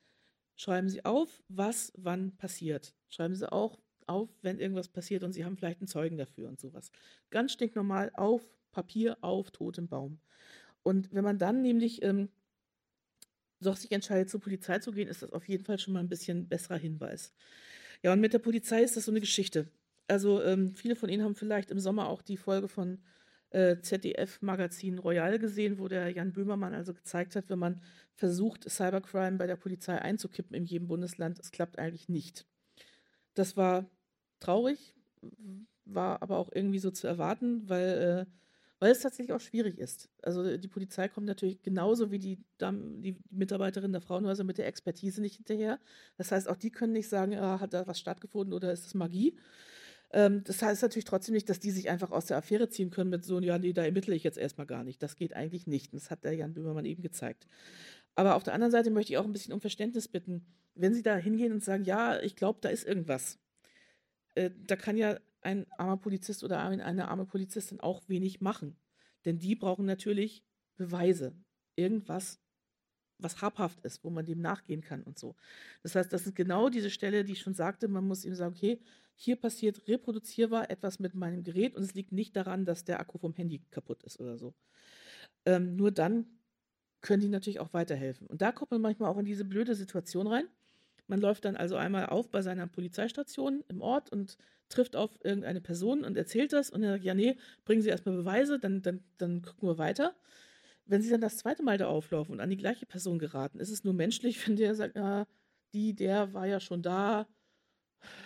Schreiben 0.56 0.88
Sie 0.88 1.04
auf, 1.04 1.42
was 1.48 1.92
wann 1.96 2.36
passiert. 2.36 2.94
Schreiben 3.08 3.34
Sie 3.34 3.50
auch 3.50 3.78
auf, 4.06 4.30
wenn 4.42 4.58
irgendwas 4.58 4.88
passiert 4.88 5.22
und 5.22 5.32
Sie 5.32 5.44
haben 5.44 5.56
vielleicht 5.56 5.80
einen 5.80 5.88
Zeugen 5.88 6.16
dafür 6.16 6.48
und 6.48 6.60
sowas. 6.60 6.90
Ganz 7.30 7.52
stinknormal 7.52 8.10
auf 8.14 8.42
Papier, 8.72 9.18
auf 9.20 9.50
totem 9.50 9.88
Baum. 9.88 10.20
Und 10.82 11.12
wenn 11.12 11.24
man 11.24 11.38
dann 11.38 11.62
nämlich 11.62 12.02
ähm, 12.02 12.28
doch 13.60 13.76
sich 13.76 13.90
entscheidet, 13.90 14.30
zur 14.30 14.40
Polizei 14.40 14.78
zu 14.78 14.92
gehen, 14.92 15.08
ist 15.08 15.22
das 15.22 15.32
auf 15.32 15.48
jeden 15.48 15.64
Fall 15.64 15.78
schon 15.78 15.94
mal 15.94 16.00
ein 16.00 16.08
bisschen 16.08 16.48
besserer 16.48 16.76
Hinweis. 16.76 17.34
Ja, 18.02 18.12
und 18.12 18.20
mit 18.20 18.32
der 18.32 18.38
Polizei 18.38 18.82
ist 18.82 18.96
das 18.96 19.06
so 19.06 19.10
eine 19.10 19.20
Geschichte. 19.20 19.68
Also 20.08 20.42
ähm, 20.42 20.74
viele 20.74 20.96
von 20.96 21.08
Ihnen 21.08 21.24
haben 21.24 21.34
vielleicht 21.34 21.70
im 21.70 21.80
Sommer 21.80 22.08
auch 22.08 22.22
die 22.22 22.36
Folge 22.36 22.68
von 22.68 22.98
äh, 23.50 23.80
ZDF-Magazin 23.80 24.98
Royal 24.98 25.38
gesehen, 25.38 25.78
wo 25.78 25.88
der 25.88 26.10
Jan 26.10 26.32
Böhmermann 26.32 26.74
also 26.74 26.94
gezeigt 26.94 27.36
hat, 27.36 27.48
wenn 27.48 27.58
man 27.58 27.80
versucht, 28.14 28.68
Cybercrime 28.68 29.38
bei 29.38 29.46
der 29.46 29.56
Polizei 29.56 30.00
einzukippen 30.00 30.54
in 30.54 30.64
jedem 30.64 30.88
Bundesland, 30.88 31.38
es 31.38 31.50
klappt 31.52 31.78
eigentlich 31.78 32.08
nicht. 32.08 32.46
Das 33.34 33.56
war 33.56 33.88
traurig, 34.40 34.94
war 35.84 36.22
aber 36.22 36.38
auch 36.38 36.50
irgendwie 36.52 36.78
so 36.78 36.90
zu 36.90 37.06
erwarten, 37.06 37.68
weil, 37.68 38.26
äh, 38.26 38.32
weil 38.78 38.92
es 38.92 39.00
tatsächlich 39.00 39.32
auch 39.32 39.40
schwierig 39.40 39.78
ist. 39.78 40.08
Also 40.22 40.56
die 40.56 40.68
Polizei 40.68 41.08
kommt 41.08 41.26
natürlich 41.26 41.62
genauso 41.62 42.10
wie 42.10 42.18
die, 42.18 42.38
die 42.60 43.16
Mitarbeiterinnen 43.30 43.92
der 43.92 44.02
Frauenhäuser 44.02 44.44
mit 44.44 44.58
der 44.58 44.66
Expertise 44.66 45.20
nicht 45.20 45.36
hinterher. 45.36 45.78
Das 46.16 46.32
heißt, 46.32 46.48
auch 46.48 46.56
die 46.56 46.70
können 46.70 46.92
nicht 46.92 47.08
sagen, 47.08 47.34
ah, 47.36 47.60
hat 47.60 47.72
da 47.72 47.86
was 47.86 47.98
stattgefunden 47.98 48.52
oder 48.52 48.72
ist 48.72 48.84
das 48.84 48.94
Magie. 48.94 49.38
Ähm, 50.12 50.44
das 50.44 50.62
heißt 50.62 50.82
natürlich 50.82 51.04
trotzdem 51.04 51.34
nicht, 51.34 51.48
dass 51.48 51.60
die 51.60 51.70
sich 51.70 51.90
einfach 51.90 52.10
aus 52.10 52.26
der 52.26 52.36
Affäre 52.36 52.68
ziehen 52.68 52.90
können 52.90 53.10
mit 53.10 53.24
so, 53.24 53.40
ja, 53.40 53.58
nee, 53.58 53.72
da 53.72 53.84
ermittle 53.84 54.14
ich 54.14 54.24
jetzt 54.24 54.38
erstmal 54.38 54.66
gar 54.66 54.84
nicht. 54.84 55.02
Das 55.02 55.16
geht 55.16 55.34
eigentlich 55.34 55.66
nicht. 55.66 55.92
Das 55.94 56.10
hat 56.10 56.24
der 56.24 56.34
Jan 56.34 56.54
Böhmermann 56.54 56.84
eben 56.84 57.02
gezeigt. 57.02 57.46
Aber 58.14 58.34
auf 58.34 58.42
der 58.42 58.54
anderen 58.54 58.72
Seite 58.72 58.90
möchte 58.90 59.12
ich 59.12 59.18
auch 59.18 59.24
ein 59.24 59.32
bisschen 59.32 59.52
um 59.52 59.60
Verständnis 59.60 60.08
bitten. 60.08 60.46
Wenn 60.74 60.94
Sie 60.94 61.02
da 61.02 61.16
hingehen 61.16 61.52
und 61.52 61.64
sagen, 61.64 61.84
ja, 61.84 62.20
ich 62.20 62.36
glaube, 62.36 62.60
da 62.62 62.68
ist 62.68 62.86
irgendwas, 62.86 63.38
äh, 64.34 64.50
da 64.66 64.76
kann 64.76 64.96
ja 64.96 65.18
ein 65.42 65.66
armer 65.78 65.96
Polizist 65.96 66.42
oder 66.44 66.62
eine 66.62 67.08
arme 67.08 67.26
Polizistin 67.26 67.80
auch 67.80 68.02
wenig 68.08 68.40
machen. 68.40 68.76
Denn 69.24 69.38
die 69.38 69.54
brauchen 69.54 69.86
natürlich 69.86 70.44
Beweise. 70.76 71.34
Irgendwas, 71.76 72.40
was 73.18 73.42
habhaft 73.42 73.80
ist, 73.80 74.04
wo 74.04 74.10
man 74.10 74.26
dem 74.26 74.40
nachgehen 74.40 74.82
kann 74.82 75.02
und 75.02 75.18
so. 75.18 75.36
Das 75.82 75.94
heißt, 75.94 76.12
das 76.12 76.26
ist 76.26 76.34
genau 76.34 76.68
diese 76.68 76.90
Stelle, 76.90 77.24
die 77.24 77.32
ich 77.32 77.40
schon 77.40 77.54
sagte, 77.54 77.88
man 77.88 78.06
muss 78.06 78.24
ihm 78.24 78.34
sagen, 78.34 78.54
okay, 78.54 78.80
hier 79.16 79.36
passiert 79.36 79.88
reproduzierbar 79.88 80.70
etwas 80.70 80.98
mit 80.98 81.14
meinem 81.14 81.42
Gerät 81.42 81.74
und 81.74 81.82
es 81.82 81.94
liegt 81.94 82.12
nicht 82.12 82.36
daran, 82.36 82.64
dass 82.64 82.84
der 82.84 83.00
Akku 83.00 83.18
vom 83.18 83.32
Handy 83.32 83.62
kaputt 83.70 84.02
ist 84.04 84.20
oder 84.20 84.36
so. 84.36 84.54
Ähm, 85.46 85.74
nur 85.74 85.90
dann 85.90 86.26
können 87.00 87.22
die 87.22 87.28
natürlich 87.28 87.60
auch 87.60 87.72
weiterhelfen. 87.72 88.26
Und 88.26 88.42
da 88.42 88.52
kommt 88.52 88.70
man 88.70 88.80
manchmal 88.80 89.10
auch 89.10 89.18
in 89.18 89.24
diese 89.24 89.44
blöde 89.44 89.74
Situation 89.74 90.26
rein. 90.26 90.46
Man 91.06 91.20
läuft 91.20 91.44
dann 91.44 91.56
also 91.56 91.76
einmal 91.76 92.06
auf 92.06 92.30
bei 92.30 92.42
seiner 92.42 92.66
Polizeistation 92.66 93.64
im 93.68 93.80
Ort 93.80 94.10
und 94.10 94.36
trifft 94.68 94.96
auf 94.96 95.16
irgendeine 95.22 95.60
Person 95.60 96.04
und 96.04 96.16
erzählt 96.16 96.52
das 96.52 96.70
und 96.70 96.82
er 96.82 96.92
sagt, 96.92 97.04
ja, 97.04 97.14
nee, 97.14 97.36
bringen 97.64 97.80
Sie 97.80 97.88
erstmal 97.88 98.16
Beweise, 98.16 98.58
dann, 98.58 98.82
dann, 98.82 99.04
dann 99.16 99.42
gucken 99.42 99.68
wir 99.68 99.78
weiter. 99.78 100.14
Wenn 100.84 101.02
Sie 101.02 101.10
dann 101.10 101.20
das 101.20 101.38
zweite 101.38 101.62
Mal 101.62 101.78
da 101.78 101.86
auflaufen 101.86 102.32
und 102.32 102.40
an 102.40 102.50
die 102.50 102.56
gleiche 102.56 102.86
Person 102.86 103.18
geraten, 103.18 103.60
ist 103.60 103.70
es 103.70 103.84
nur 103.84 103.94
menschlich, 103.94 104.36
wenn 104.46 104.56
der 104.56 104.74
sagt, 104.74 104.96
ja, 104.96 105.26
die, 105.72 105.94
der 105.94 106.32
war 106.34 106.46
ja 106.46 106.60
schon 106.60 106.82
da, 106.82 107.28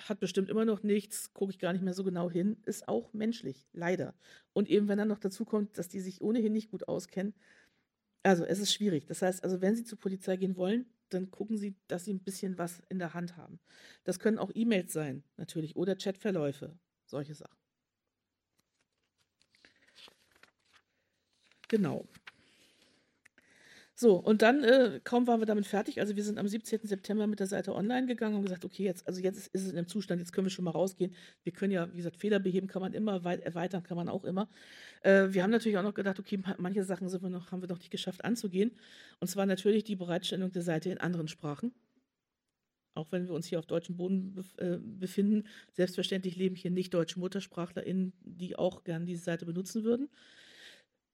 hat 0.08 0.20
bestimmt 0.20 0.48
immer 0.48 0.64
noch 0.64 0.82
nichts, 0.82 1.32
gucke 1.34 1.52
ich 1.52 1.58
gar 1.58 1.72
nicht 1.72 1.82
mehr 1.82 1.94
so 1.94 2.04
genau 2.04 2.30
hin, 2.30 2.56
ist 2.64 2.88
auch 2.88 3.12
menschlich, 3.12 3.68
leider. 3.72 4.14
Und 4.52 4.68
eben, 4.68 4.88
wenn 4.88 4.98
dann 4.98 5.08
noch 5.08 5.18
dazu 5.18 5.44
kommt, 5.44 5.78
dass 5.78 5.88
die 5.88 6.00
sich 6.00 6.20
ohnehin 6.20 6.52
nicht 6.52 6.70
gut 6.70 6.88
auskennen, 6.88 7.34
also 8.22 8.44
es 8.44 8.58
ist 8.58 8.72
schwierig. 8.72 9.06
Das 9.06 9.22
heißt, 9.22 9.44
also 9.44 9.60
wenn 9.60 9.76
Sie 9.76 9.84
zur 9.84 9.98
Polizei 9.98 10.36
gehen 10.36 10.56
wollen, 10.56 10.86
dann 11.08 11.30
gucken 11.30 11.56
Sie, 11.56 11.74
dass 11.88 12.04
Sie 12.04 12.12
ein 12.12 12.22
bisschen 12.22 12.58
was 12.58 12.82
in 12.88 12.98
der 12.98 13.14
Hand 13.14 13.36
haben. 13.36 13.60
Das 14.04 14.18
können 14.18 14.38
auch 14.38 14.50
E-Mails 14.54 14.92
sein, 14.92 15.24
natürlich, 15.36 15.76
oder 15.76 15.96
Chatverläufe, 15.96 16.78
solche 17.06 17.34
Sachen. 17.34 17.56
Genau. 21.68 22.04
So, 24.00 24.16
und 24.16 24.40
dann, 24.40 24.64
äh, 24.64 24.98
kaum 25.04 25.26
waren 25.26 25.42
wir 25.42 25.46
damit 25.46 25.66
fertig, 25.66 26.00
also 26.00 26.16
wir 26.16 26.24
sind 26.24 26.38
am 26.38 26.48
17. 26.48 26.86
September 26.86 27.26
mit 27.26 27.38
der 27.38 27.46
Seite 27.46 27.74
online 27.74 28.06
gegangen 28.06 28.34
und 28.34 28.44
gesagt, 28.44 28.64
okay, 28.64 28.82
jetzt, 28.82 29.06
also 29.06 29.20
jetzt 29.20 29.36
ist, 29.48 29.62
es 29.62 29.70
in 29.70 29.76
einem 29.76 29.88
Zustand, 29.88 30.20
jetzt 30.20 30.32
können 30.32 30.46
wir 30.46 30.50
schon 30.50 30.64
mal 30.64 30.70
rausgehen. 30.70 31.14
Wir 31.42 31.52
können 31.52 31.70
ja, 31.70 31.92
wie 31.92 31.98
gesagt, 31.98 32.16
Fehler 32.16 32.38
beheben 32.40 32.66
kann 32.66 32.80
man 32.80 32.94
immer, 32.94 33.24
weit, 33.24 33.40
erweitern 33.40 33.82
kann 33.82 33.98
man 33.98 34.08
auch 34.08 34.24
immer. 34.24 34.48
Äh, 35.02 35.26
wir 35.32 35.42
haben 35.42 35.50
natürlich 35.50 35.76
auch 35.76 35.82
noch 35.82 35.92
gedacht, 35.92 36.18
okay, 36.18 36.40
manche 36.56 36.82
Sachen 36.82 37.10
sind 37.10 37.22
wir 37.22 37.28
noch, 37.28 37.52
haben 37.52 37.60
wir 37.60 37.68
noch 37.68 37.76
nicht 37.76 37.90
geschafft 37.90 38.24
anzugehen. 38.24 38.70
Und 39.20 39.28
zwar 39.28 39.44
natürlich 39.44 39.84
die 39.84 39.96
Bereitstellung 39.96 40.50
der 40.50 40.62
Seite 40.62 40.88
in 40.88 40.96
anderen 40.96 41.28
Sprachen. 41.28 41.74
Auch 42.94 43.12
wenn 43.12 43.26
wir 43.26 43.34
uns 43.34 43.48
hier 43.48 43.58
auf 43.58 43.66
deutschem 43.66 43.98
Boden 43.98 44.42
äh, 44.56 44.78
befinden, 44.78 45.46
selbstverständlich 45.72 46.36
leben 46.36 46.56
hier 46.56 46.70
nicht 46.70 46.94
deutsche 46.94 47.20
MuttersprachlerInnen, 47.20 48.14
die 48.22 48.56
auch 48.56 48.82
gerne 48.82 49.04
diese 49.04 49.24
Seite 49.24 49.44
benutzen 49.44 49.84
würden. 49.84 50.08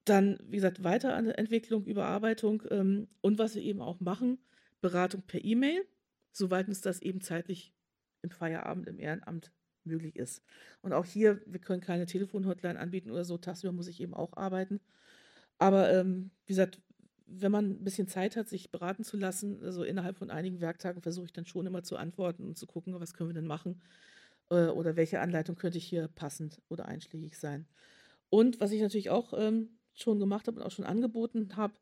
Dann, 0.07 0.39
wie 0.47 0.55
gesagt, 0.55 0.83
Weiterentwicklung, 0.83 1.85
Überarbeitung 1.85 2.63
ähm, 2.69 3.07
und 3.21 3.37
was 3.39 3.55
wir 3.55 3.61
eben 3.61 3.81
auch 3.81 3.99
machen, 3.99 4.39
Beratung 4.79 5.23
per 5.23 5.43
E-Mail, 5.43 5.85
soweit 6.31 6.67
uns 6.69 6.81
das 6.81 7.01
eben 7.01 7.19
zeitlich 7.19 7.73
im 8.21 8.31
Feierabend, 8.31 8.87
im 8.87 8.99
Ehrenamt 8.99 9.51
möglich 9.83 10.15
ist. 10.15 10.43
Und 10.81 10.93
auch 10.93 11.05
hier, 11.05 11.41
wir 11.45 11.59
können 11.59 11.81
keine 11.81 12.05
Telefonhotline 12.05 12.79
anbieten 12.79 13.11
oder 13.11 13.25
so, 13.25 13.37
tagsüber 13.37 13.73
muss 13.73 13.87
ich 13.87 13.99
eben 13.99 14.13
auch 14.13 14.37
arbeiten. 14.37 14.79
Aber 15.57 15.91
ähm, 15.91 16.31
wie 16.45 16.53
gesagt, 16.53 16.79
wenn 17.25 17.51
man 17.51 17.71
ein 17.71 17.83
bisschen 17.83 18.07
Zeit 18.07 18.37
hat, 18.37 18.47
sich 18.47 18.71
beraten 18.71 19.03
zu 19.03 19.17
lassen, 19.17 19.61
also 19.61 19.83
innerhalb 19.83 20.17
von 20.17 20.31
einigen 20.31 20.61
Werktagen 20.61 21.01
versuche 21.01 21.25
ich 21.25 21.33
dann 21.33 21.45
schon 21.45 21.65
immer 21.67 21.83
zu 21.83 21.97
antworten 21.97 22.45
und 22.45 22.57
zu 22.57 22.65
gucken, 22.65 22.97
was 22.99 23.13
können 23.13 23.29
wir 23.29 23.33
denn 23.33 23.47
machen 23.47 23.81
äh, 24.49 24.67
oder 24.67 24.95
welche 24.95 25.19
Anleitung 25.19 25.57
könnte 25.57 25.77
ich 25.77 25.85
hier 25.85 26.07
passend 26.07 26.61
oder 26.69 26.85
einschlägig 26.85 27.37
sein. 27.37 27.67
Und 28.29 28.59
was 28.59 28.71
ich 28.71 28.81
natürlich 28.81 29.09
auch 29.09 29.33
ähm, 29.37 29.76
schon 29.97 30.19
gemacht 30.19 30.47
habe 30.47 30.59
und 30.59 30.65
auch 30.65 30.71
schon 30.71 30.85
angeboten 30.85 31.55
habe, 31.55 31.73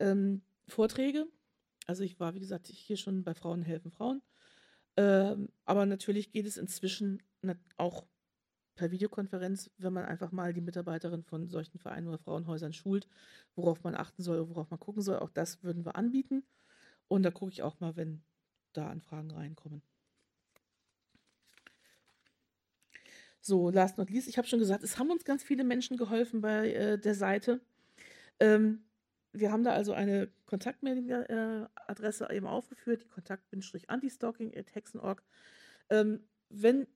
ähm, 0.00 0.42
Vorträge. 0.66 1.26
Also 1.86 2.02
ich 2.04 2.20
war, 2.20 2.34
wie 2.34 2.40
gesagt, 2.40 2.66
hier 2.66 2.96
schon 2.96 3.24
bei 3.24 3.34
Frauen 3.34 3.62
helfen 3.62 3.90
Frauen. 3.90 4.22
Ähm, 4.96 5.48
aber 5.64 5.86
natürlich 5.86 6.32
geht 6.32 6.46
es 6.46 6.56
inzwischen 6.56 7.22
auch 7.76 8.04
per 8.74 8.90
Videokonferenz, 8.90 9.70
wenn 9.78 9.92
man 9.92 10.04
einfach 10.04 10.32
mal 10.32 10.52
die 10.52 10.60
Mitarbeiterin 10.60 11.22
von 11.22 11.48
solchen 11.48 11.78
Vereinen 11.78 12.08
oder 12.08 12.18
Frauenhäusern 12.18 12.72
schult, 12.72 13.08
worauf 13.54 13.82
man 13.84 13.94
achten 13.94 14.22
soll, 14.22 14.48
worauf 14.48 14.70
man 14.70 14.80
gucken 14.80 15.02
soll. 15.02 15.18
Auch 15.18 15.30
das 15.30 15.62
würden 15.62 15.84
wir 15.84 15.96
anbieten. 15.96 16.44
Und 17.08 17.22
da 17.22 17.30
gucke 17.30 17.52
ich 17.52 17.62
auch 17.62 17.80
mal, 17.80 17.96
wenn 17.96 18.22
da 18.72 18.88
Anfragen 18.88 19.30
reinkommen. 19.30 19.82
So, 23.40 23.70
last 23.70 23.98
not 23.98 24.10
least, 24.10 24.28
ich 24.28 24.38
habe 24.38 24.48
schon 24.48 24.58
gesagt, 24.58 24.82
es 24.82 24.98
haben 24.98 25.10
uns 25.10 25.24
ganz 25.24 25.42
viele 25.42 25.64
Menschen 25.64 25.96
geholfen 25.96 26.40
bei 26.40 26.72
äh, 26.72 26.98
der 26.98 27.14
Seite. 27.14 27.60
Ähm, 28.40 28.82
wir 29.32 29.52
haben 29.52 29.64
da 29.64 29.72
also 29.72 29.92
eine 29.92 30.28
Kontaktmailing-Adresse 30.46 32.28
eben 32.32 32.46
aufgeführt, 32.46 33.02
die 33.02 33.08
kontakt-antistalking.hexen.org. 33.08 35.22
Ähm, 35.90 36.20
wenn 36.48 36.86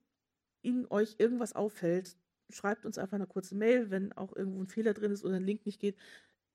Ihnen 0.62 0.86
euch 0.90 1.16
irgendwas 1.18 1.54
auffällt, 1.54 2.16
schreibt 2.50 2.86
uns 2.86 2.98
einfach 2.98 3.16
eine 3.16 3.26
kurze 3.26 3.54
Mail, 3.54 3.90
wenn 3.90 4.12
auch 4.12 4.34
irgendwo 4.34 4.62
ein 4.62 4.68
Fehler 4.68 4.94
drin 4.94 5.12
ist 5.12 5.24
oder 5.24 5.36
ein 5.36 5.44
Link 5.44 5.66
nicht 5.66 5.80
geht. 5.80 5.96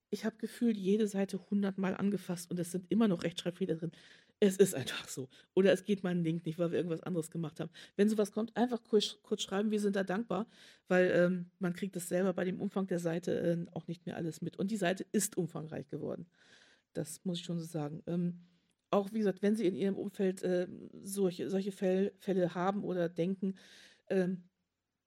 Ich 0.10 0.26
habe 0.26 0.38
gefühlt 0.38 0.78
jede 0.78 1.08
Seite 1.08 1.40
hundertmal 1.50 1.96
angefasst 1.96 2.50
und 2.50 2.60
es 2.60 2.72
sind 2.72 2.86
immer 2.90 3.08
noch 3.08 3.24
Rechtschreibfehler 3.24 3.76
drin. 3.76 3.92
Es 4.40 4.58
ist 4.58 4.76
einfach 4.76 5.08
so. 5.08 5.30
Oder 5.56 5.74
es 5.74 5.84
geht 5.84 6.04
mal 6.04 6.16
Link 6.16 6.46
nicht, 6.46 6.60
weil 6.60 6.72
wir 6.72 6.78
irgendwas 6.78 7.02
anderes 7.02 7.32
gemacht 7.32 7.60
haben. 7.60 7.72
Wenn 7.96 8.08
sowas 8.08 8.32
kommt, 8.32 8.56
einfach 8.56 8.84
kurz, 8.84 9.18
kurz 9.24 9.42
schreiben, 9.42 9.72
wir 9.72 9.80
sind 9.80 9.96
da 9.96 10.04
dankbar, 10.04 10.48
weil 10.88 11.12
ähm, 11.12 11.52
man 11.58 11.74
kriegt 11.74 11.96
das 11.96 12.08
selber 12.08 12.34
bei 12.34 12.46
dem 12.46 12.62
Umfang 12.62 12.86
der 12.86 13.00
Seite 13.00 13.40
äh, 13.40 13.66
auch 13.72 13.88
nicht 13.88 14.06
mehr 14.06 14.16
alles 14.16 14.42
mit. 14.42 14.58
Und 14.58 14.70
die 14.70 14.78
Seite 14.78 15.06
ist 15.12 15.38
umfangreich 15.38 15.90
geworden. 15.90 16.28
Das 16.94 17.24
muss 17.26 17.40
ich 17.40 17.46
schon 17.46 17.60
so 17.60 17.66
sagen. 17.66 18.04
Ähm, 18.06 18.46
auch 18.92 19.12
wie 19.12 19.20
gesagt, 19.20 19.42
wenn 19.42 19.56
Sie 19.56 19.66
in 19.66 19.76
Ihrem 19.76 19.96
Umfeld 19.96 20.44
äh, 20.44 20.68
solche, 21.04 21.50
solche 21.50 21.72
Fälle, 21.72 22.14
Fälle 22.20 22.54
haben 22.54 22.84
oder 22.84 23.10
denken, 23.10 23.56
ähm, 24.10 24.44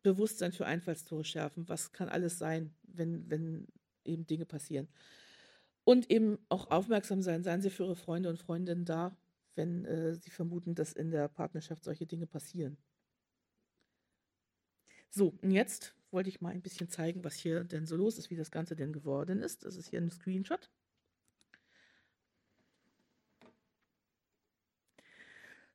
Bewusstsein 0.03 0.53
für 0.53 0.67
Einfallstore 0.67 1.25
schärfen. 1.25 1.69
Was 1.69 1.93
kann 1.93 2.09
alles 2.09 2.39
sein, 2.39 2.75
wenn, 2.83 3.31
wenn 3.31 3.67
eben 4.05 4.27
Dinge 4.27 4.47
passieren? 4.47 4.89
Und 5.85 6.11
eben 6.11 6.39
auch 6.49 6.71
aufmerksam 6.71 7.23
sein. 7.23 7.43
Seien 7.43 7.63
Sie 7.63 7.71
für 7.71 7.85
Ihre 7.85 7.97
Freunde 7.97 8.29
und 8.29 8.39
Freundinnen 8.39 8.85
da, 8.85 9.17
wenn 9.55 9.85
äh, 9.85 10.15
Sie 10.15 10.31
vermuten, 10.31 10.75
dass 10.75 10.93
in 10.93 11.11
der 11.11 11.29
Partnerschaft 11.29 11.85
solche 11.85 12.07
Dinge 12.07 12.27
passieren. 12.27 12.77
So, 15.11 15.35
und 15.43 15.51
jetzt 15.51 15.95
wollte 16.13 16.29
ich 16.29 16.41
mal 16.41 16.53
ein 16.53 16.63
bisschen 16.63 16.89
zeigen, 16.89 17.25
was 17.25 17.35
hier 17.35 17.65
denn 17.65 17.87
so 17.87 17.97
los 17.97 18.19
ist, 18.19 18.31
wie 18.31 18.37
das 18.37 18.51
Ganze 18.51 18.77
denn 18.77 18.93
geworden 18.93 19.43
ist. 19.43 19.65
Das 19.65 19.77
ist 19.77 19.89
hier 19.89 20.01
ein 20.01 20.11
Screenshot. 20.11 20.71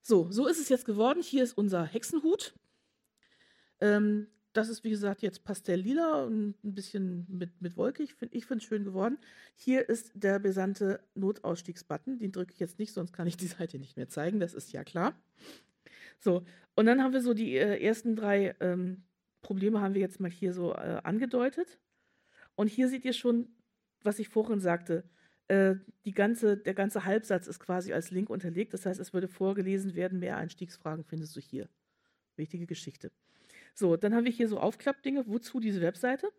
So, 0.01 0.31
so 0.31 0.47
ist 0.47 0.59
es 0.59 0.69
jetzt 0.69 0.85
geworden. 0.85 1.23
Hier 1.23 1.43
ist 1.43 1.57
unser 1.57 1.83
Hexenhut. 1.83 2.53
Ähm, 3.81 4.27
das 4.55 4.69
ist, 4.69 4.83
wie 4.83 4.89
gesagt, 4.89 5.21
jetzt 5.21 5.43
pastelllila 5.43 6.23
und 6.23 6.55
ein 6.63 6.73
bisschen 6.73 7.25
mit, 7.27 7.61
mit 7.61 7.75
wolkig. 7.75 8.15
Ich 8.31 8.45
finde 8.45 8.61
es 8.61 8.63
schön 8.63 8.85
geworden. 8.85 9.17
Hier 9.55 9.89
ist 9.89 10.11
der 10.15 10.39
besandte 10.39 11.01
Notausstiegsbutton. 11.13 12.19
Den 12.19 12.31
drücke 12.31 12.53
ich 12.53 12.59
jetzt 12.59 12.79
nicht, 12.79 12.93
sonst 12.93 13.11
kann 13.11 13.27
ich 13.27 13.35
die 13.35 13.47
Seite 13.47 13.79
nicht 13.79 13.97
mehr 13.97 14.07
zeigen. 14.07 14.39
Das 14.39 14.53
ist 14.53 14.71
ja 14.71 14.83
klar. 14.83 15.13
So, 16.19 16.45
und 16.75 16.85
dann 16.85 17.03
haben 17.03 17.13
wir 17.13 17.21
so 17.21 17.33
die 17.33 17.55
äh, 17.55 17.83
ersten 17.83 18.15
drei 18.15 18.55
ähm, 18.61 19.03
Probleme 19.41 19.81
haben 19.81 19.93
wir 19.93 20.01
jetzt 20.01 20.21
mal 20.21 20.31
hier 20.31 20.53
so 20.53 20.73
äh, 20.73 21.01
angedeutet. 21.03 21.77
Und 22.55 22.67
hier 22.67 22.87
seht 22.87 23.03
ihr 23.03 23.13
schon, 23.13 23.49
was 24.03 24.19
ich 24.19 24.29
vorhin 24.29 24.61
sagte. 24.61 25.03
Äh, 25.49 25.75
die 26.05 26.13
ganze, 26.13 26.57
der 26.57 26.73
ganze 26.73 27.03
Halbsatz 27.03 27.47
ist 27.47 27.59
quasi 27.59 27.91
als 27.91 28.09
Link 28.09 28.29
unterlegt. 28.29 28.73
Das 28.73 28.85
heißt, 28.85 29.01
es 29.01 29.13
würde 29.13 29.27
vorgelesen 29.27 29.95
werden, 29.95 30.19
mehr 30.19 30.37
Einstiegsfragen 30.37 31.03
findest 31.03 31.35
du 31.35 31.41
hier. 31.41 31.67
Wichtige 32.37 32.65
Geschichte. 32.65 33.11
So, 33.75 33.97
dann 33.97 34.15
haben 34.15 34.23
wir 34.23 34.31
hier 34.31 34.47
so 34.47 34.57
Aufklappdinge. 34.57 35.27
Wozu 35.27 35.59
diese 35.59 35.81
Webseite? 35.81 36.31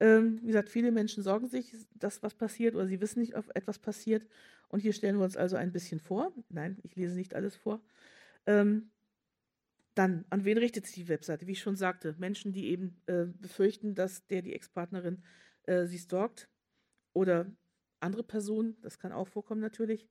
Ähm, 0.00 0.40
wie 0.42 0.48
gesagt, 0.48 0.68
viele 0.68 0.92
Menschen 0.92 1.22
sorgen 1.22 1.48
sich, 1.48 1.74
dass 1.94 2.22
was 2.22 2.34
passiert 2.34 2.74
oder 2.74 2.86
sie 2.86 3.00
wissen 3.00 3.20
nicht, 3.20 3.36
ob 3.36 3.48
etwas 3.56 3.78
passiert. 3.78 4.26
Und 4.68 4.80
hier 4.80 4.92
stellen 4.92 5.16
wir 5.18 5.24
uns 5.24 5.36
also 5.36 5.56
ein 5.56 5.72
bisschen 5.72 6.00
vor. 6.00 6.32
Nein, 6.50 6.78
ich 6.82 6.96
lese 6.96 7.16
nicht 7.16 7.34
alles 7.34 7.56
vor. 7.56 7.80
Ähm, 8.46 8.90
dann, 9.94 10.24
an 10.30 10.44
wen 10.44 10.58
richtet 10.58 10.86
sich 10.86 10.94
die 10.94 11.08
Webseite? 11.08 11.46
Wie 11.46 11.52
ich 11.52 11.60
schon 11.60 11.76
sagte, 11.76 12.14
Menschen, 12.18 12.52
die 12.52 12.66
eben 12.66 13.00
äh, 13.06 13.26
befürchten, 13.26 13.94
dass 13.94 14.26
der, 14.26 14.42
die 14.42 14.54
Ex-Partnerin 14.54 15.24
äh, 15.64 15.86
sie 15.86 15.98
stalkt 15.98 16.48
oder 17.12 17.50
andere 18.00 18.22
Personen, 18.22 18.76
das 18.80 18.98
kann 18.98 19.12
auch 19.12 19.28
vorkommen 19.28 19.60
natürlich. 19.60 20.06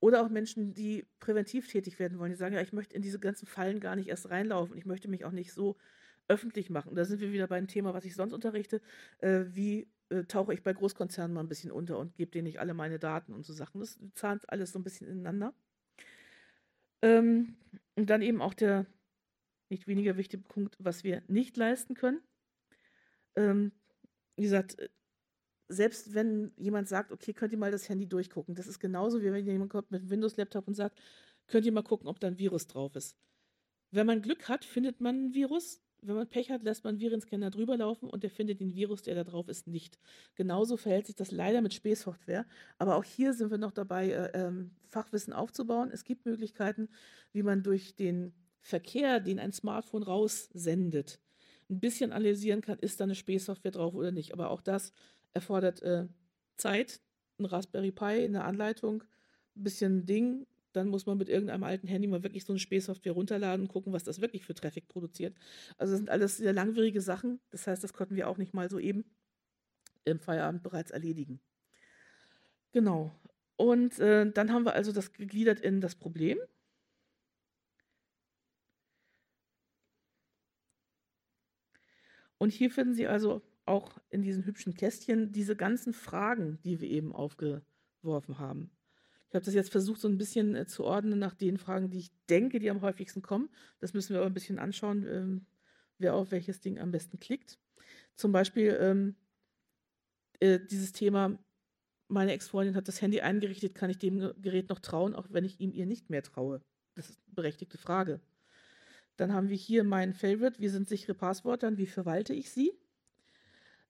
Oder 0.00 0.22
auch 0.22 0.28
Menschen, 0.28 0.74
die 0.74 1.06
präventiv 1.18 1.68
tätig 1.68 1.98
werden 1.98 2.18
wollen, 2.18 2.30
die 2.30 2.36
sagen, 2.36 2.54
ja, 2.54 2.60
ich 2.60 2.72
möchte 2.72 2.94
in 2.94 3.02
diese 3.02 3.18
ganzen 3.18 3.46
Fallen 3.46 3.80
gar 3.80 3.96
nicht 3.96 4.08
erst 4.08 4.30
reinlaufen. 4.30 4.76
Ich 4.76 4.86
möchte 4.86 5.08
mich 5.08 5.24
auch 5.24 5.32
nicht 5.32 5.52
so 5.52 5.76
öffentlich 6.28 6.70
machen. 6.70 6.94
Da 6.94 7.04
sind 7.04 7.20
wir 7.20 7.32
wieder 7.32 7.48
beim 7.48 7.66
Thema, 7.66 7.94
was 7.94 8.04
ich 8.04 8.14
sonst 8.14 8.32
unterrichte. 8.32 8.80
Äh, 9.18 9.44
wie 9.48 9.88
äh, 10.10 10.24
tauche 10.24 10.54
ich 10.54 10.62
bei 10.62 10.72
Großkonzernen 10.72 11.34
mal 11.34 11.40
ein 11.40 11.48
bisschen 11.48 11.72
unter 11.72 11.98
und 11.98 12.14
gebe 12.16 12.30
denen 12.30 12.44
nicht 12.44 12.60
alle 12.60 12.74
meine 12.74 12.98
Daten 12.98 13.32
und 13.32 13.44
so 13.44 13.52
Sachen. 13.52 13.80
Das 13.80 13.98
zahnt 14.14 14.48
alles 14.50 14.72
so 14.72 14.78
ein 14.78 14.84
bisschen 14.84 15.08
ineinander. 15.08 15.54
Ähm, 17.02 17.56
und 17.96 18.10
dann 18.10 18.22
eben 18.22 18.40
auch 18.40 18.54
der 18.54 18.86
nicht 19.70 19.86
weniger 19.86 20.16
wichtige 20.16 20.42
Punkt, 20.42 20.76
was 20.78 21.04
wir 21.04 21.22
nicht 21.28 21.56
leisten 21.56 21.94
können. 21.94 22.22
Ähm, 23.36 23.72
wie 24.36 24.42
gesagt, 24.42 24.76
selbst 25.68 26.14
wenn 26.14 26.52
jemand 26.56 26.88
sagt, 26.88 27.12
okay, 27.12 27.32
könnt 27.32 27.52
ihr 27.52 27.58
mal 27.58 27.70
das 27.70 27.88
Handy 27.88 28.06
durchgucken, 28.06 28.54
das 28.54 28.66
ist 28.66 28.78
genauso 28.78 29.20
wie 29.22 29.32
wenn 29.32 29.46
jemand 29.46 29.70
kommt 29.70 29.90
mit 29.90 30.00
einem 30.00 30.10
Windows-Laptop 30.10 30.66
und 30.66 30.74
sagt, 30.74 30.98
könnt 31.46 31.66
ihr 31.66 31.72
mal 31.72 31.82
gucken, 31.82 32.08
ob 32.08 32.20
da 32.20 32.26
ein 32.26 32.38
Virus 32.38 32.66
drauf 32.66 32.96
ist. 32.96 33.16
Wenn 33.90 34.06
man 34.06 34.22
Glück 34.22 34.48
hat, 34.48 34.64
findet 34.64 35.00
man 35.00 35.26
ein 35.26 35.34
Virus. 35.34 35.80
Wenn 36.00 36.14
man 36.14 36.28
Pech 36.28 36.50
hat, 36.50 36.62
lässt 36.62 36.84
man 36.84 36.92
einen 36.92 37.00
Virenscanner 37.00 37.50
drüber 37.50 37.76
laufen 37.76 38.08
und 38.08 38.22
der 38.22 38.30
findet 38.30 38.60
den 38.60 38.74
Virus, 38.74 39.02
der 39.02 39.16
da 39.16 39.24
drauf 39.24 39.48
ist, 39.48 39.66
nicht. 39.66 39.98
Genauso 40.36 40.76
verhält 40.76 41.06
sich 41.06 41.16
das 41.16 41.32
leider 41.32 41.60
mit 41.60 41.74
Späßsoftware. 41.74 42.46
Aber 42.78 42.96
auch 42.96 43.04
hier 43.04 43.32
sind 43.32 43.50
wir 43.50 43.58
noch 43.58 43.72
dabei, 43.72 44.10
äh, 44.10 44.30
ähm, 44.34 44.70
Fachwissen 44.88 45.32
aufzubauen. 45.32 45.90
Es 45.92 46.04
gibt 46.04 46.24
Möglichkeiten, 46.24 46.88
wie 47.32 47.42
man 47.42 47.62
durch 47.62 47.96
den 47.96 48.32
Verkehr, 48.60 49.18
den 49.18 49.40
ein 49.40 49.52
Smartphone 49.52 50.02
raussendet, 50.04 51.20
ein 51.70 51.80
bisschen 51.80 52.12
analysieren 52.12 52.60
kann, 52.60 52.78
ist 52.78 53.00
da 53.00 53.04
eine 53.04 53.14
Späßsoftware 53.14 53.72
drauf 53.72 53.94
oder 53.94 54.12
nicht. 54.12 54.32
Aber 54.32 54.50
auch 54.50 54.60
das 54.60 54.92
erfordert 55.34 55.82
äh, 55.82 56.06
Zeit, 56.56 57.00
ein 57.38 57.44
Raspberry 57.44 57.92
Pi, 57.92 58.04
eine 58.04 58.44
Anleitung, 58.44 59.02
ein 59.56 59.62
bisschen 59.64 60.06
Ding. 60.06 60.46
Dann 60.72 60.88
muss 60.88 61.06
man 61.06 61.18
mit 61.18 61.28
irgendeinem 61.28 61.64
alten 61.64 61.88
Handy 61.88 62.06
mal 62.08 62.22
wirklich 62.22 62.44
so 62.44 62.52
eine 62.52 62.60
Späßsoftware 62.60 63.12
runterladen 63.12 63.66
und 63.66 63.72
gucken, 63.72 63.92
was 63.92 64.04
das 64.04 64.20
wirklich 64.20 64.44
für 64.44 64.54
Traffic 64.54 64.88
produziert. 64.88 65.34
Also 65.78 65.92
das 65.92 65.98
sind 65.98 66.10
alles 66.10 66.36
sehr 66.36 66.52
langwierige 66.52 67.00
Sachen. 67.00 67.40
Das 67.50 67.66
heißt, 67.66 67.82
das 67.82 67.92
konnten 67.92 68.16
wir 68.16 68.28
auch 68.28 68.38
nicht 68.38 68.54
mal 68.54 68.68
so 68.70 68.78
eben 68.78 69.04
im 70.04 70.20
Feierabend 70.20 70.62
bereits 70.62 70.90
erledigen. 70.90 71.40
Genau. 72.72 73.12
Und 73.56 73.98
äh, 73.98 74.30
dann 74.30 74.52
haben 74.52 74.64
wir 74.64 74.74
also 74.74 74.92
das 74.92 75.12
gegliedert 75.12 75.60
in 75.60 75.80
das 75.80 75.94
Problem. 75.94 76.38
Und 82.38 82.52
hier 82.52 82.70
finden 82.70 82.94
Sie 82.94 83.06
also 83.06 83.42
auch 83.68 83.98
in 84.10 84.22
diesen 84.22 84.44
hübschen 84.44 84.74
Kästchen 84.74 85.32
diese 85.32 85.56
ganzen 85.56 85.92
Fragen, 85.92 86.58
die 86.64 86.80
wir 86.80 86.88
eben 86.88 87.12
aufge, 87.12 87.62
eingeworfen 88.08 88.38
haben. 88.38 88.70
Ich 89.28 89.34
habe 89.34 89.44
das 89.44 89.54
jetzt 89.54 89.70
versucht, 89.70 90.00
so 90.00 90.08
ein 90.08 90.16
bisschen 90.16 90.54
äh, 90.54 90.66
zu 90.66 90.84
ordnen 90.84 91.18
nach 91.18 91.34
den 91.34 91.58
Fragen, 91.58 91.90
die 91.90 91.98
ich 91.98 92.10
denke, 92.30 92.58
die 92.58 92.70
am 92.70 92.80
häufigsten 92.80 93.20
kommen. 93.20 93.50
Das 93.78 93.92
müssen 93.92 94.14
wir 94.14 94.18
aber 94.18 94.26
ein 94.26 94.34
bisschen 94.34 94.58
anschauen, 94.58 95.06
ähm, 95.06 95.46
wer 95.98 96.14
auf 96.14 96.30
welches 96.30 96.60
Ding 96.60 96.78
am 96.78 96.90
besten 96.90 97.18
klickt. 97.18 97.58
Zum 98.14 98.32
Beispiel 98.32 98.76
ähm, 98.80 99.16
äh, 100.40 100.58
dieses 100.58 100.92
Thema, 100.92 101.38
meine 102.08 102.32
Ex-Freundin 102.32 102.74
hat 102.74 102.88
das 102.88 103.02
Handy 103.02 103.20
eingerichtet, 103.20 103.74
kann 103.74 103.90
ich 103.90 103.98
dem 103.98 104.32
Gerät 104.40 104.70
noch 104.70 104.80
trauen, 104.80 105.14
auch 105.14 105.26
wenn 105.30 105.44
ich 105.44 105.60
ihm 105.60 105.72
ihr 105.72 105.84
nicht 105.84 106.08
mehr 106.08 106.22
traue? 106.22 106.62
Das 106.94 107.10
ist 107.10 107.20
eine 107.26 107.34
berechtigte 107.34 107.76
Frage. 107.76 108.20
Dann 109.16 109.34
haben 109.34 109.50
wir 109.50 109.56
hier 109.56 109.84
mein 109.84 110.14
Favorite, 110.14 110.58
wie 110.58 110.68
sind 110.68 110.88
sichere 110.88 111.14
Passwörter, 111.14 111.76
wie 111.76 111.86
verwalte 111.86 112.32
ich 112.32 112.50
sie? 112.50 112.72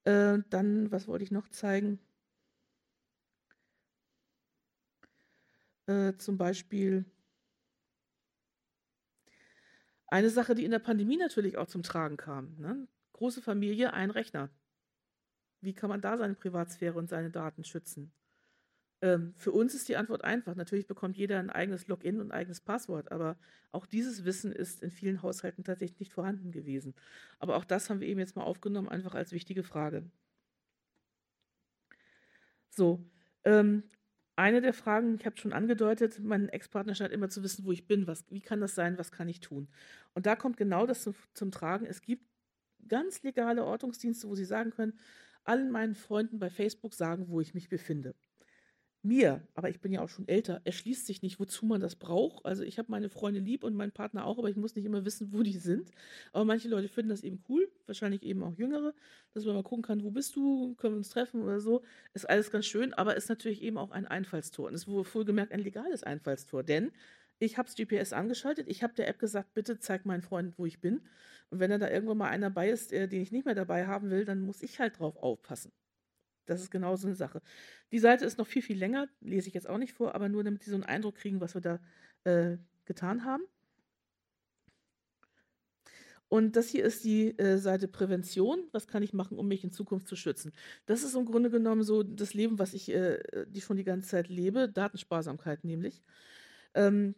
Äh, 0.08 0.38
dann, 0.50 0.90
was 0.90 1.06
wollte 1.06 1.22
ich 1.24 1.30
noch 1.30 1.48
zeigen? 1.50 2.00
Äh, 5.86 6.16
zum 6.18 6.38
Beispiel 6.38 7.04
eine 10.08 10.28
Sache, 10.30 10.54
die 10.54 10.64
in 10.64 10.70
der 10.70 10.78
Pandemie 10.80 11.16
natürlich 11.16 11.56
auch 11.56 11.66
zum 11.66 11.82
Tragen 11.82 12.16
kam. 12.18 12.56
Ne? 12.58 12.86
Große 13.14 13.40
Familie, 13.42 13.92
ein 13.94 14.10
Rechner. 14.10 14.50
Wie 15.60 15.72
kann 15.72 15.88
man 15.88 16.00
da 16.00 16.16
seine 16.18 16.34
Privatsphäre 16.34 16.98
und 16.98 17.08
seine 17.08 17.30
Daten 17.30 17.62
schützen? 17.62 18.10
Ähm, 19.00 19.32
für 19.36 19.52
uns 19.52 19.74
ist 19.74 19.88
die 19.88 19.96
Antwort 19.96 20.24
einfach. 20.24 20.54
Natürlich 20.56 20.86
bekommt 20.86 21.16
jeder 21.16 21.38
ein 21.38 21.50
eigenes 21.50 21.86
Login 21.88 22.20
und 22.20 22.28
ein 22.28 22.32
eigenes 22.32 22.60
Passwort, 22.60 23.12
aber 23.12 23.36
auch 23.70 23.86
dieses 23.86 24.24
Wissen 24.24 24.52
ist 24.52 24.82
in 24.82 24.90
vielen 24.90 25.22
Haushalten 25.22 25.64
tatsächlich 25.64 26.00
nicht 26.00 26.12
vorhanden 26.12 26.50
gewesen. 26.50 26.94
Aber 27.38 27.56
auch 27.56 27.64
das 27.64 27.90
haben 27.90 28.00
wir 28.00 28.08
eben 28.08 28.20
jetzt 28.20 28.36
mal 28.36 28.44
aufgenommen, 28.44 28.88
einfach 28.88 29.14
als 29.14 29.32
wichtige 29.32 29.62
Frage. 29.62 30.04
So, 32.70 33.04
ähm, 33.44 33.84
eine 34.36 34.60
der 34.60 34.72
Fragen, 34.72 35.14
ich 35.16 35.26
habe 35.26 35.36
schon 35.36 35.52
angedeutet, 35.52 36.20
mein 36.20 36.48
Ex-Partner 36.48 36.94
scheint 36.94 37.12
immer 37.12 37.28
zu 37.28 37.42
wissen, 37.42 37.64
wo 37.64 37.72
ich 37.72 37.86
bin. 37.86 38.06
Was, 38.06 38.24
wie 38.30 38.40
kann 38.40 38.60
das 38.60 38.74
sein? 38.74 38.98
Was 38.98 39.12
kann 39.12 39.28
ich 39.28 39.40
tun? 39.40 39.68
Und 40.14 40.26
da 40.26 40.36
kommt 40.36 40.56
genau 40.56 40.86
das 40.86 41.02
zum, 41.02 41.14
zum 41.34 41.50
Tragen. 41.50 41.86
Es 41.86 42.02
gibt 42.02 42.24
ganz 42.88 43.22
legale 43.22 43.64
Ortungsdienste, 43.64 44.28
wo 44.28 44.34
Sie 44.34 44.44
sagen 44.44 44.70
können, 44.70 44.98
allen 45.44 45.70
meinen 45.70 45.94
Freunden 45.94 46.38
bei 46.38 46.50
Facebook 46.50 46.94
sagen, 46.94 47.28
wo 47.28 47.40
ich 47.40 47.54
mich 47.54 47.68
befinde 47.68 48.14
mir, 49.08 49.42
aber 49.54 49.70
ich 49.70 49.80
bin 49.80 49.92
ja 49.92 50.02
auch 50.02 50.08
schon 50.08 50.28
älter, 50.28 50.60
erschließt 50.64 51.06
sich 51.06 51.22
nicht, 51.22 51.40
wozu 51.40 51.66
man 51.66 51.80
das 51.80 51.96
braucht. 51.96 52.44
Also 52.44 52.62
ich 52.62 52.78
habe 52.78 52.90
meine 52.90 53.08
Freunde 53.08 53.40
lieb 53.40 53.64
und 53.64 53.74
meinen 53.74 53.92
Partner 53.92 54.26
auch, 54.26 54.38
aber 54.38 54.50
ich 54.50 54.56
muss 54.56 54.76
nicht 54.76 54.84
immer 54.84 55.04
wissen, 55.04 55.32
wo 55.32 55.42
die 55.42 55.58
sind. 55.58 55.90
Aber 56.32 56.44
manche 56.44 56.68
Leute 56.68 56.88
finden 56.88 57.10
das 57.10 57.22
eben 57.24 57.42
cool, 57.48 57.68
wahrscheinlich 57.86 58.22
eben 58.22 58.42
auch 58.44 58.54
Jüngere, 58.56 58.94
dass 59.32 59.44
man 59.44 59.54
mal 59.54 59.62
gucken 59.64 59.82
kann, 59.82 60.04
wo 60.04 60.10
bist 60.10 60.36
du, 60.36 60.74
können 60.76 60.94
wir 60.94 60.98
uns 60.98 61.08
treffen 61.08 61.42
oder 61.42 61.60
so. 61.60 61.82
Ist 62.14 62.28
alles 62.28 62.50
ganz 62.50 62.66
schön, 62.66 62.94
aber 62.94 63.16
ist 63.16 63.28
natürlich 63.28 63.62
eben 63.62 63.78
auch 63.78 63.90
ein 63.90 64.06
Einfallstor. 64.06 64.68
Und 64.68 64.74
ist 64.74 64.86
wohl 64.86 65.24
gemerkt 65.24 65.52
ein 65.52 65.60
legales 65.60 66.02
Einfallstor, 66.04 66.62
denn 66.62 66.92
ich 67.40 67.56
habe 67.56 67.68
das 67.68 67.76
GPS 67.76 68.12
angeschaltet, 68.12 68.66
ich 68.68 68.82
habe 68.82 68.94
der 68.94 69.08
App 69.08 69.18
gesagt, 69.18 69.54
bitte 69.54 69.78
zeig 69.78 70.04
meinen 70.04 70.22
Freunden, 70.22 70.54
wo 70.56 70.66
ich 70.66 70.80
bin. 70.80 71.02
Und 71.50 71.60
wenn 71.60 71.70
da 71.70 71.78
da 71.78 71.88
irgendwann 71.88 72.18
mal 72.18 72.28
einer 72.28 72.50
dabei 72.50 72.70
ist, 72.70 72.90
den 72.90 73.12
ich 73.12 73.32
nicht 73.32 73.46
mehr 73.46 73.54
dabei 73.54 73.86
haben 73.86 74.10
will, 74.10 74.24
dann 74.24 74.40
muss 74.40 74.62
ich 74.62 74.80
halt 74.80 74.98
drauf 74.98 75.16
aufpassen. 75.16 75.72
Das 76.48 76.60
ist 76.60 76.70
genau 76.70 76.96
so 76.96 77.06
eine 77.06 77.16
Sache. 77.16 77.42
Die 77.92 77.98
Seite 77.98 78.24
ist 78.24 78.38
noch 78.38 78.46
viel, 78.46 78.62
viel 78.62 78.78
länger, 78.78 79.08
lese 79.20 79.48
ich 79.48 79.54
jetzt 79.54 79.68
auch 79.68 79.78
nicht 79.78 79.92
vor, 79.92 80.14
aber 80.14 80.28
nur 80.28 80.44
damit 80.44 80.62
Sie 80.62 80.70
so 80.70 80.76
einen 80.76 80.84
Eindruck 80.84 81.16
kriegen, 81.16 81.40
was 81.40 81.54
wir 81.54 81.60
da 81.60 81.80
äh, 82.24 82.58
getan 82.86 83.24
haben. 83.24 83.42
Und 86.28 86.56
das 86.56 86.68
hier 86.68 86.84
ist 86.84 87.04
die 87.04 87.38
äh, 87.38 87.56
Seite 87.58 87.88
Prävention. 87.88 88.68
Was 88.72 88.86
kann 88.86 89.02
ich 89.02 89.14
machen, 89.14 89.38
um 89.38 89.48
mich 89.48 89.64
in 89.64 89.72
Zukunft 89.72 90.08
zu 90.08 90.16
schützen? 90.16 90.52
Das 90.86 91.02
ist 91.02 91.14
im 91.14 91.24
Grunde 91.24 91.50
genommen 91.50 91.82
so 91.82 92.02
das 92.02 92.34
Leben, 92.34 92.58
was 92.58 92.74
ich 92.74 92.90
äh, 92.90 93.18
die 93.46 93.62
schon 93.62 93.78
die 93.78 93.84
ganze 93.84 94.08
Zeit 94.10 94.28
lebe, 94.28 94.68
Datensparsamkeit 94.68 95.64
nämlich. 95.64 96.02
Ähm, 96.74 97.14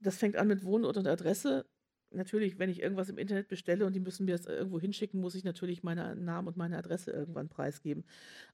das 0.00 0.16
fängt 0.16 0.36
an 0.36 0.48
mit 0.48 0.64
Wohnort 0.64 0.96
und 0.96 1.06
Adresse 1.06 1.66
natürlich, 2.14 2.58
wenn 2.58 2.70
ich 2.70 2.80
irgendwas 2.80 3.08
im 3.08 3.18
Internet 3.18 3.48
bestelle 3.48 3.86
und 3.86 3.94
die 3.94 4.00
müssen 4.00 4.24
mir 4.24 4.36
das 4.36 4.46
irgendwo 4.46 4.80
hinschicken, 4.80 5.20
muss 5.20 5.34
ich 5.34 5.44
natürlich 5.44 5.82
meinen 5.82 6.24
Namen 6.24 6.48
und 6.48 6.56
meine 6.56 6.78
Adresse 6.78 7.10
irgendwann 7.10 7.48
preisgeben. 7.48 8.04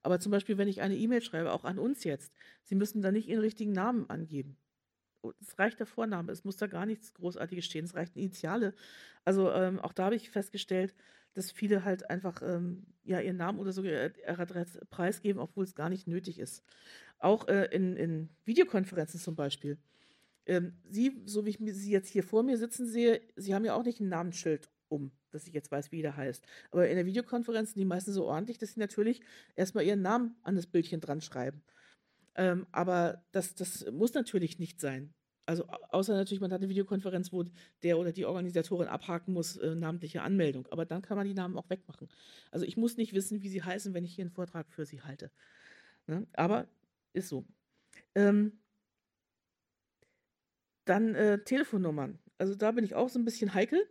Aber 0.03 0.19
zum 0.19 0.31
Beispiel, 0.31 0.57
wenn 0.57 0.67
ich 0.67 0.81
eine 0.81 0.95
E-Mail 0.95 1.21
schreibe, 1.21 1.51
auch 1.53 1.63
an 1.63 1.79
uns 1.79 2.03
jetzt, 2.03 2.33
Sie 2.63 2.75
müssen 2.75 3.01
da 3.01 3.11
nicht 3.11 3.27
Ihren 3.27 3.41
richtigen 3.41 3.71
Namen 3.71 4.09
angeben. 4.09 4.57
Es 5.41 5.59
reicht 5.59 5.79
der 5.79 5.85
Vorname, 5.85 6.31
es 6.31 6.45
muss 6.45 6.57
da 6.57 6.67
gar 6.67 6.85
nichts 6.85 7.13
Großartiges 7.13 7.65
stehen, 7.65 7.85
es 7.85 7.95
reicht 7.95 8.15
Initiale. 8.15 8.73
Also 9.25 9.51
ähm, 9.51 9.79
auch 9.79 9.93
da 9.93 10.05
habe 10.05 10.15
ich 10.15 10.29
festgestellt, 10.29 10.95
dass 11.33 11.51
viele 11.51 11.83
halt 11.83 12.09
einfach 12.09 12.41
ähm, 12.41 12.85
ja, 13.03 13.19
ihren 13.19 13.37
Namen 13.37 13.59
oder 13.59 13.71
sogar 13.71 13.91
ihre 13.91 14.13
Adresse 14.25 14.85
preisgeben, 14.89 15.41
obwohl 15.41 15.63
es 15.63 15.75
gar 15.75 15.89
nicht 15.89 16.07
nötig 16.07 16.39
ist. 16.39 16.63
Auch 17.19 17.47
äh, 17.47 17.65
in, 17.65 17.95
in 17.97 18.29
Videokonferenzen 18.45 19.19
zum 19.19 19.35
Beispiel 19.35 19.77
ähm, 20.49 20.73
Sie, 20.89 21.21
so 21.25 21.45
wie 21.45 21.51
ich 21.51 21.59
Sie 21.75 21.91
jetzt 21.91 22.09
hier 22.09 22.23
vor 22.23 22.43
mir 22.43 22.57
sitzen 22.57 22.87
sehe, 22.87 23.21
Sie 23.35 23.53
haben 23.53 23.65
ja 23.65 23.75
auch 23.75 23.83
nicht 23.83 23.99
ein 23.99 24.09
Namensschild 24.09 24.69
um, 24.89 25.11
dass 25.29 25.47
ich 25.47 25.53
jetzt 25.53 25.71
weiß, 25.71 25.91
wie 25.91 26.01
der 26.01 26.17
heißt. 26.17 26.43
Aber 26.71 26.89
in 26.89 26.95
der 26.95 27.05
Videokonferenz 27.05 27.73
sind 27.73 27.79
die 27.79 27.85
meisten 27.85 28.11
so 28.11 28.25
ordentlich, 28.25 28.57
dass 28.57 28.73
sie 28.73 28.79
natürlich 28.79 29.21
erstmal 29.55 29.85
ihren 29.85 30.01
Namen 30.01 30.35
an 30.41 30.55
das 30.55 30.65
Bildchen 30.65 30.99
dran 30.99 31.21
schreiben. 31.21 31.61
Ähm, 32.35 32.65
aber 32.71 33.23
das, 33.31 33.53
das 33.53 33.85
muss 33.91 34.13
natürlich 34.15 34.57
nicht 34.57 34.81
sein. 34.81 35.13
Also 35.45 35.65
außer 35.67 36.15
natürlich, 36.15 36.41
man 36.41 36.51
hat 36.51 36.61
eine 36.61 36.69
Videokonferenz, 36.69 37.31
wo 37.31 37.43
der 37.83 37.99
oder 37.99 38.11
die 38.11 38.25
Organisatorin 38.25 38.87
abhaken 38.87 39.33
muss, 39.33 39.57
äh, 39.57 39.75
namentliche 39.75 40.23
Anmeldung. 40.23 40.67
Aber 40.71 40.85
dann 40.85 41.01
kann 41.01 41.17
man 41.17 41.27
die 41.27 41.33
Namen 41.33 41.57
auch 41.57 41.69
wegmachen. 41.69 42.07
Also 42.51 42.65
ich 42.65 42.77
muss 42.77 42.97
nicht 42.97 43.13
wissen, 43.13 43.43
wie 43.43 43.49
sie 43.49 43.61
heißen, 43.61 43.93
wenn 43.93 44.05
ich 44.05 44.15
hier 44.15 44.23
einen 44.23 44.31
Vortrag 44.31 44.71
für 44.71 44.85
sie 44.85 45.01
halte. 45.01 45.31
Ne? 46.07 46.25
Aber 46.33 46.67
ist 47.13 47.29
so. 47.29 47.45
Ähm, 48.15 48.59
dann 50.89 51.15
äh, 51.15 51.43
Telefonnummern. 51.43 52.19
Also 52.37 52.55
da 52.55 52.71
bin 52.71 52.83
ich 52.83 52.95
auch 52.95 53.09
so 53.09 53.19
ein 53.19 53.25
bisschen 53.25 53.53
heikel. 53.53 53.87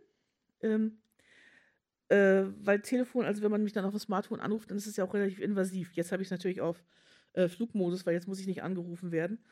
Ähm, 0.61 0.99
äh, 2.09 2.45
weil 2.59 2.81
Telefon, 2.81 3.25
also 3.25 3.43
wenn 3.43 3.51
man 3.51 3.63
mich 3.63 3.73
dann 3.73 3.85
auf 3.85 3.91
dem 3.91 3.99
Smartphone 3.99 4.39
anruft, 4.39 4.71
dann 4.71 4.77
ist 4.77 4.87
es 4.87 4.97
ja 4.97 5.03
auch 5.03 5.13
relativ 5.13 5.39
invasiv. 5.39 5.93
Jetzt 5.93 6.11
habe 6.11 6.21
ich 6.21 6.27
es 6.27 6.31
natürlich 6.31 6.59
auf 6.59 6.83
äh, 7.33 7.47
Flugmodus, 7.47 8.05
weil 8.05 8.13
jetzt 8.15 8.27
muss 8.27 8.39
ich 8.39 8.47
nicht 8.47 8.63
angerufen 8.63 9.11
werden. 9.11 9.43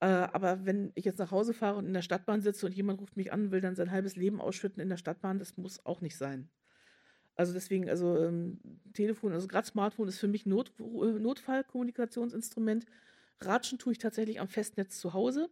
Äh, 0.00 0.06
aber 0.06 0.66
wenn 0.66 0.92
ich 0.94 1.04
jetzt 1.04 1.18
nach 1.18 1.30
Hause 1.30 1.54
fahre 1.54 1.78
und 1.78 1.86
in 1.86 1.94
der 1.94 2.02
Stadtbahn 2.02 2.42
sitze 2.42 2.66
und 2.66 2.74
jemand 2.74 3.00
ruft 3.00 3.16
mich 3.16 3.32
an 3.32 3.44
und 3.44 3.50
will 3.50 3.60
dann 3.60 3.74
sein 3.74 3.90
halbes 3.90 4.16
Leben 4.16 4.40
ausschütten 4.40 4.82
in 4.82 4.90
der 4.90 4.98
Stadtbahn, 4.98 5.38
das 5.38 5.56
muss 5.56 5.84
auch 5.86 6.00
nicht 6.00 6.16
sein. 6.16 6.50
Also 7.34 7.54
deswegen, 7.54 7.88
also 7.88 8.18
ähm, 8.18 8.60
Telefon, 8.92 9.32
also 9.32 9.48
gerade 9.48 9.66
Smartphone 9.66 10.08
ist 10.08 10.18
für 10.18 10.28
mich 10.28 10.44
Not, 10.44 10.72
äh, 10.78 11.18
Notfallkommunikationsinstrument. 11.18 12.84
Ratschen 13.40 13.78
tue 13.78 13.92
ich 13.92 13.98
tatsächlich 13.98 14.38
am 14.38 14.48
Festnetz 14.48 14.98
zu 14.98 15.14
Hause. 15.14 15.48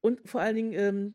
Und 0.00 0.28
vor 0.28 0.40
allen 0.40 0.56
Dingen 0.56 0.72
ähm, 0.74 1.14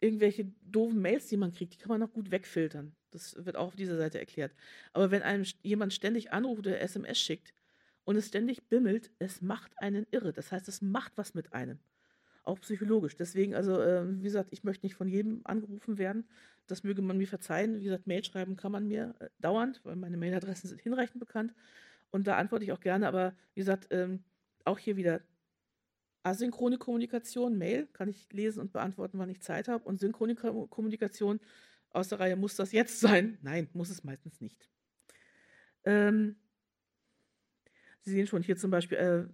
irgendwelche 0.00 0.46
doofen 0.62 1.00
Mails, 1.00 1.26
die 1.26 1.36
man 1.36 1.52
kriegt, 1.52 1.74
die 1.74 1.78
kann 1.78 1.88
man 1.88 2.00
noch 2.00 2.12
gut 2.12 2.30
wegfiltern. 2.30 2.94
Das 3.10 3.44
wird 3.44 3.56
auch 3.56 3.68
auf 3.68 3.76
dieser 3.76 3.96
Seite 3.96 4.18
erklärt. 4.18 4.52
Aber 4.92 5.10
wenn 5.10 5.22
einem 5.22 5.44
jemand 5.62 5.92
ständig 5.92 6.32
anruft 6.32 6.66
oder 6.66 6.80
SMS 6.80 7.18
schickt 7.18 7.54
und 8.04 8.16
es 8.16 8.28
ständig 8.28 8.68
bimmelt, 8.68 9.10
es 9.18 9.40
macht 9.40 9.72
einen 9.78 10.06
irre. 10.10 10.32
Das 10.32 10.52
heißt, 10.52 10.68
es 10.68 10.82
macht 10.82 11.12
was 11.16 11.34
mit 11.34 11.52
einem. 11.52 11.78
Auch 12.44 12.60
psychologisch. 12.60 13.16
Deswegen, 13.16 13.54
also, 13.54 13.80
äh, 13.80 14.04
wie 14.06 14.24
gesagt, 14.24 14.50
ich 14.52 14.64
möchte 14.64 14.86
nicht 14.86 14.94
von 14.94 15.08
jedem 15.08 15.42
angerufen 15.44 15.98
werden. 15.98 16.26
Das 16.66 16.82
möge 16.82 17.02
man 17.02 17.18
mir 17.18 17.26
verzeihen. 17.26 17.80
Wie 17.80 17.84
gesagt, 17.84 18.06
Mail 18.06 18.24
schreiben 18.24 18.56
kann 18.56 18.72
man 18.72 18.86
mir 18.86 19.14
äh, 19.18 19.28
dauernd, 19.38 19.80
weil 19.84 19.96
meine 19.96 20.16
Mailadressen 20.16 20.68
sind 20.68 20.80
hinreichend 20.80 21.18
bekannt. 21.18 21.52
Und 22.10 22.26
da 22.26 22.36
antworte 22.36 22.64
ich 22.64 22.72
auch 22.72 22.80
gerne. 22.80 23.06
Aber 23.06 23.34
wie 23.54 23.60
gesagt, 23.60 23.88
ähm, 23.90 24.22
auch 24.64 24.78
hier 24.78 24.96
wieder 24.96 25.20
asynchrone 26.22 26.78
Kommunikation, 26.78 27.56
Mail, 27.56 27.86
kann 27.92 28.08
ich 28.08 28.32
lesen 28.32 28.60
und 28.60 28.72
beantworten, 28.72 29.18
wann 29.18 29.30
ich 29.30 29.40
Zeit 29.40 29.68
habe. 29.68 29.84
Und 29.84 30.00
synchrone 30.00 30.34
Kommunikation 30.34 31.40
aus 31.90 32.08
der 32.08 32.20
Reihe, 32.20 32.36
muss 32.36 32.56
das 32.56 32.72
jetzt 32.72 33.00
sein? 33.00 33.38
Nein, 33.42 33.68
muss 33.72 33.90
es 33.90 34.04
meistens 34.04 34.40
nicht. 34.40 34.68
Ähm, 35.84 36.36
Sie 38.00 38.12
sehen 38.12 38.26
schon 38.26 38.42
hier 38.42 38.56
zum 38.56 38.70
Beispiel, 38.70 38.98
äh, 38.98 39.24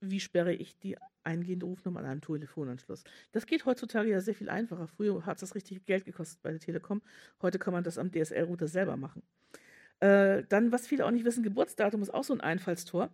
wie 0.00 0.20
sperre 0.20 0.54
ich 0.54 0.78
die 0.78 0.96
eingehende 1.24 1.66
Rufnummer 1.66 2.00
an 2.00 2.06
einem 2.06 2.20
Telefonanschluss. 2.22 3.04
Das 3.32 3.46
geht 3.46 3.66
heutzutage 3.66 4.10
ja 4.10 4.20
sehr 4.20 4.34
viel 4.34 4.48
einfacher. 4.48 4.86
Früher 4.88 5.26
hat 5.26 5.42
das 5.42 5.54
richtig 5.54 5.84
Geld 5.84 6.06
gekostet 6.06 6.40
bei 6.42 6.50
der 6.50 6.60
Telekom. 6.60 7.02
Heute 7.42 7.58
kann 7.58 7.74
man 7.74 7.84
das 7.84 7.98
am 7.98 8.10
DSL-Router 8.10 8.66
selber 8.66 8.96
machen. 8.96 9.22
Äh, 10.00 10.44
dann, 10.48 10.72
was 10.72 10.88
viele 10.88 11.04
auch 11.04 11.10
nicht 11.10 11.26
wissen, 11.26 11.42
Geburtsdatum 11.42 12.00
ist 12.00 12.14
auch 12.14 12.24
so 12.24 12.32
ein 12.32 12.40
Einfallstor. 12.40 13.10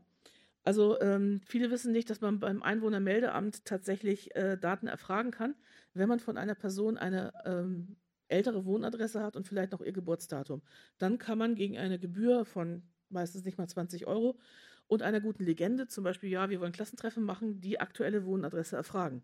Also 0.67 1.01
ähm, 1.01 1.41
viele 1.47 1.71
wissen 1.71 1.93
nicht, 1.93 2.11
dass 2.11 2.21
man 2.21 2.41
beim 2.41 2.61
Einwohnermeldeamt 2.61 3.64
tatsächlich 3.64 4.35
äh, 4.35 4.59
Daten 4.59 4.89
erfragen 4.89 5.31
kann, 5.31 5.55
wenn 5.95 6.09
man 6.09 6.19
von 6.19 6.37
einer 6.37 6.57
Person 6.57 6.99
eine 6.99 7.33
ähm, 7.45 7.97
ältere 8.27 8.64
Wohnadresse 8.64 9.23
hat 9.23 9.37
und 9.37 9.47
vielleicht 9.47 9.71
noch 9.71 9.81
ihr 9.81 9.93
Geburtsdatum. 9.93 10.62
Dann 10.99 11.19
kann 11.19 11.39
man 11.39 11.55
gegen 11.55 11.79
eine 11.79 12.01
Gebühr 12.01 12.45
von 12.45 12.83
meistens 13.11 13.45
nicht 13.45 13.59
mal 13.59 13.69
20 13.69 14.09
Euro 14.09 14.41
und 14.89 15.03
einer 15.03 15.21
guten 15.21 15.45
Legende, 15.45 15.87
zum 15.87 16.03
Beispiel, 16.03 16.31
ja, 16.31 16.51
wir 16.51 16.61
wollen 16.61 16.73
Klassentreffen 16.73 17.23
machen, 17.23 17.61
die 17.61 17.79
aktuelle 17.79 18.25
Wohnadresse 18.25 18.75
erfragen. 18.75 19.23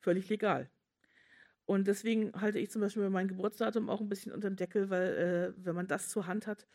Völlig 0.00 0.28
legal. 0.28 0.68
Und 1.66 1.86
deswegen 1.86 2.32
halte 2.32 2.58
ich 2.58 2.72
zum 2.72 2.80
Beispiel 2.80 3.08
mein 3.10 3.28
Geburtsdatum 3.28 3.88
auch 3.88 4.00
ein 4.00 4.08
bisschen 4.08 4.32
unter 4.32 4.50
dem 4.50 4.56
Deckel, 4.56 4.90
weil 4.90 5.54
äh, 5.56 5.64
wenn 5.64 5.76
man 5.76 5.86
das 5.86 6.08
zur 6.08 6.26
Hand 6.26 6.48
hat, 6.48 6.66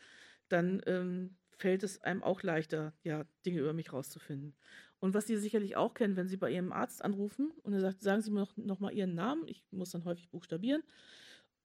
dann 0.48 0.80
ähm, 0.86 1.36
fällt 1.56 1.82
es 1.82 2.02
einem 2.02 2.22
auch 2.22 2.42
leichter, 2.42 2.92
ja, 3.02 3.24
Dinge 3.44 3.60
über 3.60 3.72
mich 3.72 3.92
rauszufinden. 3.92 4.54
Und 4.98 5.14
was 5.14 5.26
Sie 5.26 5.36
sicherlich 5.36 5.76
auch 5.76 5.94
kennen, 5.94 6.16
wenn 6.16 6.28
Sie 6.28 6.36
bei 6.36 6.50
Ihrem 6.50 6.72
Arzt 6.72 7.04
anrufen 7.04 7.52
und 7.62 7.72
er 7.72 7.80
sagt, 7.80 8.02
sagen 8.02 8.22
Sie 8.22 8.30
mir 8.30 8.40
noch, 8.40 8.56
noch 8.56 8.80
mal 8.80 8.92
Ihren 8.92 9.14
Namen, 9.14 9.46
ich 9.46 9.64
muss 9.70 9.90
dann 9.90 10.04
häufig 10.04 10.30
buchstabieren. 10.30 10.82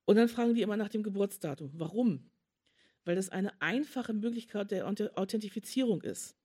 Und 0.05 0.15
dann 0.17 0.27
fragen 0.27 0.55
die 0.55 0.61
immer 0.61 0.77
nach 0.77 0.89
dem 0.89 1.03
Geburtsdatum. 1.03 1.71
Warum? 1.73 2.31
Weil 3.05 3.15
das 3.15 3.29
eine 3.29 3.61
einfache 3.61 4.13
Möglichkeit 4.13 4.71
der 4.71 4.87
Authentifizierung 4.87 6.01
ist. 6.01 6.35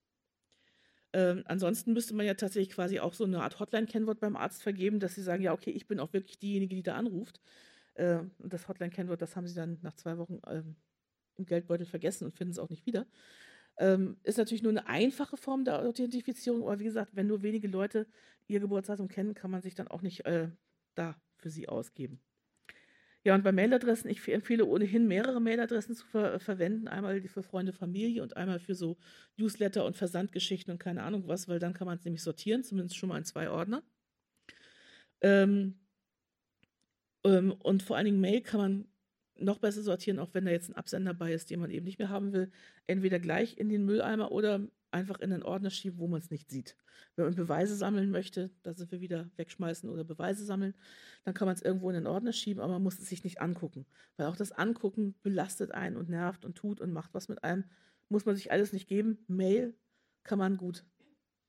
Ähm, 1.13 1.43
ansonsten 1.47 1.93
müsste 1.93 2.15
man 2.15 2.27
ja 2.27 2.35
tatsächlich 2.35 2.75
quasi 2.75 3.01
auch 3.01 3.15
so 3.15 3.25
eine 3.25 3.43
Art 3.43 3.59
Hotline-Kennwort 3.59 4.21
beim 4.21 4.37
Arzt 4.37 4.63
vergeben, 4.63 5.01
dass 5.01 5.15
sie 5.15 5.23
sagen, 5.23 5.43
ja, 5.43 5.53
okay, 5.53 5.71
ich 5.71 5.87
bin 5.87 6.01
auch 6.01 6.13
wirklich 6.13 6.39
diejenige, 6.39 6.75
die 6.75 6.83
da 6.83 6.97
anruft. 6.97 7.41
Äh, 7.95 8.19
und 8.39 8.53
das 8.53 8.69
Hotline-Kennwort, 8.69 9.23
das 9.23 9.37
haben 9.37 9.47
sie 9.47 9.55
dann 9.55 9.79
nach 9.83 9.95
zwei 9.95 10.19
Wochen 10.19 10.41
ähm, 10.47 10.77
im 11.37 11.47
Geldbeutel 11.47 11.87
vergessen 11.87 12.25
und 12.25 12.35
finden 12.35 12.53
es 12.53 12.59
auch 12.59 12.71
nicht 12.71 12.87
wieder. 12.87 13.07
Ähm, 13.79 14.19
ist 14.23 14.39
natürlich 14.39 14.63
nur 14.63 14.73
eine 14.73 14.87
einfache 14.87 15.37
Form 15.37 15.65
der 15.65 15.81
Authentifizierung, 15.81 16.63
aber 16.63 16.79
wie 16.79 16.85
gesagt, 16.85 17.15
wenn 17.15 17.27
nur 17.27 17.43
wenige 17.43 17.69
Leute 17.69 18.07
ihr 18.47 18.61
Geburtsdatum 18.61 19.09
kennen, 19.09 19.35
kann 19.35 19.51
man 19.51 19.63
sich 19.63 19.75
dann 19.75 19.89
auch 19.89 20.03
nicht 20.03 20.25
äh, 20.25 20.49
da 20.95 21.21
für 21.37 21.51
sie 21.51 21.69
ausgeben. 21.69 22.21
Ja, 23.27 23.35
und 23.35 23.43
bei 23.43 23.51
Mailadressen, 23.51 24.09
ich 24.09 24.27
empfehle 24.29 24.65
ohnehin 24.65 25.09
mehrere 25.09 25.41
Mailadressen 25.41 25.97
zu 25.97 26.07
ver 26.07 26.39
verwenden. 26.39 26.87
Einmal 26.87 27.21
für 27.23 27.43
Freunde, 27.43 27.73
Familie 27.73 28.23
und 28.23 28.37
einmal 28.37 28.61
für 28.61 28.77
so 28.77 28.99
Newsletter 29.37 29.85
und 29.85 29.97
Versandgeschichten 29.97 30.71
und 30.71 30.79
keine 30.79 31.03
Ahnung 31.03 31.27
was, 31.27 31.49
weil 31.49 31.59
dann 31.59 31.75
kann 31.75 31.89
man 31.89 31.99
es 31.99 32.05
nämlich 32.05 32.23
sortieren, 32.23 32.63
zumindest 32.63 32.97
schon 32.97 33.09
mal 33.09 33.19
in 33.19 33.25
zwei 33.25 33.51
Ordner. 33.51 33.83
Ähm, 35.23 35.81
ähm, 37.25 37.51
und 37.51 37.83
vor 37.83 37.97
allen 37.97 38.07
Dingen 38.07 38.21
Mail 38.21 38.43
kann 38.43 38.61
man 38.61 38.89
noch 39.39 39.59
besser 39.59 39.83
sortieren, 39.83 40.19
auch 40.19 40.33
wenn 40.33 40.45
da 40.45 40.51
jetzt 40.51 40.69
ein 40.69 40.77
Absender 40.77 41.13
dabei 41.13 41.33
ist, 41.33 41.51
den 41.51 41.61
man 41.61 41.71
eben 41.71 41.85
nicht 41.85 41.99
mehr 41.99 42.09
haben 42.09 42.33
will. 42.33 42.51
Entweder 42.87 43.19
gleich 43.19 43.59
in 43.59 43.69
den 43.69 43.85
Mülleimer 43.85 44.33
oder 44.33 44.67
einfach 44.91 45.21
in 45.21 45.33
einen 45.33 45.43
Ordner 45.43 45.71
schieben, 45.71 45.99
wo 45.99 46.09
man 46.09 46.21
es 46.21 46.31
nicht 46.31 46.51
sieht. 46.51 46.77
Wenn 47.15 47.27
man 47.27 47.35
Beweise 47.35 47.77
sammeln 47.77 48.11
möchte, 48.11 48.51
da 48.63 48.73
sind 48.75 48.91
wir 48.91 49.01
wieder 49.01 49.31
wegschmeißen 49.37 49.89
oder 49.89 50.05
Beweise 50.05 50.45
sammeln, 50.45 50.75
dann 51.25 51.35
kann 51.35 51.47
man 51.47 51.55
es 51.55 51.63
irgendwo 51.63 51.89
in 51.91 51.95
den 51.95 52.07
Ordner 52.07 52.33
schieben, 52.33 52.63
aber 52.63 52.75
man 52.75 52.83
muss 52.83 52.99
es 52.99 53.09
sich 53.09 53.25
nicht 53.25 53.41
angucken. 53.41 53.87
Weil 54.17 54.27
auch 54.27 54.37
das 54.37 54.53
Angucken 54.53 55.15
belastet 55.23 55.73
einen 55.73 55.97
und 55.97 56.09
nervt 56.09 56.45
und 56.45 56.57
tut 56.57 56.81
und 56.81 56.93
macht 56.93 57.15
was 57.15 57.29
mit 57.29 57.45
einem. 57.45 57.65
Muss 58.09 58.25
man 58.25 58.37
sich 58.37 58.53
alles 58.53 58.73
nicht 58.73 58.89
geben. 58.89 59.19
Mail 59.27 59.75
kann 60.23 60.39
man 60.39 60.57
gut 60.57 60.85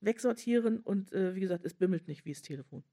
wegsortieren 0.00 0.80
und 0.80 1.12
äh, 1.12 1.34
wie 1.34 1.40
gesagt, 1.40 1.64
es 1.64 1.74
bimmelt 1.74 2.08
nicht 2.08 2.24
wie 2.24 2.32
das 2.32 2.42
Telefon. 2.42 2.84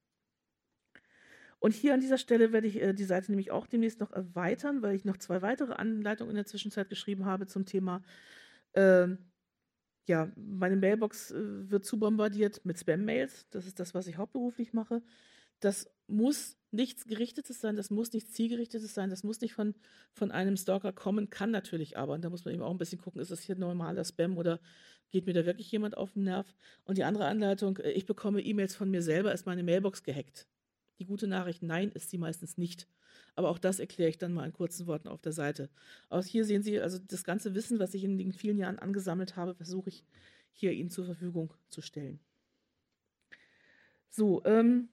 Und 1.66 1.74
hier 1.74 1.96
an 1.96 2.00
dieser 2.00 2.20
Stelle 2.20 2.54
werde 2.54 2.68
ich 2.68 2.80
äh, 2.80 2.94
die 2.94 3.06
Seite 3.06 3.32
nämlich 3.32 3.50
auch 3.50 3.66
demnächst 3.66 4.00
noch 4.00 4.12
erweitern, 4.12 4.84
weil 4.84 4.96
ich 4.96 5.04
noch 5.04 5.18
zwei 5.18 5.42
weitere 5.42 5.74
Anleitungen 5.74 6.30
in 6.30 6.36
der 6.36 6.46
Zwischenzeit 6.46 6.90
geschrieben 6.90 7.26
habe 7.26 7.48
zum 7.48 7.66
Thema, 7.66 8.04
äh, 8.74 9.08
ja, 10.08 10.32
meine 10.36 10.76
Mailbox 10.76 11.32
äh, 11.32 11.72
wird 11.72 11.84
zu 11.84 11.98
bombardiert 11.98 12.64
mit 12.66 12.78
Spam-Mails. 12.78 13.48
Das 13.50 13.66
ist 13.66 13.80
das, 13.80 13.96
was 13.96 14.06
ich 14.06 14.18
hauptberuflich 14.18 14.74
mache. 14.74 15.02
Das 15.60 15.90
muss 16.06 16.56
nichts 16.70 17.08
Gerichtetes 17.08 17.62
sein, 17.62 17.76
das 17.76 17.90
muss 17.90 18.14
nichts 18.14 18.34
Zielgerichtetes 18.34 18.94
sein, 18.94 19.10
das 19.10 19.24
muss 19.24 19.42
nicht 19.42 19.56
von, 19.56 19.74
von 20.14 20.30
einem 20.30 20.58
Stalker 20.58 20.94
kommen, 20.94 21.32
kann 21.32 21.50
natürlich 21.50 21.98
aber. 21.98 22.14
Und 22.14 22.24
da 22.24 22.30
muss 22.30 22.46
man 22.46 22.54
eben 22.54 22.62
auch 22.62 22.70
ein 22.70 22.78
bisschen 22.78 23.02
gucken, 23.02 23.22
ist 23.22 23.32
das 23.32 23.42
hier 23.42 23.56
normaler 23.56 24.06
Spam 24.06 24.38
oder 24.38 24.60
geht 25.10 25.26
mir 25.26 25.34
da 25.34 25.48
wirklich 25.48 25.72
jemand 25.72 25.98
auf 25.98 26.14
den 26.14 26.26
Nerv? 26.26 26.46
Und 26.84 27.00
die 27.00 27.06
andere 27.06 27.26
Anleitung, 27.26 27.78
äh, 27.78 27.90
ich 27.90 28.06
bekomme 28.06 28.40
E-Mails 28.42 28.76
von 28.76 28.92
mir 28.92 29.02
selber, 29.02 29.34
ist 29.34 29.48
meine 29.48 29.64
Mailbox 29.64 30.04
gehackt. 30.04 30.48
Die 31.00 31.06
gute 31.06 31.28
Nachricht, 31.28 31.62
nein, 31.64 31.92
ist 31.92 32.10
sie 32.10 32.18
meistens 32.18 32.58
nicht. 32.58 32.88
Aber 33.36 33.50
auch 33.50 33.60
das 33.60 33.80
erkläre 33.80 34.10
ich 34.10 34.18
dann 34.18 34.34
mal 34.34 34.46
in 34.46 34.54
kurzen 34.54 34.88
Worten 34.88 35.08
auf 35.08 35.22
der 35.22 35.34
Seite. 35.34 35.70
Auch 36.10 36.24
hier 36.24 36.46
sehen 36.46 36.64
Sie, 36.64 36.80
also 36.80 37.00
das 37.00 37.24
ganze 37.24 37.54
Wissen, 37.54 37.80
was 37.80 37.94
ich 37.94 38.04
in 38.04 38.18
den 38.18 38.34
vielen 38.34 38.58
Jahren 38.58 38.80
angesammelt 38.80 39.36
habe, 39.36 39.56
versuche 39.56 39.90
ich 39.90 40.06
hier 40.54 40.72
Ihnen 40.72 40.90
zur 40.90 41.06
Verfügung 41.06 41.54
zu 41.70 41.82
stellen. 41.82 42.20
So, 44.10 44.42
ähm, 44.46 44.88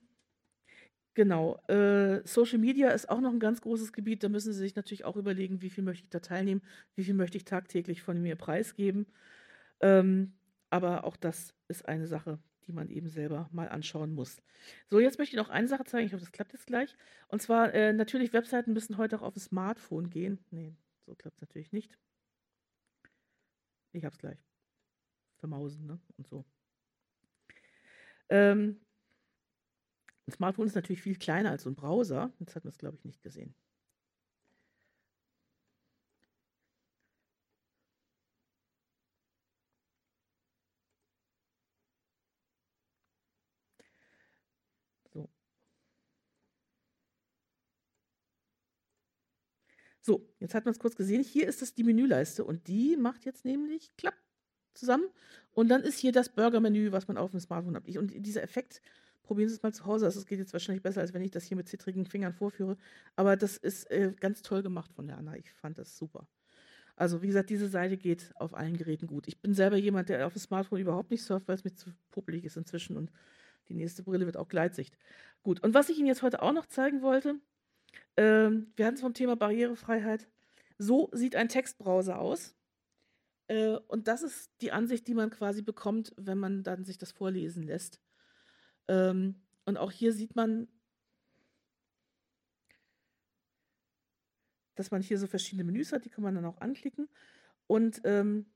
genau. 1.13 1.57
Äh, 1.67 2.21
Social 2.27 2.59
Media 2.59 2.89
ist 2.89 3.09
auch 3.09 3.21
noch 3.21 3.31
ein 3.31 3.39
ganz 3.39 3.61
großes 3.61 3.93
Gebiet. 3.93 4.23
Da 4.23 4.29
müssen 4.29 4.51
Sie 4.51 4.59
sich 4.59 4.75
natürlich 4.75 5.05
auch 5.05 5.15
überlegen, 5.15 5.61
wie 5.61 5.69
viel 5.69 5.83
möchte 5.83 6.03
ich 6.03 6.09
da 6.09 6.19
teilnehmen, 6.19 6.61
wie 6.95 7.05
viel 7.05 7.13
möchte 7.13 7.37
ich 7.37 7.45
tagtäglich 7.45 8.01
von 8.01 8.21
mir 8.21 8.35
preisgeben. 8.35 9.05
Ähm, 9.79 10.33
aber 10.69 11.05
auch 11.05 11.15
das 11.15 11.53
ist 11.69 11.87
eine 11.87 12.07
Sache, 12.07 12.39
die 12.63 12.73
man 12.73 12.89
eben 12.89 13.09
selber 13.09 13.49
mal 13.51 13.69
anschauen 13.69 14.13
muss. 14.13 14.41
So, 14.89 14.99
jetzt 14.99 15.17
möchte 15.17 15.35
ich 15.35 15.41
noch 15.41 15.49
eine 15.49 15.67
Sache 15.67 15.83
zeigen. 15.85 16.07
Ich 16.07 16.13
hoffe, 16.13 16.23
das 16.23 16.31
klappt 16.31 16.53
jetzt 16.53 16.67
gleich. 16.67 16.95
Und 17.27 17.41
zwar, 17.41 17.73
äh, 17.73 17.93
natürlich, 17.93 18.33
Webseiten 18.33 18.73
müssen 18.73 18.97
heute 18.97 19.17
auch 19.17 19.21
auf 19.21 19.33
dem 19.33 19.41
Smartphone 19.41 20.09
gehen. 20.09 20.39
Nee, 20.51 20.75
so 21.05 21.15
klappt 21.15 21.37
es 21.37 21.41
natürlich 21.41 21.71
nicht. 21.71 21.97
Ich 23.91 24.05
hab's 24.05 24.17
gleich. 24.17 24.39
Vermausen, 25.37 25.85
ne? 25.85 25.99
Und 26.17 26.27
so. 26.27 26.45
Ähm, 28.29 28.79
ein 30.25 30.31
Smartphone 30.31 30.67
ist 30.67 30.75
natürlich 30.75 31.01
viel 31.01 31.17
kleiner 31.17 31.51
als 31.51 31.63
so 31.63 31.69
ein 31.69 31.75
Browser. 31.75 32.33
Jetzt 32.39 32.55
hat 32.55 32.63
man 32.63 32.71
es, 32.71 32.77
glaube 32.77 32.97
ich, 32.97 33.05
nicht 33.05 33.21
gesehen. 33.21 33.53
So, 50.05 50.29
jetzt 50.39 50.53
hat 50.53 50.65
man 50.65 50.73
es 50.73 50.79
kurz 50.79 50.97
gesehen. 50.97 51.23
Hier 51.23 51.47
ist 51.47 51.61
es 51.61 51.75
die 51.75 51.83
Menüleiste 51.83 52.43
und 52.43 52.67
die 52.67 52.97
macht 52.97 53.23
jetzt 53.23 53.45
nämlich 53.45 53.95
klapp 53.95 54.17
zusammen. 54.73 55.05
Und 55.53 55.69
dann 55.69 55.81
ist 55.81 55.97
hier 55.97 56.11
das 56.11 56.27
Burger-Menü, 56.27 56.91
was 56.91 57.07
man 57.07 57.17
auf 57.17 57.31
dem 57.31 57.39
Smartphone 57.39 57.77
hat. 57.77 57.87
Und 57.95 58.11
dieser 58.13 58.43
Effekt, 58.43 58.81
probieren 59.23 59.47
Sie 59.47 59.55
es 59.55 59.63
mal 59.63 59.73
zu 59.73 59.85
Hause. 59.85 60.05
Also 60.05 60.19
es 60.19 60.25
geht 60.25 60.39
jetzt 60.39 60.51
wahrscheinlich 60.51 60.83
besser, 60.83 60.99
als 60.99 61.13
wenn 61.13 61.21
ich 61.21 61.31
das 61.31 61.45
hier 61.45 61.55
mit 61.55 61.69
zittrigen 61.69 62.05
Fingern 62.05 62.33
vorführe. 62.33 62.75
Aber 63.15 63.37
das 63.37 63.55
ist 63.55 63.89
äh, 63.91 64.13
ganz 64.19 64.41
toll 64.41 64.61
gemacht 64.61 64.91
von 64.93 65.07
der 65.07 65.17
Anna. 65.17 65.37
Ich 65.37 65.49
fand 65.53 65.77
das 65.77 65.97
super. 65.97 66.27
Also 66.97 67.21
wie 67.21 67.27
gesagt, 67.27 67.49
diese 67.49 67.69
Seite 67.69 67.95
geht 67.95 68.33
auf 68.35 68.53
allen 68.53 68.75
Geräten 68.75 69.07
gut. 69.07 69.29
Ich 69.29 69.39
bin 69.39 69.53
selber 69.53 69.77
jemand, 69.77 70.09
der 70.09 70.27
auf 70.27 70.33
dem 70.33 70.41
Smartphone 70.41 70.81
überhaupt 70.81 71.11
nicht 71.11 71.23
surft, 71.23 71.47
weil 71.47 71.55
es 71.55 71.63
mir 71.63 71.73
zu 71.73 71.91
popelig 72.11 72.43
ist 72.43 72.57
inzwischen. 72.57 72.97
Und 72.97 73.09
die 73.69 73.73
nächste 73.73 74.03
Brille 74.03 74.25
wird 74.25 74.35
auch 74.35 74.49
Gleitsicht. 74.49 74.97
Gut, 75.43 75.63
und 75.63 75.73
was 75.73 75.87
ich 75.87 75.97
Ihnen 75.97 76.07
jetzt 76.07 76.23
heute 76.23 76.41
auch 76.41 76.51
noch 76.51 76.65
zeigen 76.65 77.01
wollte, 77.01 77.35
ähm, 78.17 78.71
wir 78.75 78.85
hatten 78.85 78.95
es 78.95 79.01
vom 79.01 79.13
Thema 79.13 79.35
Barrierefreiheit. 79.35 80.27
So 80.77 81.09
sieht 81.13 81.35
ein 81.35 81.49
Textbrowser 81.49 82.19
aus. 82.19 82.55
Äh, 83.47 83.77
und 83.87 84.07
das 84.07 84.23
ist 84.23 84.51
die 84.61 84.71
Ansicht, 84.71 85.07
die 85.07 85.13
man 85.13 85.29
quasi 85.29 85.61
bekommt, 85.61 86.13
wenn 86.17 86.37
man 86.37 86.63
dann 86.63 86.85
sich 86.85 86.97
das 86.97 87.11
vorlesen 87.11 87.63
lässt. 87.63 88.01
Ähm, 88.87 89.41
und 89.65 89.77
auch 89.77 89.91
hier 89.91 90.13
sieht 90.13 90.35
man, 90.35 90.67
dass 94.75 94.91
man 94.91 95.01
hier 95.01 95.19
so 95.19 95.27
verschiedene 95.27 95.63
Menüs 95.63 95.91
hat, 95.91 96.05
die 96.05 96.09
kann 96.09 96.23
man 96.23 96.35
dann 96.35 96.45
auch 96.45 96.59
anklicken. 96.61 97.09
Und 97.67 98.01
ähm, 98.03 98.47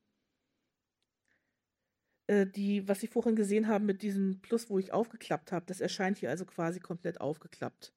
äh, 2.27 2.45
die, 2.45 2.87
was 2.87 2.99
Sie 2.99 3.07
vorhin 3.07 3.35
gesehen 3.35 3.67
haben 3.67 3.85
mit 3.85 4.01
diesem 4.01 4.41
Plus, 4.41 4.69
wo 4.69 4.79
ich 4.79 4.93
aufgeklappt 4.93 5.51
habe, 5.51 5.65
das 5.65 5.81
erscheint 5.81 6.17
hier 6.17 6.29
also 6.29 6.45
quasi 6.45 6.79
komplett 6.79 7.21
aufgeklappt 7.21 7.93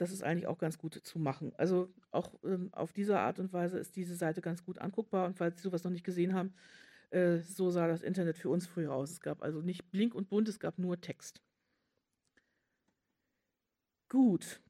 das 0.00 0.12
ist 0.12 0.22
eigentlich 0.22 0.46
auch 0.46 0.56
ganz 0.56 0.78
gut 0.78 0.94
zu 0.94 1.18
machen. 1.18 1.52
Also 1.58 1.92
auch 2.10 2.32
ähm, 2.42 2.72
auf 2.72 2.94
diese 2.94 3.18
Art 3.18 3.38
und 3.38 3.52
Weise 3.52 3.78
ist 3.78 3.96
diese 3.96 4.16
Seite 4.16 4.40
ganz 4.40 4.64
gut 4.64 4.78
anguckbar. 4.78 5.26
Und 5.26 5.36
falls 5.36 5.58
Sie 5.58 5.62
sowas 5.62 5.84
noch 5.84 5.90
nicht 5.90 6.04
gesehen 6.04 6.32
haben, 6.32 6.54
äh, 7.10 7.40
so 7.40 7.70
sah 7.70 7.86
das 7.86 8.00
Internet 8.02 8.38
für 8.38 8.48
uns 8.48 8.66
früher 8.66 8.94
aus. 8.94 9.10
Es 9.10 9.20
gab 9.20 9.42
also 9.42 9.60
nicht 9.60 9.90
blink 9.90 10.14
und 10.14 10.30
bunt, 10.30 10.48
es 10.48 10.58
gab 10.58 10.78
nur 10.78 10.98
Text. 11.02 11.42
Gut. 14.08 14.62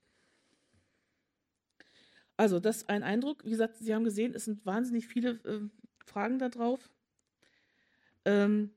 Also 2.37 2.59
das 2.59 2.79
ist 2.79 2.89
ein 2.91 3.05
Eindruck. 3.05 3.45
Wie 3.45 3.51
gesagt, 3.51 3.77
Sie 3.77 3.95
haben 3.95 4.03
gesehen, 4.03 4.35
es 4.35 4.47
sind 4.47 4.67
wahnsinnig 4.67 5.07
viele 5.07 5.31
äh, 5.45 5.61
Fragen 6.07 6.41
da 6.41 6.49
drauf. 6.49 6.91
Ähm, 8.25 8.73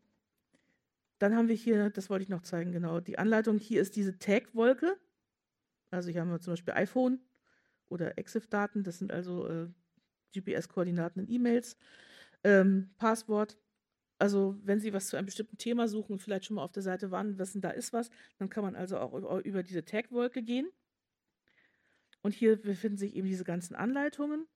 dann 1.18 1.36
haben 1.36 1.48
wir 1.48 1.56
hier, 1.56 1.90
das 1.90 2.12
wollte 2.12 2.24
ich 2.24 2.30
noch 2.30 2.44
zeigen, 2.44 2.72
genau, 2.74 3.00
die 3.00 3.18
Anleitung. 3.18 3.58
Hier 3.58 3.82
ist 3.82 3.96
diese 3.96 4.20
Tag-Wolke. 4.20 5.00
Also 5.94 6.10
hier 6.10 6.22
haben 6.22 6.32
wir 6.32 6.40
zum 6.40 6.54
Beispiel 6.54 6.74
iPhone 6.74 7.20
oder 7.88 8.18
EXIF-Daten, 8.18 8.84
das 8.84 8.98
sind 8.98 9.12
also 9.12 9.48
äh, 9.48 9.68
GPS-Koordinaten 10.34 11.20
in 11.20 11.32
E-Mails. 11.32 11.78
Ähm, 12.44 12.90
Passwort. 12.98 13.60
Also 14.18 14.58
wenn 14.64 14.80
Sie 14.80 14.92
was 14.92 15.08
zu 15.08 15.18
einem 15.18 15.28
bestimmten 15.28 15.58
Thema 15.58 15.88
suchen 15.88 16.14
und 16.14 16.20
vielleicht 16.20 16.46
schon 16.46 16.56
mal 16.56 16.64
auf 16.64 16.72
der 16.72 16.82
Seite 16.82 17.12
waren, 17.12 17.38
was 17.38 17.52
denn 17.52 17.62
da 17.62 17.70
ist 17.70 17.94
was, 17.94 18.10
dann 18.40 18.50
kann 18.50 18.64
man 18.64 18.76
also 18.76 18.98
auch 18.98 19.14
über 19.42 19.62
diese 19.62 19.86
Tag-Wolke 19.86 20.42
gehen. 20.42 20.68
Und 22.24 22.34
hier 22.34 22.60
befinden 22.60 22.98
sich 22.98 23.16
eben 23.16 23.28
diese 23.28 23.44
ganzen 23.44 23.76
Anleitungen. 23.76 24.48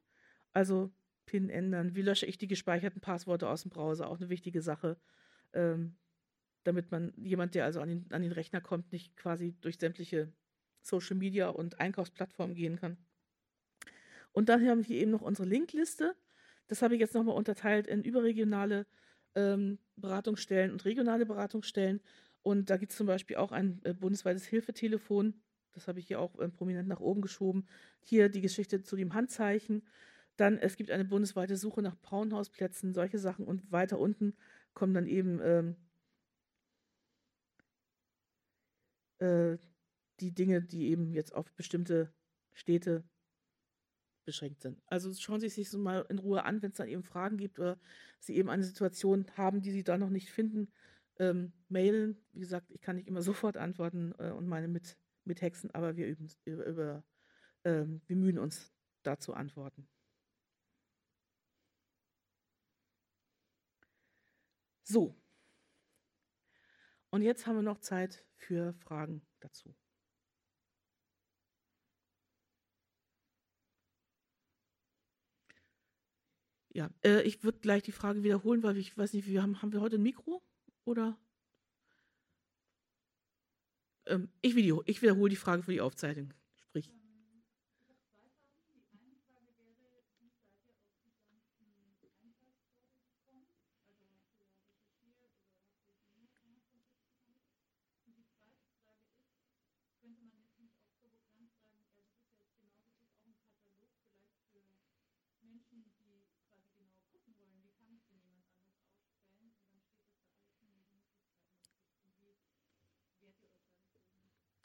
Also 0.53 0.91
PIN 1.27 1.49
ändern, 1.49 1.95
wie 1.95 2.01
lösche 2.01 2.25
ich 2.25 2.39
die 2.39 2.47
gespeicherten 2.47 3.01
Passworte 3.01 3.47
aus 3.47 3.61
dem 3.61 3.69
Browser, 3.69 4.09
auch 4.09 4.17
eine 4.17 4.29
wichtige 4.29 4.61
Sache, 4.63 4.97
ähm, 5.53 5.97
damit 6.63 6.89
man 6.89 7.13
jemand, 7.17 7.53
der 7.53 7.65
also 7.65 7.79
an 7.81 7.89
den, 7.89 8.11
an 8.11 8.23
den 8.23 8.31
Rechner 8.31 8.61
kommt, 8.61 8.91
nicht 8.91 9.15
quasi 9.17 9.55
durch 9.61 9.77
sämtliche 9.77 10.33
Social 10.87 11.15
Media 11.15 11.49
und 11.49 11.79
Einkaufsplattformen 11.79 12.55
gehen 12.55 12.77
kann. 12.77 12.97
Und 14.31 14.49
dann 14.49 14.65
haben 14.67 14.87
wir 14.87 14.95
eben 14.95 15.11
noch 15.11 15.21
unsere 15.21 15.47
Linkliste. 15.47 16.15
Das 16.67 16.81
habe 16.81 16.95
ich 16.95 16.99
jetzt 16.99 17.15
nochmal 17.15 17.35
unterteilt 17.35 17.87
in 17.87 18.03
überregionale 18.03 18.85
ähm, 19.35 19.79
Beratungsstellen 19.95 20.71
und 20.71 20.85
regionale 20.85 21.25
Beratungsstellen. 21.25 22.01
Und 22.43 22.69
da 22.69 22.77
gibt 22.77 22.91
es 22.91 22.97
zum 22.97 23.07
Beispiel 23.07 23.37
auch 23.37 23.51
ein 23.51 23.81
äh, 23.83 23.93
bundesweites 23.93 24.45
Hilfetelefon. 24.45 25.33
Das 25.73 25.87
habe 25.87 25.99
ich 25.99 26.07
hier 26.07 26.19
auch 26.19 26.37
äh, 26.39 26.49
prominent 26.49 26.87
nach 26.87 26.99
oben 26.99 27.21
geschoben. 27.21 27.67
Hier 28.01 28.29
die 28.29 28.41
Geschichte 28.41 28.83
zu 28.83 28.95
dem 28.95 29.13
Handzeichen. 29.13 29.85
Dann, 30.35 30.57
es 30.57 30.77
gibt 30.77 30.91
eine 30.91 31.05
bundesweite 31.05 31.57
Suche 31.57 31.81
nach 31.81 31.97
Frauenhausplätzen, 31.97 32.93
solche 32.93 33.19
Sachen. 33.19 33.45
Und 33.45 33.71
weiter 33.71 33.99
unten 33.99 34.35
kommen 34.73 34.93
dann 34.93 35.07
eben 35.07 35.39
ähm, 35.41 35.75
äh, 39.19 39.57
die 40.19 40.33
Dinge, 40.33 40.61
die 40.61 40.89
eben 40.89 41.13
jetzt 41.13 41.33
auf 41.33 41.51
bestimmte 41.53 42.13
Städte 42.53 43.03
beschränkt 44.25 44.61
sind. 44.61 44.81
Also 44.87 45.13
schauen 45.13 45.39
Sie 45.39 45.49
sich 45.49 45.69
das 45.69 45.79
mal 45.79 46.05
in 46.09 46.19
Ruhe 46.19 46.43
an, 46.43 46.61
wenn 46.61 46.71
es 46.71 46.77
dann 46.77 46.89
eben 46.89 47.03
Fragen 47.03 47.37
gibt 47.37 47.59
oder 47.59 47.79
Sie 48.19 48.35
eben 48.35 48.49
eine 48.49 48.63
Situation 48.63 49.25
haben, 49.37 49.61
die 49.61 49.71
Sie 49.71 49.83
da 49.83 49.97
noch 49.97 50.09
nicht 50.09 50.29
finden, 50.29 50.71
ähm, 51.17 51.53
mailen. 51.69 52.23
Wie 52.33 52.41
gesagt, 52.41 52.69
ich 52.71 52.81
kann 52.81 52.97
nicht 52.97 53.07
immer 53.07 53.21
sofort 53.31 53.57
antworten 53.57 54.13
äh, 54.19 54.31
und 54.31 54.47
meine 54.47 54.67
mit, 54.67 54.97
mithexen, 55.23 55.71
aber 55.71 55.95
wir 55.95 56.07
üben 56.07 56.29
über, 56.45 56.65
über 56.65 57.03
ähm, 57.63 58.01
wir 58.05 58.15
mühen 58.15 58.37
uns 58.37 58.71
da 59.03 59.17
zu 59.17 59.33
antworten. 59.33 59.87
So. 64.83 65.15
Und 67.09 67.21
jetzt 67.21 67.47
haben 67.47 67.55
wir 67.55 67.61
noch 67.61 67.79
Zeit 67.79 68.25
für 68.35 68.73
Fragen 68.73 69.25
dazu. 69.39 69.75
Ja, 76.77 76.91
äh, 77.03 77.23
ich 77.23 77.43
würde 77.43 77.57
gleich 77.57 77.81
die 77.81 77.91
Frage 77.91 78.23
wiederholen, 78.23 78.61
weil 78.61 78.77
ich 78.77 78.95
weiß 78.95 79.13
nicht, 79.13 79.27
wir 79.27 79.41
haben, 79.41 79.63
haben 79.63 79.73
wir 79.73 79.81
heute 79.81 79.95
ein 79.95 80.03
Mikro 80.03 80.43
oder? 80.85 81.17
Ähm, 84.05 84.29
ich, 84.43 84.55
video, 84.55 84.83
ich 84.85 85.01
wiederhole 85.01 85.31
die 85.31 85.37
Frage 85.37 85.63
für 85.63 85.71
die 85.71 85.81
Aufzeichnung. 85.81 86.35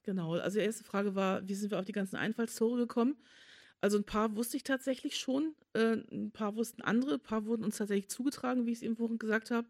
Genau, 0.03 0.35
also 0.35 0.59
die 0.59 0.65
erste 0.65 0.85
Frage 0.85 1.15
war, 1.15 1.47
wie 1.47 1.55
sind 1.55 1.71
wir 1.71 1.79
auf 1.79 1.85
die 1.85 1.93
ganzen 1.93 2.17
Einfallstore 2.17 2.77
gekommen? 2.77 3.17
Also 3.81 3.99
ein 3.99 4.05
paar 4.05 4.37
wusste 4.37 4.57
ich 4.57 4.63
tatsächlich 4.63 5.17
schon, 5.17 5.55
äh, 5.75 5.97
ein 6.13 6.31
paar 6.33 6.55
wussten 6.55 6.83
andere, 6.83 7.15
ein 7.15 7.21
paar 7.21 7.47
wurden 7.47 7.65
uns 7.65 7.79
tatsächlich 7.79 8.09
zugetragen, 8.09 8.67
wie 8.67 8.73
ich 8.73 8.79
es 8.79 8.83
eben 8.83 8.97
vorhin 8.97 9.19
gesagt 9.19 9.51
habe. 9.51 9.67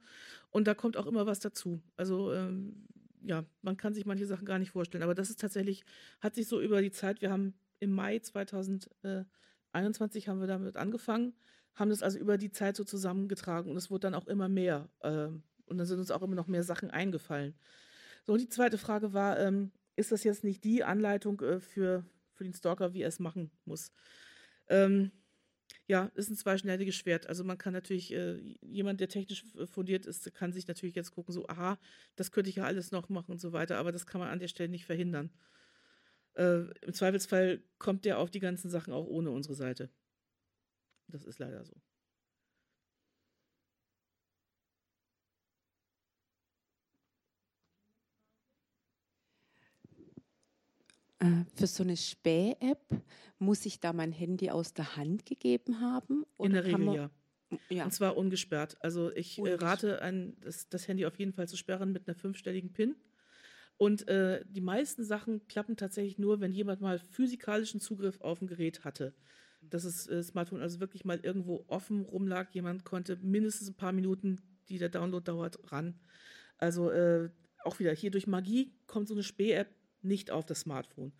Und 0.50 0.66
da 0.66 0.74
kommt 0.74 0.96
auch 0.96 1.06
immer 1.06 1.26
was 1.26 1.40
dazu. 1.40 1.82
Also 1.96 2.32
ähm, 2.32 2.86
ja, 3.24 3.44
man 3.62 3.76
kann 3.76 3.94
sich 3.94 4.04
manche 4.04 4.26
Sachen 4.26 4.44
gar 4.44 4.58
nicht 4.58 4.72
vorstellen. 4.72 5.02
Aber 5.02 5.14
das 5.14 5.30
ist 5.30 5.40
tatsächlich, 5.40 5.84
hat 6.20 6.34
sich 6.34 6.46
so 6.46 6.60
über 6.60 6.82
die 6.82 6.90
Zeit, 6.90 7.22
wir 7.22 7.30
haben 7.30 7.54
im 7.80 7.92
Mai 7.92 8.18
2021 8.18 10.28
haben 10.28 10.40
wir 10.40 10.46
damit 10.46 10.76
angefangen, 10.76 11.34
haben 11.74 11.90
das 11.90 12.02
also 12.02 12.18
über 12.18 12.38
die 12.38 12.52
Zeit 12.52 12.76
so 12.76 12.84
zusammengetragen 12.84 13.70
und 13.70 13.76
es 13.76 13.90
wurde 13.90 14.00
dann 14.00 14.14
auch 14.14 14.26
immer 14.26 14.48
mehr. 14.48 14.88
Äh, 15.00 15.28
und 15.66 15.78
dann 15.78 15.86
sind 15.86 15.98
uns 15.98 16.10
auch 16.10 16.22
immer 16.22 16.34
noch 16.34 16.48
mehr 16.48 16.64
Sachen 16.64 16.90
eingefallen. 16.90 17.54
So, 18.24 18.34
und 18.34 18.40
die 18.40 18.48
zweite 18.48 18.78
Frage 18.78 19.14
war, 19.14 19.38
ähm, 19.40 19.72
ist 19.96 20.12
das 20.12 20.24
jetzt 20.24 20.44
nicht 20.44 20.64
die 20.64 20.84
Anleitung 20.84 21.40
äh, 21.40 21.60
für, 21.60 22.04
für 22.32 22.44
den 22.44 22.54
Stalker, 22.54 22.94
wie 22.94 23.02
er 23.02 23.08
es 23.08 23.18
machen 23.18 23.50
muss. 23.64 23.92
Ähm, 24.68 25.12
ja, 25.86 26.10
ist 26.14 26.30
ein 26.30 26.36
zweischneidiges 26.36 26.94
Schwert. 26.94 27.26
Also 27.26 27.44
man 27.44 27.58
kann 27.58 27.72
natürlich, 27.72 28.12
äh, 28.12 28.38
jemand, 28.60 29.00
der 29.00 29.08
technisch 29.08 29.44
fundiert 29.66 30.06
ist, 30.06 30.32
kann 30.34 30.52
sich 30.52 30.66
natürlich 30.68 30.94
jetzt 30.94 31.12
gucken, 31.12 31.34
so, 31.34 31.46
aha, 31.48 31.78
das 32.16 32.30
könnte 32.30 32.50
ich 32.50 32.56
ja 32.56 32.64
alles 32.64 32.92
noch 32.92 33.08
machen 33.08 33.32
und 33.32 33.40
so 33.40 33.52
weiter, 33.52 33.78
aber 33.78 33.92
das 33.92 34.06
kann 34.06 34.20
man 34.20 34.30
an 34.30 34.38
der 34.38 34.48
Stelle 34.48 34.68
nicht 34.68 34.86
verhindern. 34.86 35.30
Äh, 36.34 36.64
Im 36.80 36.94
Zweifelsfall 36.94 37.62
kommt 37.78 38.04
der 38.04 38.18
auf 38.18 38.30
die 38.30 38.40
ganzen 38.40 38.70
Sachen 38.70 38.92
auch 38.92 39.06
ohne 39.06 39.30
unsere 39.30 39.54
Seite. 39.54 39.90
Das 41.08 41.24
ist 41.24 41.38
leider 41.38 41.64
so. 41.64 41.74
Für 51.54 51.66
so 51.66 51.82
eine 51.82 51.96
Späh-App 51.96 53.02
muss 53.38 53.66
ich 53.66 53.80
da 53.80 53.92
mein 53.92 54.12
Handy 54.12 54.50
aus 54.50 54.72
der 54.72 54.96
Hand 54.96 55.26
gegeben 55.26 55.80
haben? 55.80 56.24
In 56.38 56.52
der 56.52 56.64
Regel 56.64 56.94
ja. 56.94 57.10
ja. 57.68 57.84
Und 57.84 57.92
zwar 57.92 58.16
ungesperrt. 58.16 58.76
Also 58.80 59.12
ich 59.12 59.38
äh, 59.38 59.54
rate, 59.54 60.00
ein, 60.02 60.36
das, 60.40 60.68
das, 60.68 60.88
Handy 60.88 61.06
auf 61.06 61.18
jeden 61.18 61.32
Fall 61.32 61.48
zu 61.48 61.56
sperren 61.56 61.92
mit 61.92 62.08
einer 62.08 62.14
fünfstelligen 62.14 62.72
PIN. 62.72 62.96
Und 63.76 64.06
äh, 64.08 64.44
die 64.48 64.60
meisten 64.60 65.04
Sachen 65.04 65.46
klappen 65.48 65.76
tatsächlich 65.76 66.18
nur, 66.18 66.40
wenn 66.40 66.52
jemand 66.52 66.80
mal 66.80 66.98
physikalischen 66.98 67.80
Zugriff 67.80 68.20
auf 68.20 68.40
ein 68.40 68.46
Gerät 68.46 68.84
hatte. 68.84 69.14
Dass 69.60 69.84
das 69.84 70.06
äh, 70.08 70.22
Smartphone 70.22 70.60
also 70.60 70.80
wirklich 70.80 71.04
mal 71.04 71.18
irgendwo 71.20 71.64
offen 71.68 72.02
rumlag. 72.02 72.50
Jemand 72.52 72.84
konnte 72.84 73.16
mindestens 73.16 73.70
ein 73.70 73.76
paar 73.76 73.92
Minuten, 73.92 74.40
die 74.68 74.78
der 74.78 74.88
Download 74.88 75.24
dauert, 75.24 75.72
ran. 75.72 75.98
Also 76.58 76.90
äh, 76.90 77.30
auch 77.64 77.78
wieder 77.78 77.92
hier 77.92 78.10
durch 78.10 78.26
Magie 78.26 78.72
kommt 78.86 79.08
so 79.08 79.14
eine 79.14 79.22
Späh-App 79.22 79.68
nicht 80.04 80.30
auf 80.30 80.44
das 80.44 80.60
Smartphone. 80.60 81.12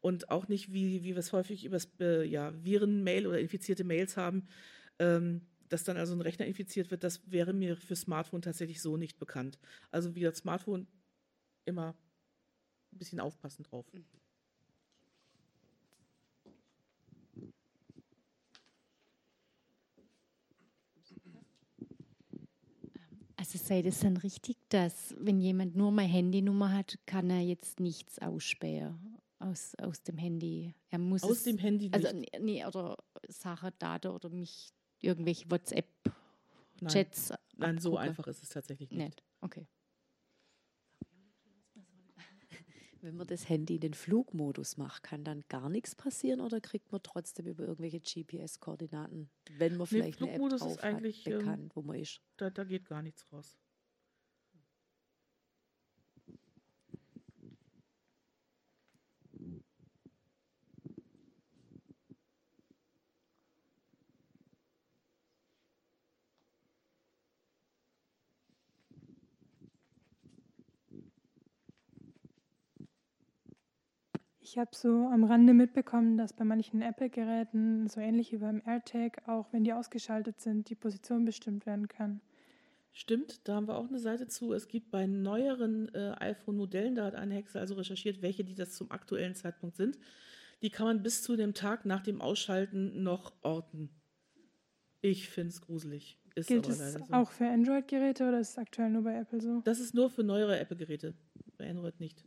Und 0.00 0.30
auch 0.30 0.48
nicht, 0.48 0.72
wie, 0.72 1.02
wie 1.02 1.14
wir 1.14 1.18
es 1.18 1.32
häufig 1.32 1.64
über 1.64 1.78
äh, 2.00 2.24
ja, 2.24 2.52
Viren-Mail 2.64 3.26
oder 3.26 3.40
infizierte 3.40 3.84
Mails 3.84 4.16
haben, 4.16 4.46
ähm, 4.98 5.42
dass 5.68 5.84
dann 5.84 5.96
also 5.96 6.14
ein 6.14 6.20
Rechner 6.20 6.46
infiziert 6.46 6.90
wird, 6.90 7.04
das 7.04 7.30
wäre 7.30 7.52
mir 7.52 7.76
für 7.76 7.96
Smartphone 7.96 8.42
tatsächlich 8.42 8.80
so 8.80 8.96
nicht 8.96 9.18
bekannt. 9.18 9.58
Also 9.90 10.14
wie 10.14 10.20
das 10.20 10.38
Smartphone 10.38 10.86
immer 11.64 11.94
ein 12.92 12.98
bisschen 12.98 13.20
aufpassen 13.20 13.64
drauf. 13.64 13.92
Mhm. 13.92 14.04
Also 23.48 23.64
sei 23.64 23.80
das 23.80 24.00
dann 24.00 24.18
richtig, 24.18 24.58
dass 24.68 25.14
wenn 25.18 25.40
jemand 25.40 25.74
nur 25.74 25.90
meine 25.90 26.12
Handynummer 26.12 26.70
hat, 26.72 26.98
kann 27.06 27.30
er 27.30 27.40
jetzt 27.40 27.80
nichts 27.80 28.18
ausspähen 28.18 29.18
aus, 29.38 29.74
aus 29.76 30.02
dem 30.02 30.18
Handy. 30.18 30.74
Er 30.90 30.98
muss 30.98 31.22
aus 31.22 31.30
es, 31.38 31.42
dem 31.44 31.56
Handy 31.56 31.88
also 31.92 32.12
nicht. 32.12 32.34
Also 32.34 32.44
nee, 32.44 32.66
oder 32.66 32.96
Sachen, 33.26 33.70
Daten 33.78 34.08
oder 34.08 34.28
mich 34.28 34.70
irgendwelche 35.00 35.50
WhatsApp-Chats. 35.50 37.30
Nein, 37.30 37.38
Nein 37.56 37.78
so 37.78 37.96
einfach 37.96 38.26
ist 38.26 38.42
es 38.42 38.50
tatsächlich 38.50 38.90
nicht. 38.90 39.02
nicht. 39.02 39.24
Okay. 39.40 39.66
Wenn 43.00 43.16
man 43.16 43.26
das 43.26 43.48
Handy 43.48 43.76
in 43.76 43.80
den 43.80 43.94
Flugmodus 43.94 44.76
macht, 44.76 45.02
kann 45.02 45.24
dann 45.24 45.44
gar 45.48 45.68
nichts 45.68 45.94
passieren 45.94 46.40
oder 46.40 46.60
kriegt 46.60 46.90
man 46.90 47.02
trotzdem 47.02 47.46
über 47.46 47.64
irgendwelche 47.64 48.00
GPS-Koordinaten, 48.00 49.30
wenn 49.56 49.76
man 49.76 49.86
vielleicht 49.86 50.20
nee, 50.20 50.32
eine 50.32 50.44
App 50.44 50.58
drauf 50.58 50.82
hat, 50.82 51.02
bekannt, 51.02 51.62
ähm, 51.64 51.70
wo 51.74 51.82
man 51.82 51.96
ist? 51.96 52.20
Da, 52.36 52.50
da 52.50 52.64
geht 52.64 52.86
gar 52.86 53.02
nichts 53.02 53.32
raus. 53.32 53.56
Ich 74.58 74.60
habe 74.60 74.74
so 74.74 75.06
am 75.06 75.22
Rande 75.22 75.54
mitbekommen, 75.54 76.18
dass 76.18 76.32
bei 76.32 76.42
manchen 76.42 76.82
Apple-Geräten, 76.82 77.86
so 77.86 78.00
ähnlich 78.00 78.32
wie 78.32 78.38
beim 78.38 78.60
AirTag, 78.66 79.28
auch 79.28 79.46
wenn 79.52 79.62
die 79.62 79.72
ausgeschaltet 79.72 80.40
sind, 80.40 80.68
die 80.68 80.74
Position 80.74 81.24
bestimmt 81.24 81.64
werden 81.64 81.86
kann. 81.86 82.20
Stimmt, 82.90 83.46
da 83.46 83.54
haben 83.54 83.68
wir 83.68 83.76
auch 83.76 83.86
eine 83.86 84.00
Seite 84.00 84.26
zu. 84.26 84.52
Es 84.52 84.66
gibt 84.66 84.90
bei 84.90 85.06
neueren 85.06 85.94
äh, 85.94 86.12
iPhone-Modellen, 86.18 86.96
da 86.96 87.04
hat 87.04 87.14
eine 87.14 87.36
Hexe 87.36 87.60
also 87.60 87.76
recherchiert, 87.76 88.20
welche 88.20 88.42
die 88.42 88.56
das 88.56 88.72
zum 88.72 88.90
aktuellen 88.90 89.36
Zeitpunkt 89.36 89.76
sind. 89.76 89.96
Die 90.60 90.70
kann 90.70 90.88
man 90.88 91.04
bis 91.04 91.22
zu 91.22 91.36
dem 91.36 91.54
Tag 91.54 91.84
nach 91.84 92.02
dem 92.02 92.20
Ausschalten 92.20 93.04
noch 93.04 93.34
orten. 93.42 93.90
Ich 95.02 95.28
finde 95.28 95.50
es 95.50 95.60
gruselig. 95.60 96.18
Ist 96.34 96.48
Gilt 96.48 96.68
es 96.68 96.94
so. 96.94 96.98
auch 97.12 97.30
für 97.30 97.46
Android-Geräte 97.46 98.26
oder 98.26 98.40
ist 98.40 98.50
es 98.50 98.58
aktuell 98.58 98.90
nur 98.90 99.04
bei 99.04 99.20
Apple 99.20 99.40
so? 99.40 99.60
Das 99.60 99.78
ist 99.78 99.94
nur 99.94 100.10
für 100.10 100.24
neuere 100.24 100.58
Apple-Geräte, 100.58 101.14
bei 101.58 101.70
Android 101.70 102.00
nicht. 102.00 102.24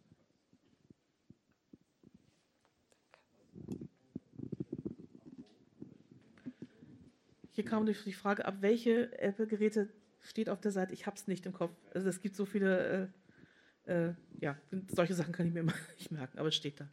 Hier 7.62 7.70
kam 7.70 7.86
die 7.86 7.94
Frage, 7.94 8.46
ab 8.46 8.58
welche 8.62 9.16
Apple-Geräte 9.20 9.88
steht 10.20 10.50
auf 10.50 10.60
der 10.60 10.72
Seite. 10.72 10.96
Ich 10.96 11.06
habe 11.06 11.16
es 11.16 11.28
nicht 11.28 11.46
im 11.46 11.54
Kopf. 11.54 11.72
Also 11.94 12.10
es 12.10 12.20
gibt 12.20 12.36
so 12.36 12.46
viele, 12.46 13.12
äh, 13.86 14.08
äh, 14.10 14.14
ja, 14.40 14.58
solche 14.88 15.14
Sachen 15.14 15.32
kann 15.32 15.46
ich 15.46 15.54
mir 15.54 15.60
immer 15.60 15.74
nicht 15.96 16.12
merken, 16.12 16.40
aber 16.40 16.48
es 16.48 16.56
steht 16.56 16.80
da. 16.80 16.90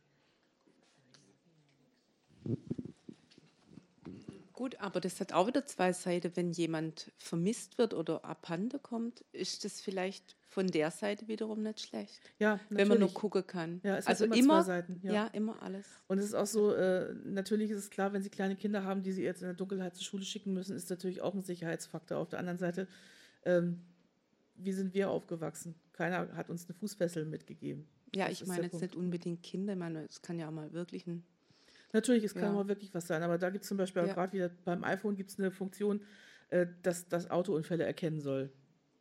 Gut, 4.58 4.80
aber 4.80 4.98
das 4.98 5.20
hat 5.20 5.32
auch 5.32 5.46
wieder 5.46 5.64
zwei 5.66 5.92
Seiten. 5.92 6.32
Wenn 6.34 6.50
jemand 6.50 7.12
vermisst 7.16 7.78
wird 7.78 7.94
oder 7.94 8.24
abhanden 8.24 8.82
kommt, 8.82 9.24
ist 9.30 9.64
das 9.64 9.80
vielleicht 9.80 10.34
von 10.48 10.66
der 10.66 10.90
Seite 10.90 11.28
wiederum 11.28 11.62
nicht 11.62 11.78
schlecht. 11.78 12.18
Ja, 12.40 12.58
Wenn 12.68 12.88
man 12.88 12.98
nur 12.98 13.06
natürlich. 13.06 13.14
gucken 13.14 13.46
kann. 13.46 13.80
Ja, 13.84 13.98
es 13.98 14.08
also 14.08 14.24
immer 14.24 14.34
immer, 14.36 14.64
zwei 14.64 14.66
Seiten, 14.66 14.98
ja. 15.04 15.12
ja. 15.12 15.26
immer 15.28 15.62
alles. 15.62 15.86
Und 16.08 16.18
es 16.18 16.24
ist 16.24 16.34
auch 16.34 16.48
so, 16.48 16.74
äh, 16.74 17.14
natürlich 17.24 17.70
ist 17.70 17.78
es 17.78 17.90
klar, 17.90 18.12
wenn 18.12 18.24
Sie 18.24 18.30
kleine 18.30 18.56
Kinder 18.56 18.82
haben, 18.82 19.04
die 19.04 19.12
Sie 19.12 19.22
jetzt 19.22 19.42
in 19.42 19.46
der 19.46 19.54
Dunkelheit 19.54 19.94
zur 19.94 20.02
Schule 20.02 20.24
schicken 20.24 20.52
müssen, 20.54 20.74
ist 20.74 20.90
natürlich 20.90 21.22
auch 21.22 21.34
ein 21.34 21.42
Sicherheitsfaktor. 21.42 22.18
Auf 22.18 22.30
der 22.30 22.40
anderen 22.40 22.58
Seite, 22.58 22.88
ähm, 23.44 23.80
wie 24.56 24.72
sind 24.72 24.92
wir 24.92 25.08
aufgewachsen? 25.08 25.76
Keiner 25.92 26.34
hat 26.34 26.50
uns 26.50 26.68
eine 26.68 26.74
Fußfessel 26.74 27.26
mitgegeben. 27.26 27.86
Ja, 28.12 28.26
Das 28.26 28.40
ich 28.40 28.48
meine 28.48 28.62
jetzt 28.62 28.72
Punkt. 28.72 28.82
nicht 28.82 28.96
unbedingt 28.96 29.44
Kinder, 29.44 29.74
ich 29.74 29.78
meine, 29.78 30.02
es 30.06 30.20
kann 30.20 30.36
ja 30.36 30.48
auch 30.48 30.52
mal 30.52 30.72
wirklich 30.72 31.06
ein. 31.06 31.22
Natürlich, 31.92 32.24
es 32.24 32.34
kann 32.34 32.42
Ja. 32.44 32.52
mal 32.52 32.68
wirklich 32.68 32.92
was 32.94 33.06
sein, 33.06 33.22
aber 33.22 33.38
da 33.38 33.50
gibt 33.50 33.62
es 33.64 33.68
zum 33.68 33.78
Beispiel 33.78 34.06
Ja. 34.06 34.12
gerade 34.12 34.32
wieder 34.32 34.48
beim 34.64 34.84
iPhone 34.84 35.16
gibt 35.16 35.30
es 35.30 35.38
eine 35.38 35.50
Funktion, 35.50 36.02
äh, 36.50 36.66
dass 36.82 37.08
das 37.08 37.30
Autounfälle 37.30 37.84
erkennen 37.84 38.20
soll. 38.20 38.52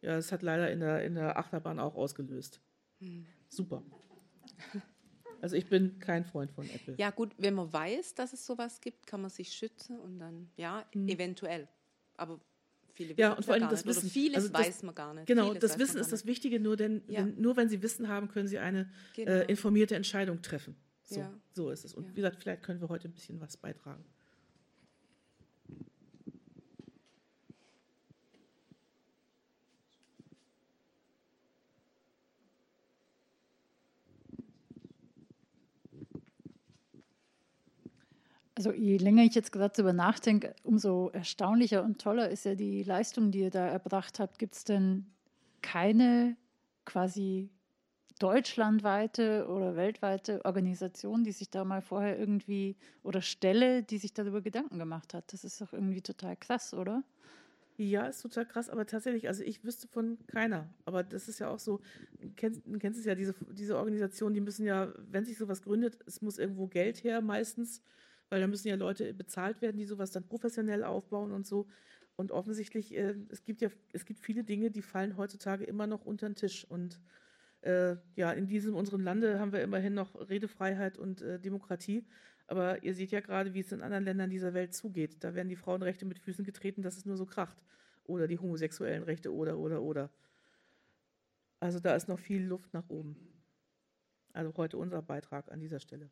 Ja, 0.01 0.15
das 0.15 0.31
hat 0.31 0.41
leider 0.41 0.71
in 0.71 0.79
der, 0.79 1.03
in 1.03 1.15
der 1.15 1.37
Achterbahn 1.37 1.79
auch 1.79 1.95
ausgelöst. 1.95 2.61
Hm. 2.99 3.25
Super. 3.49 3.83
Also 5.41 5.55
ich 5.55 5.67
bin 5.67 5.99
kein 5.99 6.25
Freund 6.25 6.51
von 6.51 6.67
Apple. 6.69 6.95
Ja, 6.97 7.11
gut, 7.11 7.33
wenn 7.37 7.53
man 7.53 7.71
weiß, 7.71 8.15
dass 8.15 8.33
es 8.33 8.45
sowas 8.45 8.81
gibt, 8.81 9.05
kann 9.05 9.21
man 9.21 9.29
sich 9.29 9.49
schützen 9.53 9.99
und 9.99 10.19
dann, 10.19 10.49
ja, 10.55 10.85
Hm. 10.93 11.07
eventuell. 11.07 11.67
Aber 12.15 12.39
viele 12.93 13.13
Ja, 13.15 13.33
und 13.33 13.45
vor 13.45 13.53
allem 13.53 13.69
das 13.69 13.85
Wissen. 13.85 14.09
vieles 14.09 14.37
Also 14.37 14.49
das- 14.49 14.61
weiß 14.67 14.83
man 14.83 14.95
gar 14.95 15.13
nicht. 15.13 15.27
Genau, 15.27 15.47
vieles 15.49 15.59
das 15.61 15.77
Wissen 15.77 15.99
ist 15.99 16.11
das 16.11 16.25
Wichtige, 16.25 16.59
nur, 16.59 16.75
denn, 16.75 17.03
Ja. 17.07 17.19
wenn, 17.19 17.39
nur 17.39 17.55
wenn 17.55 17.69
Sie 17.69 17.83
Wissen 17.83 18.07
haben, 18.07 18.29
können 18.29 18.47
Sie 18.47 18.57
eine 18.57 18.85
nicht. 18.85 18.89
Genau. 19.15 19.31
äh, 19.31 19.45
informierte 19.45 19.95
Entscheidung 19.95 20.41
treffen. 20.41 20.75
So, 21.07 21.21
Ja. 21.21 21.33
so 21.53 21.69
ist 21.69 21.85
es. 21.85 21.93
Und 21.93 22.03
Ja. 22.03 22.11
wie 22.11 22.15
gesagt, 22.15 22.35
vielleicht 22.37 22.63
können 22.63 22.81
wir 22.81 22.89
heute 22.89 23.07
ein 23.07 23.13
bisschen 23.13 23.39
was 23.39 23.55
beitragen. 23.55 24.03
Also 38.55 38.73
je 38.73 38.97
länger 38.97 39.23
ich 39.23 39.35
jetzt 39.35 39.51
gerade 39.51 39.71
darüber 39.75 39.93
nachdenke, 39.93 40.55
umso 40.63 41.09
erstaunlicher 41.09 41.83
und 41.83 42.01
toller 42.01 42.29
ist 42.29 42.43
ja 42.43 42.55
die 42.55 42.83
Leistung, 42.83 43.31
die 43.31 43.41
ihr 43.41 43.51
da 43.51 43.67
erbracht 43.67 44.19
habt. 44.19 44.39
Gibt 44.39 44.55
es 44.55 44.63
denn 44.63 45.05
keine 45.61 46.35
quasi 46.83 47.51
deutschlandweite 48.19 49.47
oder 49.47 49.75
weltweite 49.75 50.43
Organisation, 50.45 51.23
die 51.23 51.31
sich 51.31 51.49
da 51.49 51.65
mal 51.65 51.81
vorher 51.81 52.17
irgendwie 52.17 52.77
oder 53.03 53.21
Stelle, 53.21 53.83
die 53.83 53.97
sich 53.97 54.13
darüber 54.13 54.41
Gedanken 54.41 54.79
gemacht 54.79 55.13
hat? 55.13 55.31
Das 55.33 55.43
ist 55.43 55.61
doch 55.61 55.73
irgendwie 55.73 56.01
total 56.01 56.35
krass, 56.35 56.73
oder? 56.73 57.03
Ja, 57.79 58.07
ist 58.07 58.23
total 58.23 58.47
krass, 58.47 58.69
aber 58.71 58.87
tatsächlich, 58.87 59.27
also 59.27 59.43
ich 59.43 59.63
wüsste 59.63 59.87
von 59.87 60.17
keiner. 60.25 60.73
Aber 60.85 61.03
das 61.03 61.27
ist 61.27 61.37
ja 61.37 61.49
auch 61.49 61.59
so, 61.59 61.79
du 62.19 62.31
kennst, 62.35 62.63
kennst 62.79 62.99
es 62.99 63.05
ja, 63.05 63.13
diese, 63.13 63.35
diese 63.51 63.77
Organisationen, 63.77 64.33
die 64.33 64.41
müssen 64.41 64.65
ja, 64.65 64.91
wenn 64.97 65.25
sich 65.25 65.37
sowas 65.37 65.61
gründet, 65.61 65.99
es 66.07 66.23
muss 66.23 66.39
irgendwo 66.39 66.65
Geld 66.67 67.03
her 67.03 67.21
meistens, 67.21 67.83
weil 68.29 68.41
da 68.41 68.47
müssen 68.47 68.67
ja 68.67 68.75
Leute 68.75 69.13
bezahlt 69.13 69.61
werden, 69.61 69.77
die 69.77 69.85
sowas 69.85 70.09
dann 70.11 70.27
professionell 70.27 70.83
aufbauen 70.83 71.31
und 71.31 71.45
so. 71.45 71.67
Und 72.15 72.31
offensichtlich, 72.31 72.95
äh, 72.97 73.15
es 73.29 73.43
gibt 73.43 73.61
ja, 73.61 73.69
es 73.93 74.05
gibt 74.05 74.21
viele 74.21 74.43
Dinge, 74.43 74.71
die 74.71 74.81
fallen 74.81 75.15
heutzutage 75.15 75.63
immer 75.63 75.85
noch 75.85 76.03
unter 76.03 76.27
den 76.27 76.35
Tisch. 76.35 76.65
Und 76.67 76.99
äh, 77.61 77.95
ja, 78.15 78.31
in 78.31 78.47
diesem 78.47 78.75
unserem 78.75 79.01
Lande 79.01 79.39
haben 79.39 79.51
wir 79.51 79.61
immerhin 79.61 79.93
noch 79.93 80.29
Redefreiheit 80.29 80.97
und 80.97 81.21
äh, 81.21 81.39
Demokratie. 81.39 82.05
Aber 82.47 82.81
ihr 82.83 82.93
seht 82.93 83.11
ja 83.11 83.19
gerade, 83.19 83.53
wie 83.53 83.59
es 83.59 83.71
in 83.71 83.81
anderen 83.81 84.05
Ländern 84.05 84.29
dieser 84.29 84.53
Welt 84.53 84.73
zugeht. 84.73 85.17
Da 85.23 85.35
werden 85.35 85.49
die 85.49 85.55
Frauenrechte 85.55 86.05
mit 86.05 86.19
Füßen 86.19 86.45
getreten, 86.45 86.81
dass 86.81 86.97
es 86.97 87.05
nur 87.05 87.17
so 87.17 87.25
kracht. 87.25 87.63
Oder 88.05 88.27
die 88.27 88.39
homosexuellen 88.39 89.03
Rechte 89.03 89.33
oder, 89.33 89.57
oder, 89.57 89.81
oder. 89.81 90.09
Also 91.59 91.79
da 91.79 91.95
ist 91.95 92.07
noch 92.07 92.19
viel 92.19 92.43
Luft 92.43 92.73
nach 92.73 92.87
oben. 92.89 93.17
Also 94.31 94.53
heute 94.55 94.77
unser 94.77 95.01
Beitrag 95.01 95.51
an 95.51 95.59
dieser 95.59 95.79
Stelle. 95.79 96.09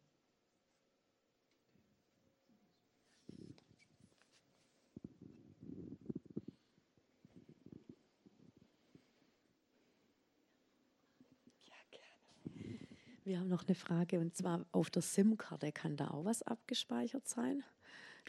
Wir 13.25 13.39
haben 13.39 13.47
noch 13.47 13.65
eine 13.65 13.73
Frage 13.73 14.19
und 14.19 14.35
zwar 14.35 14.67
auf 14.71 14.91
der 14.91 15.01
SIM-Karte 15.01 15.71
kann 15.71 15.97
da 15.97 16.09
auch 16.09 16.25
was 16.25 16.43
abgespeichert 16.43 17.27
sein? 17.27 17.63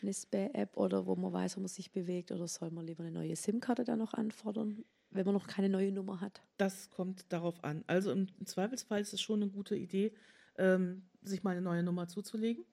Eine 0.01 0.15
Spare-App 0.15 0.75
oder 0.75 1.05
wo 1.05 1.15
man 1.15 1.35
weiß, 1.35 1.59
wo 1.59 1.61
man 1.61 1.69
sich 1.69 1.93
bewegt 1.93 2.33
oder 2.33 2.49
soll 2.49 2.71
man 2.71 2.87
lieber 2.87 3.03
eine 3.03 3.13
neue 3.13 3.37
SIM-Karte 3.37 3.85
da 3.85 3.95
noch 3.95 4.15
anfordern, 4.15 4.87
wenn 5.11 5.27
man 5.27 5.35
noch 5.35 5.49
keine 5.49 5.69
neue 5.69 5.93
Nummer 5.93 6.23
hat? 6.23 6.41
Das 6.57 6.89
kommt 6.89 7.31
darauf 7.31 7.63
an. 7.63 7.85
Also 7.87 8.11
im, 8.11 8.29
Zweifelsfall 8.47 9.03
ist 9.03 9.13
es 9.13 9.21
schon 9.21 9.43
eine 9.43 9.51
gute 9.51 9.77
Idee, 9.77 10.15
ähm, 10.57 11.03
sich 11.21 11.43
mal 11.43 11.51
eine 11.51 11.61
neue 11.61 11.83
Nummer 11.83 12.09
zuzulegen. 12.09 12.65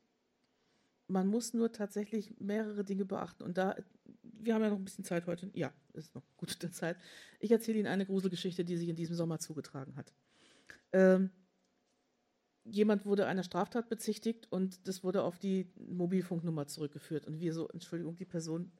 Man 1.07 1.27
muss 1.27 1.53
nur 1.53 1.73
tatsächlich 1.73 2.39
mehrere 2.39 2.85
Dinge 2.85 3.03
beachten. 3.03 3.43
Und 3.43 3.57
da, 3.57 3.75
wir 4.21 4.53
haben 4.53 4.63
ja 4.63 4.69
noch 4.69 4.77
ein 4.77 4.85
bisschen 4.85 5.03
Zeit 5.03 5.27
heute. 5.27 5.51
Ja, 5.53 5.73
ist 5.91 6.15
noch 6.15 6.23
gute 6.37 6.71
Zeit. 6.71 6.95
Ich 7.41 7.51
erzähle 7.51 7.79
Ihnen 7.79 7.87
eine 7.87 8.05
Gruselgeschichte, 8.05 8.63
die 8.63 8.77
sich 8.77 8.87
in 8.87 8.95
diesem 8.95 9.15
Sommer 9.17 9.39
zugetragen 9.39 9.97
hat. 9.97 10.13
Ähm, 10.93 11.29
jemand 12.65 13.05
wurde 13.05 13.25
einer 13.25 13.43
Straftat 13.43 13.89
bezichtigt 13.89 14.47
und 14.51 14.87
das 14.87 15.03
wurde 15.03 15.23
auf 15.23 15.37
die 15.37 15.71
Mobilfunknummer 15.75 16.67
zurückgeführt. 16.67 17.25
Und 17.25 17.39
wir 17.39 17.53
so, 17.53 17.67
Entschuldigung, 17.69 18.15
die 18.15 18.25
Person, 18.25 18.71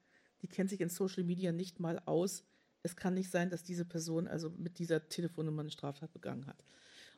die 0.41 0.47
kennt 0.47 0.69
sich 0.69 0.81
in 0.81 0.89
Social 0.89 1.23
Media 1.23 1.51
nicht 1.51 1.79
mal 1.79 1.99
aus. 2.05 2.45
Es 2.81 2.95
kann 2.95 3.13
nicht 3.13 3.29
sein, 3.29 3.49
dass 3.49 3.63
diese 3.63 3.85
Person 3.85 4.27
also 4.27 4.49
mit 4.49 4.79
dieser 4.79 5.07
Telefonnummer 5.09 5.61
eine 5.61 5.71
Straftat 5.71 6.13
begangen 6.13 6.47
hat. 6.47 6.63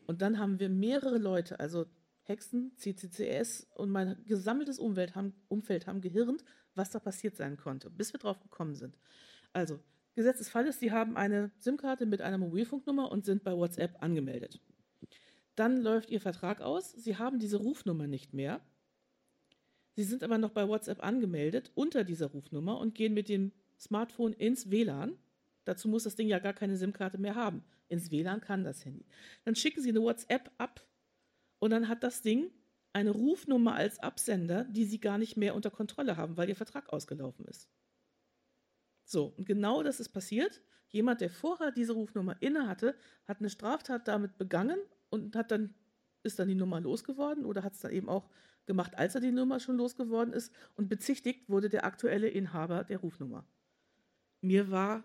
Und 0.05 0.21
dann 0.21 0.39
haben 0.39 0.59
wir 0.59 0.69
mehrere 0.69 1.17
Leute, 1.17 1.59
also 1.59 1.85
Hexen, 2.23 2.71
CCCS 2.77 3.67
und 3.75 3.91
mein 3.91 4.23
gesammeltes 4.25 4.79
Umwelt 4.79 5.15
haben, 5.15 5.33
Umfeld 5.47 5.87
haben 5.87 6.01
gehirnt, 6.01 6.43
was 6.73 6.89
da 6.89 6.99
passiert 6.99 7.35
sein 7.35 7.57
konnte, 7.57 7.89
bis 7.89 8.13
wir 8.13 8.19
drauf 8.19 8.39
gekommen 8.39 8.75
sind. 8.75 8.97
Also, 9.53 9.79
Gesetz 10.15 10.39
des 10.39 10.49
Falles, 10.49 10.79
Sie 10.79 10.91
haben 10.91 11.17
eine 11.17 11.51
SIM-Karte 11.59 12.05
mit 12.05 12.21
einer 12.21 12.37
Mobilfunknummer 12.37 13.11
und 13.11 13.25
sind 13.25 13.43
bei 13.43 13.55
WhatsApp 13.55 14.01
angemeldet. 14.01 14.59
Dann 15.55 15.81
läuft 15.81 16.09
Ihr 16.09 16.21
Vertrag 16.21 16.61
aus, 16.61 16.91
Sie 16.91 17.17
haben 17.17 17.39
diese 17.39 17.57
Rufnummer 17.57 18.07
nicht 18.07 18.33
mehr. 18.33 18.61
Sie 19.95 20.03
sind 20.03 20.23
aber 20.23 20.37
noch 20.37 20.51
bei 20.51 20.67
WhatsApp 20.67 21.03
angemeldet 21.03 21.71
unter 21.75 22.03
dieser 22.03 22.27
Rufnummer 22.27 22.77
und 22.79 22.95
gehen 22.95 23.13
mit 23.13 23.29
dem 23.29 23.53
Smartphone 23.79 24.33
ins 24.33 24.69
WLAN. 24.69 25.17
Dazu 25.63 25.87
muss 25.87 26.03
das 26.03 26.15
Ding 26.15 26.27
ja 26.27 26.39
gar 26.39 26.53
keine 26.53 26.75
SIM-Karte 26.75 27.17
mehr 27.17 27.35
haben. 27.35 27.63
Ins 27.87 28.11
WLAN 28.11 28.41
kann 28.41 28.63
das 28.63 28.83
Handy. 28.83 29.05
Dann 29.45 29.55
schicken 29.55 29.81
Sie 29.81 29.89
eine 29.89 30.01
WhatsApp 30.01 30.51
ab 30.57 30.85
und 31.59 31.71
dann 31.71 31.87
hat 31.87 32.03
das 32.03 32.21
Ding 32.21 32.51
eine 32.91 33.11
Rufnummer 33.11 33.75
als 33.75 33.99
Absender, 33.99 34.65
die 34.65 34.85
Sie 34.85 34.99
gar 34.99 35.17
nicht 35.17 35.37
mehr 35.37 35.55
unter 35.55 35.71
Kontrolle 35.71 36.17
haben, 36.17 36.35
weil 36.35 36.49
Ihr 36.49 36.55
Vertrag 36.55 36.91
ausgelaufen 36.91 37.45
ist. 37.45 37.69
So, 39.05 39.33
und 39.37 39.45
genau 39.45 39.83
das 39.83 39.99
ist 39.99 40.09
passiert. 40.09 40.61
Jemand, 40.89 41.21
der 41.21 41.29
vorher 41.29 41.71
diese 41.71 41.93
Rufnummer 41.93 42.35
inne 42.41 42.67
hatte, 42.67 42.95
hat 43.25 43.39
eine 43.39 43.49
Straftat 43.49 44.07
damit 44.07 44.37
begangen 44.37 44.79
und 45.09 45.35
hat 45.35 45.51
dann, 45.51 45.73
ist 46.23 46.39
dann 46.39 46.47
die 46.47 46.55
Nummer 46.55 46.79
losgeworden 46.79 47.45
oder 47.45 47.63
hat 47.63 47.73
es 47.73 47.79
dann 47.79 47.91
eben 47.91 48.09
auch 48.09 48.29
gemacht, 48.65 48.97
als 48.97 49.15
er 49.15 49.21
die 49.21 49.31
Nummer 49.31 49.59
schon 49.59 49.77
losgeworden 49.77 50.33
ist 50.33 50.51
und 50.75 50.89
bezichtigt 50.89 51.49
wurde 51.49 51.69
der 51.69 51.85
aktuelle 51.85 52.27
Inhaber 52.27 52.83
der 52.83 52.99
Rufnummer. 52.99 53.45
Mir 54.41 54.71
war 54.71 55.03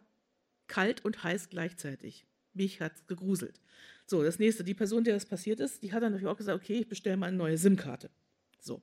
kalt 0.66 1.04
und 1.04 1.22
heiß 1.22 1.48
gleichzeitig. 1.48 2.26
Mich 2.52 2.80
hat 2.80 3.06
gegruselt. 3.06 3.60
So, 4.06 4.22
das 4.22 4.38
nächste, 4.38 4.64
die 4.64 4.74
Person, 4.74 5.04
der 5.04 5.14
das 5.14 5.26
passiert 5.26 5.60
ist, 5.60 5.82
die 5.82 5.92
hat 5.92 6.02
dann 6.02 6.12
natürlich 6.12 6.32
auch 6.32 6.36
gesagt, 6.36 6.60
okay, 6.60 6.80
ich 6.80 6.88
bestelle 6.88 7.16
mal 7.16 7.26
eine 7.26 7.36
neue 7.36 7.58
SIM-Karte. 7.58 8.10
So. 8.58 8.82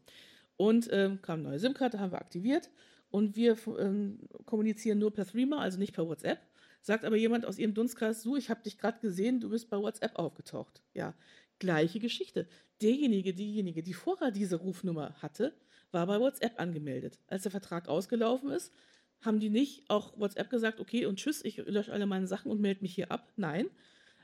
Und 0.56 0.88
ähm, 0.92 1.22
kam 1.22 1.40
eine 1.40 1.50
neue 1.50 1.60
SIM-Karte, 1.60 2.00
haben 2.00 2.12
wir 2.12 2.20
aktiviert 2.20 2.70
und 3.10 3.36
wir 3.36 3.58
ähm, 3.78 4.20
kommunizieren 4.46 5.00
nur 5.00 5.14
per 5.14 5.26
Threema, 5.26 5.60
also 5.60 5.78
nicht 5.80 5.94
per 5.94 6.08
WhatsApp. 6.08 6.40
Sagt 6.82 7.06
aber 7.06 7.16
jemand 7.16 7.46
aus 7.46 7.60
ihrem 7.60 7.74
Dunstkreis, 7.74 8.24
du, 8.24 8.36
ich 8.36 8.50
habe 8.50 8.64
dich 8.64 8.78
gerade 8.78 9.00
gesehen, 9.00 9.40
du 9.40 9.50
bist 9.50 9.70
bei 9.70 9.78
WhatsApp 9.78 10.18
aufgetaucht. 10.18 10.82
Ja, 10.94 11.14
gleiche 11.60 12.00
Geschichte. 12.00 12.48
Derjenige, 12.82 13.34
diejenige, 13.34 13.84
die 13.84 13.94
vorher 13.94 14.32
diese 14.32 14.58
Rufnummer 14.58 15.16
hatte, 15.22 15.54
war 15.92 16.08
bei 16.08 16.20
WhatsApp 16.20 16.60
angemeldet. 16.60 17.20
Als 17.28 17.44
der 17.44 17.52
Vertrag 17.52 17.88
ausgelaufen 17.88 18.52
ist, 18.52 18.74
haben 19.22 19.40
die 19.40 19.50
nicht 19.50 19.90
auch 19.90 20.18
WhatsApp 20.20 20.50
gesagt, 20.50 20.80
okay, 20.80 21.06
und 21.06 21.18
tschüss, 21.18 21.44
ich 21.44 21.58
lösche 21.58 21.92
alle 21.92 22.06
meine 22.06 22.28
Sachen 22.28 22.52
und 22.52 22.62
melde 22.62 22.82
mich 22.82 22.94
hier 22.94 23.12
ab. 23.12 23.32
Nein. 23.36 23.70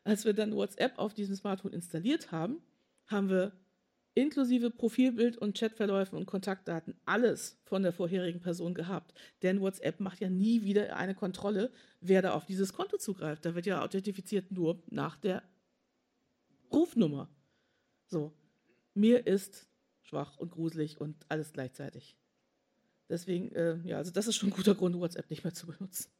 Als 0.04 0.26
wir 0.26 0.34
dann 0.34 0.56
WhatsApp 0.56 1.00
auf 1.00 1.14
diesem 1.14 1.36
Smartphone 1.36 1.74
installiert 1.74 2.32
haben, 2.32 2.62
haben 3.08 3.30
wir 3.30 3.54
inklusive 4.16 4.70
Profilbild 4.70 5.38
und 5.38 5.58
Chatverläufen 5.58 6.18
und 6.18 6.26
Kontaktdaten, 6.26 6.96
alles 7.06 7.60
von 7.66 7.84
der 7.84 7.94
vorherigen 7.94 8.42
Person 8.42 8.74
gehabt. 8.74 9.14
Denn 9.42 9.62
WhatsApp 9.62 10.00
macht 10.00 10.20
ja 10.20 10.30
nie 10.30 10.64
wieder 10.64 10.96
eine 10.96 11.16
Kontrolle, 11.16 11.72
wer 12.00 12.22
da 12.22 12.34
auf 12.34 12.46
dieses 12.46 12.74
Konto 12.74 12.98
zugreift. 12.98 13.46
Da 13.46 13.56
wird 13.56 13.66
ja 13.66 13.82
authentifiziert 13.82 14.52
nur 14.52 14.84
nach 14.90 15.18
der 15.18 15.44
Rufnummer. 16.72 17.30
So, 18.08 18.34
mir 18.94 19.26
ist 19.26 19.68
schwach 20.04 20.38
und 20.38 20.52
gruselig 20.52 21.02
und 21.02 21.26
alles 21.30 21.54
gleichzeitig. 21.54 22.18
Deswegen, 23.10 23.52
äh, 23.54 23.78
ja, 23.84 23.98
also 23.98 24.12
das 24.12 24.28
ist 24.28 24.36
schon 24.36 24.50
ein 24.50 24.56
guter 24.56 24.76
Grund, 24.76 24.98
WhatsApp 24.98 25.30
nicht 25.30 25.44
mehr 25.44 25.54
zu 25.54 25.68
benutzen. 25.68 26.12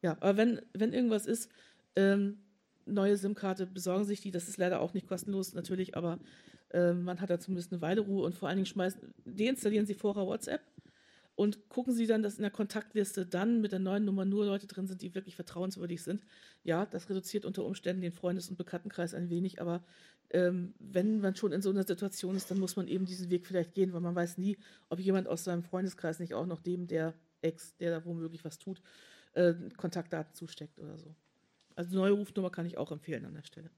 Ja, 0.00 0.12
aber 0.20 0.36
wenn, 0.36 0.62
wenn 0.74 0.92
irgendwas 0.92 1.26
ist, 1.26 1.50
ähm, 1.96 2.44
neue 2.88 3.16
SIM-Karte, 3.16 3.66
besorgen 3.66 4.04
sich 4.04 4.20
die. 4.20 4.30
Das 4.30 4.48
ist 4.48 4.58
leider 4.58 4.80
auch 4.80 4.94
nicht 4.94 5.06
kostenlos 5.06 5.54
natürlich, 5.54 5.96
aber 5.96 6.18
äh, 6.70 6.92
man 6.92 7.20
hat 7.20 7.30
da 7.30 7.38
zumindest 7.38 7.72
eine 7.72 7.80
Weile 7.80 8.00
Ruhe 8.00 8.24
und 8.24 8.34
vor 8.34 8.48
allen 8.48 8.56
Dingen 8.56 8.66
schmeißen, 8.66 9.00
deinstallieren 9.24 9.86
Sie 9.86 9.94
vorher 9.94 10.26
WhatsApp 10.26 10.62
und 11.34 11.68
gucken 11.68 11.94
Sie 11.94 12.06
dann, 12.06 12.22
dass 12.22 12.36
in 12.36 12.42
der 12.42 12.50
Kontaktliste 12.50 13.24
dann 13.24 13.60
mit 13.60 13.70
der 13.72 13.78
neuen 13.78 14.04
Nummer 14.04 14.24
nur 14.24 14.44
Leute 14.44 14.66
drin 14.66 14.88
sind, 14.88 15.02
die 15.02 15.14
wirklich 15.14 15.36
vertrauenswürdig 15.36 16.02
sind. 16.02 16.24
Ja, 16.64 16.84
das 16.84 17.08
reduziert 17.08 17.44
unter 17.44 17.64
Umständen 17.64 18.02
den 18.02 18.12
Freundes- 18.12 18.50
und 18.50 18.56
Bekanntenkreis 18.56 19.14
ein 19.14 19.30
wenig, 19.30 19.60
aber 19.60 19.84
ähm, 20.30 20.74
wenn 20.78 21.20
man 21.20 21.36
schon 21.36 21.52
in 21.52 21.62
so 21.62 21.70
einer 21.70 21.84
Situation 21.84 22.34
ist, 22.34 22.50
dann 22.50 22.58
muss 22.58 22.76
man 22.76 22.88
eben 22.88 23.06
diesen 23.06 23.30
Weg 23.30 23.46
vielleicht 23.46 23.72
gehen, 23.72 23.92
weil 23.92 24.00
man 24.00 24.14
weiß 24.14 24.36
nie, 24.38 24.58
ob 24.88 24.98
jemand 24.98 25.28
aus 25.28 25.44
seinem 25.44 25.62
Freundeskreis 25.62 26.18
nicht 26.18 26.34
auch 26.34 26.46
noch 26.46 26.60
dem, 26.60 26.86
der 26.86 27.14
Ex, 27.40 27.76
der 27.76 27.92
da 27.92 28.04
womöglich 28.04 28.44
was 28.44 28.58
tut, 28.58 28.82
äh, 29.34 29.54
Kontaktdaten 29.76 30.34
zusteckt 30.34 30.78
oder 30.80 30.98
so. 30.98 31.14
Also 31.78 31.96
neue 31.96 32.10
Rufnummer 32.10 32.50
kann 32.50 32.66
ich 32.66 32.76
auch 32.76 32.90
empfehlen 32.90 33.24
an 33.24 33.34
der 33.34 33.44
Stelle. 33.44 33.70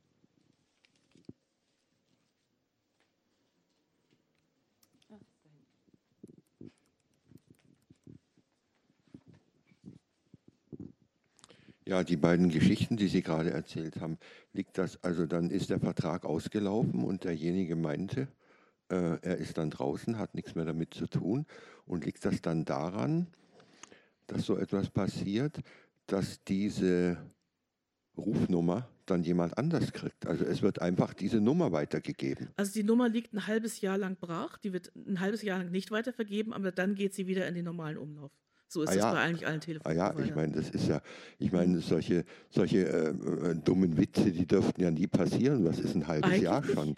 Ja, 11.84 12.02
die 12.02 12.16
beiden 12.16 12.48
Geschichten, 12.48 12.96
die 12.96 13.08
Sie 13.08 13.20
gerade 13.20 13.50
erzählt 13.50 14.00
haben, 14.00 14.16
liegt 14.54 14.78
das, 14.78 15.04
also 15.04 15.26
dann 15.26 15.50
ist 15.50 15.68
der 15.68 15.78
Vertrag 15.78 16.24
ausgelaufen 16.24 17.04
und 17.04 17.24
derjenige 17.24 17.76
meinte, 17.76 18.28
äh, 18.88 19.18
er 19.20 19.36
ist 19.36 19.58
dann 19.58 19.68
draußen, 19.68 20.16
hat 20.16 20.34
nichts 20.34 20.54
mehr 20.54 20.64
damit 20.64 20.94
zu 20.94 21.06
tun. 21.06 21.44
Und 21.84 22.06
liegt 22.06 22.24
das 22.24 22.40
dann 22.40 22.64
daran, 22.64 23.26
dass 24.26 24.46
so 24.46 24.56
etwas 24.56 24.88
passiert, 24.88 25.60
dass 26.06 26.42
diese 26.44 27.18
Rufnummer 28.20 28.88
dann 29.06 29.22
jemand 29.24 29.58
anders 29.58 29.92
kriegt. 29.92 30.26
Also 30.26 30.44
es 30.44 30.62
wird 30.62 30.80
einfach 30.80 31.14
diese 31.14 31.40
Nummer 31.40 31.72
weitergegeben. 31.72 32.48
Also 32.56 32.72
die 32.72 32.84
Nummer 32.84 33.08
liegt 33.08 33.32
ein 33.34 33.46
halbes 33.46 33.80
Jahr 33.80 33.98
lang 33.98 34.16
brach, 34.16 34.58
die 34.58 34.72
wird 34.72 34.92
ein 34.94 35.18
halbes 35.20 35.42
Jahr 35.42 35.58
lang 35.58 35.70
nicht 35.70 35.90
weitervergeben, 35.90 36.52
aber 36.52 36.70
dann 36.72 36.94
geht 36.94 37.14
sie 37.14 37.26
wieder 37.26 37.46
in 37.48 37.54
den 37.54 37.64
normalen 37.64 37.98
Umlauf. 37.98 38.30
So 38.68 38.82
ist 38.82 38.90
Ah 38.90 38.92
es 38.92 38.98
ja. 38.98 39.12
bei 39.12 39.18
eigentlich 39.18 39.46
allen 39.48 39.60
Telefonen. 39.60 39.98
Ah 39.98 40.12
ja, 40.14 40.24
ich 40.24 40.32
meine, 40.34 40.52
das 40.52 40.70
ist 40.70 40.86
ja, 40.86 41.02
ich 41.40 41.50
meine, 41.50 41.80
solche, 41.80 42.24
solche 42.50 42.86
äh, 42.86 43.08
äh, 43.50 43.54
dummen 43.56 43.96
Witze, 43.96 44.30
die 44.30 44.46
dürften 44.46 44.80
ja 44.80 44.92
nie 44.92 45.08
passieren. 45.08 45.64
Was 45.64 45.80
ist 45.80 45.96
ein 45.96 46.06
halbes 46.06 46.30
Eigentlich 46.30 46.42
Jahr 46.44 46.62
schon? 46.62 46.94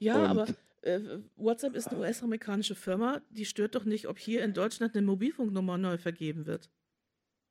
Ja, 0.00 0.16
Und- 0.16 0.26
aber 0.38 0.46
äh, 0.80 0.98
WhatsApp 1.36 1.76
ist 1.76 1.88
eine 1.88 2.00
US-amerikanische 2.00 2.74
Firma, 2.74 3.20
die 3.30 3.44
stört 3.44 3.76
doch 3.76 3.84
nicht, 3.84 4.08
ob 4.08 4.18
hier 4.18 4.42
in 4.42 4.52
Deutschland 4.52 4.96
eine 4.96 5.06
Mobilfunknummer 5.06 5.78
neu 5.78 5.96
vergeben 5.96 6.46
wird. 6.46 6.70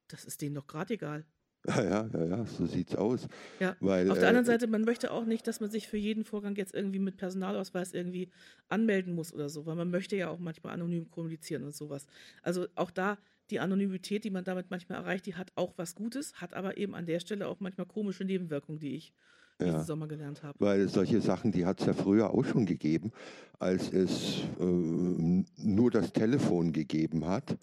Das 0.09 0.25
ist 0.25 0.41
denen 0.41 0.55
doch 0.55 0.67
gerade 0.67 0.95
egal. 0.95 1.25
Ja, 1.67 1.83
ja, 1.83 2.09
ja, 2.13 2.25
ja, 2.25 2.45
so 2.45 2.65
sieht's 2.65 2.95
aus. 2.95 3.27
Ja. 3.59 3.75
Weil, 3.79 4.09
Auf 4.09 4.17
der 4.17 4.25
äh, 4.25 4.29
anderen 4.29 4.45
Seite, 4.45 4.67
man 4.67 4.83
möchte 4.83 5.11
auch 5.11 5.25
nicht, 5.25 5.45
dass 5.47 5.59
man 5.59 5.69
sich 5.69 5.87
für 5.87 5.97
jeden 5.97 6.23
Vorgang 6.25 6.55
jetzt 6.55 6.73
irgendwie 6.73 6.99
mit 6.99 7.17
Personalausweis 7.17 7.93
irgendwie 7.93 8.31
anmelden 8.67 9.13
muss 9.13 9.31
oder 9.33 9.47
so, 9.47 9.65
weil 9.67 9.75
man 9.75 9.91
möchte 9.91 10.15
ja 10.15 10.29
auch 10.29 10.39
manchmal 10.39 10.73
anonym 10.73 11.11
kommunizieren 11.11 11.63
und 11.63 11.75
sowas. 11.75 12.07
Also 12.41 12.67
auch 12.75 12.89
da 12.89 13.17
die 13.51 13.59
Anonymität, 13.59 14.23
die 14.23 14.31
man 14.31 14.43
damit 14.43 14.71
manchmal 14.71 14.97
erreicht, 14.99 15.25
die 15.25 15.35
hat 15.35 15.51
auch 15.55 15.73
was 15.77 15.93
Gutes, 15.93 16.33
hat 16.35 16.53
aber 16.53 16.77
eben 16.77 16.95
an 16.95 17.05
der 17.05 17.19
Stelle 17.19 17.47
auch 17.47 17.59
manchmal 17.59 17.85
komische 17.85 18.23
Nebenwirkungen, 18.23 18.79
die 18.79 18.95
ich 18.95 19.13
Ja. 19.59 19.67
diesen 19.67 19.83
Sommer 19.83 20.07
gelernt 20.07 20.41
habe. 20.41 20.57
Weil 20.59 20.87
solche 20.87 21.21
Sachen, 21.21 21.51
die 21.51 21.65
hat 21.65 21.79
es 21.81 21.85
ja 21.85 21.93
früher 21.93 22.31
auch 22.33 22.45
schon 22.45 22.65
gegeben, 22.65 23.11
als 23.59 23.91
es 23.93 24.39
äh, 24.59 24.63
nur 24.63 25.91
das 25.91 26.11
Telefon 26.13 26.71
gegeben 26.71 27.27
hat. 27.27 27.57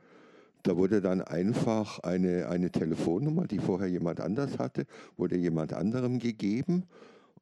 Da 0.63 0.77
wurde 0.77 1.01
dann 1.01 1.23
einfach 1.23 2.01
eine, 2.01 2.49
eine 2.49 2.71
Telefonnummer, 2.71 3.47
die 3.47 3.59
vorher 3.59 3.89
jemand 3.89 4.21
anders 4.21 4.59
hatte, 4.59 4.87
wurde 5.17 5.37
jemand 5.37 5.73
anderem 5.73 6.19
gegeben. 6.19 6.85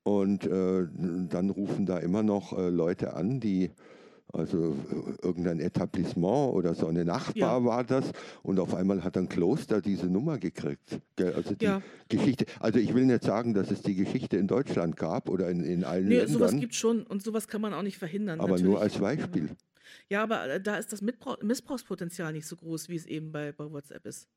Und 0.02 0.46
äh, 0.46 0.86
dann 1.30 1.50
rufen 1.50 1.86
da 1.86 1.98
immer 1.98 2.22
noch 2.22 2.56
äh, 2.56 2.68
Leute 2.68 3.14
an, 3.14 3.40
die, 3.40 3.72
also 4.32 4.76
irgendein 5.22 5.58
Etablissement 5.58 6.52
oder 6.54 6.74
so 6.74 6.86
eine 6.86 7.04
Nachbar 7.04 7.58
Ja. 7.60 7.64
war 7.64 7.82
das. 7.84 8.12
Und 8.44 8.60
auf 8.60 8.74
einmal 8.74 9.02
hat 9.02 9.16
ein 9.16 9.28
Kloster 9.28 9.80
diese 9.80 10.06
Nummer 10.06 10.38
gekriegt. 10.38 11.00
Also 11.18 11.54
die 11.56 11.64
Ja. 11.64 11.80
Geschichte, 12.08 12.44
also 12.60 12.78
ich 12.78 12.94
will 12.94 13.06
nicht 13.06 13.24
sagen, 13.24 13.52
dass 13.54 13.72
es 13.72 13.82
die 13.82 13.96
Geschichte 13.96 14.36
in 14.36 14.46
Deutschland 14.46 14.96
gab 14.96 15.28
oder 15.28 15.48
in, 15.50 15.64
in 15.64 15.82
allen 15.82 16.06
Nee, 16.06 16.26
sowas 16.26 16.52
Ländern, 16.52 16.60
gibt 16.60 16.74
schon 16.76 17.02
und 17.02 17.22
sowas 17.24 17.48
kann 17.48 17.60
man 17.60 17.74
auch 17.74 17.82
nicht 17.82 17.98
verhindern. 17.98 18.38
aber 18.38 18.58
nur 18.60 18.78
natürlich. 18.80 18.82
als 18.82 18.98
Beispiel. 18.98 19.48
Ja, 20.08 20.22
aber 20.22 20.48
äh, 20.48 20.60
da 20.60 20.76
ist 20.76 20.92
das 20.92 21.00
Missbrauchspotenzial 21.02 22.32
nicht 22.32 22.46
so 22.46 22.56
groß, 22.56 22.88
wie 22.88 22.96
es 22.96 23.06
eben 23.06 23.32
bei, 23.32 23.52
bei 23.52 23.70
WhatsApp 23.70 24.06
ist. 24.06 24.28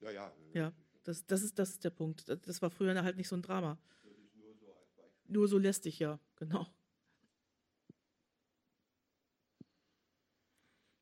Ja, 0.00 0.10
ja. 0.10 0.32
Ja, 0.54 0.72
das, 1.04 1.26
das, 1.26 1.42
ist, 1.42 1.58
das 1.58 1.70
ist 1.70 1.84
der 1.84 1.90
Punkt. 1.90 2.28
Das- 2.28 2.40
Das 2.42 2.62
war 2.62 2.70
früher 2.70 3.00
halt 3.02 3.16
nicht 3.16 3.28
so 3.28 3.36
ein 3.36 3.42
Drama. 3.42 3.78
Nur 5.28 5.48
so 5.48 5.58
lästig, 5.58 5.98
ja, 5.98 6.20
genau. 6.36 6.66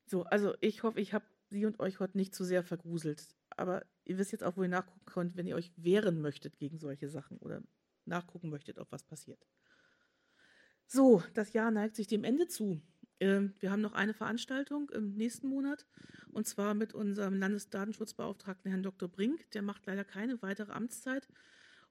So, 0.07 0.23
also 0.25 0.55
ich 0.61 0.83
hoffe, 0.83 1.01
ich 1.01 1.13
habe 1.15 1.25
Sie 1.51 1.67
und 1.67 1.79
euch 1.81 2.01
heute 2.01 2.17
nicht 2.17 2.35
zu 2.35 2.45
sehr 2.45 2.63
vergruselt. 2.65 3.29
Aber 3.51 3.85
ihr 4.05 4.19
wisst 4.19 4.33
jetzt 4.33 4.43
auch, 4.45 4.57
wo 4.57 4.63
ihr 4.63 4.69
nachgucken 4.69 5.05
könnt, 5.07 5.37
wenn 5.37 5.47
ihr 5.47 5.55
euch 5.57 5.73
wehren 5.77 6.21
möchtet 6.21 6.59
gegen 6.59 6.79
solche 6.79 7.09
Sachen 7.09 7.39
oder 7.39 7.63
nachgucken 8.07 8.51
möchtet, 8.51 8.79
ob 8.79 8.91
was 8.91 9.05
passiert. 9.05 9.47
So, 10.87 11.23
das 11.35 11.53
Jahr 11.53 11.71
neigt 11.71 11.97
sich 11.97 12.07
dem 12.07 12.25
Ende 12.25 12.49
zu. 12.49 12.81
Ähm, 13.21 13.55
wir 13.61 13.71
haben 13.71 13.83
noch 13.83 13.93
eine 13.93 14.15
Veranstaltung 14.15 14.91
im 14.91 15.15
nächsten 15.15 15.49
Monat 15.49 15.87
und 16.33 16.47
zwar 16.47 16.75
mit 16.75 16.95
unserem 16.95 17.39
Landesdatenschutzbeauftragten 17.39 18.71
Herrn 18.71 18.83
Dr. 18.83 19.09
Brink. 19.09 19.51
Der 19.53 19.63
macht 19.63 19.87
leider 19.87 20.05
keine 20.05 20.41
weitere 20.43 20.73
Amtszeit 20.73 21.29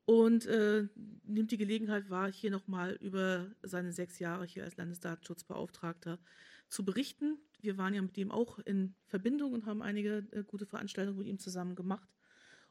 und 0.05 0.45
äh, 0.47 0.87
nimmt 1.23 1.51
die 1.51 1.57
Gelegenheit 1.57 2.09
wahr, 2.09 2.31
hier 2.31 2.51
nochmal 2.51 2.93
über 2.95 3.51
seine 3.61 3.93
sechs 3.93 4.19
Jahre 4.19 4.45
hier 4.45 4.63
als 4.63 4.75
Landesdatenschutzbeauftragter 4.75 6.19
zu 6.67 6.83
berichten. 6.83 7.37
Wir 7.61 7.77
waren 7.77 7.93
ja 7.93 8.01
mit 8.01 8.17
ihm 8.17 8.31
auch 8.31 8.59
in 8.59 8.95
Verbindung 9.05 9.53
und 9.53 9.65
haben 9.65 9.81
einige 9.81 10.27
äh, 10.31 10.43
gute 10.43 10.65
Veranstaltungen 10.65 11.19
mit 11.19 11.27
ihm 11.27 11.39
zusammen 11.39 11.75
gemacht. 11.75 12.09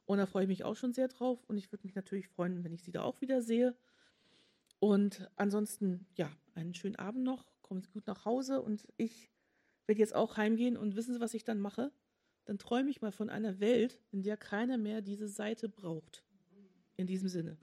Und 0.04 0.18
da 0.18 0.26
freue 0.26 0.42
ich 0.42 0.48
mich 0.48 0.64
auch 0.64 0.76
schon 0.76 0.92
sehr 0.92 1.08
drauf. 1.08 1.42
Und 1.46 1.56
ich 1.56 1.70
würde 1.72 1.86
mich 1.86 1.94
natürlich 1.94 2.28
freuen, 2.28 2.64
wenn 2.64 2.72
ich 2.72 2.82
Sie 2.82 2.92
da 2.92 3.02
auch 3.02 3.20
wieder 3.20 3.40
sehe. 3.40 3.76
Und 4.80 5.30
ansonsten, 5.36 6.06
ja, 6.16 6.30
einen 6.54 6.74
schönen 6.74 6.96
Abend 6.96 7.22
noch. 7.22 7.51
Kommen 7.72 7.80
Sie 7.80 7.90
gut 7.90 8.06
nach 8.06 8.26
Hause. 8.26 8.60
Und 8.60 8.86
ich 8.98 9.30
werde 9.86 9.98
jetzt 9.98 10.14
auch 10.14 10.36
heimgehen. 10.36 10.76
Und 10.76 10.94
wissen 10.94 11.14
Sie, 11.14 11.20
was 11.20 11.32
ich 11.32 11.42
dann 11.42 11.58
mache? 11.58 11.90
Dann 12.44 12.58
träume 12.58 12.90
ich 12.90 13.00
mal 13.00 13.12
von 13.12 13.30
einer 13.30 13.60
Welt, 13.60 13.98
in 14.10 14.22
der 14.22 14.36
keiner 14.36 14.76
mehr 14.76 15.00
diese 15.00 15.26
Seite 15.26 15.70
braucht. 15.70 16.22
In 16.96 17.06
diesem 17.06 17.30
Sinne. 17.30 17.56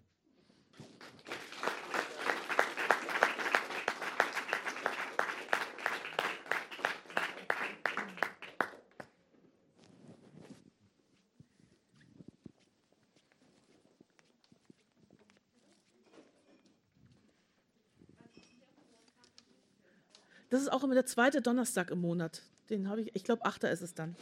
Ist 20.70 20.76
auch 20.76 20.84
immer 20.84 20.94
der 20.94 21.06
zweite 21.06 21.42
Donnerstag 21.42 21.90
im 21.90 22.00
Monat. 22.02 22.44
Den 22.70 22.90
habe 22.90 23.02
ich, 23.02 23.16
ich 23.16 23.24
glaube, 23.24 23.44
achter 23.44 23.72
ist 23.72 23.82
es 23.82 23.96
dann. 23.96 24.16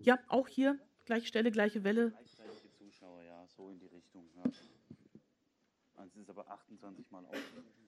Ja, 0.00 0.18
auch 0.26 0.48
hier, 0.48 0.80
gleiche 1.04 1.26
Stelle, 1.26 1.52
gleiche 1.52 1.84
Welle. 1.84 2.10
Gleichzeitige 2.10 2.72
Zuschauer, 2.72 3.22
ja, 3.22 3.46
so 3.46 3.70
in 3.70 3.78
die 3.78 3.86
Richtung. 3.86 4.28
Ja. 4.34 4.50
Es 6.04 6.16
ist 6.16 6.28
aber 6.28 6.50
28 6.50 7.08
Mal 7.12 7.24
aufgerufen 7.24 7.86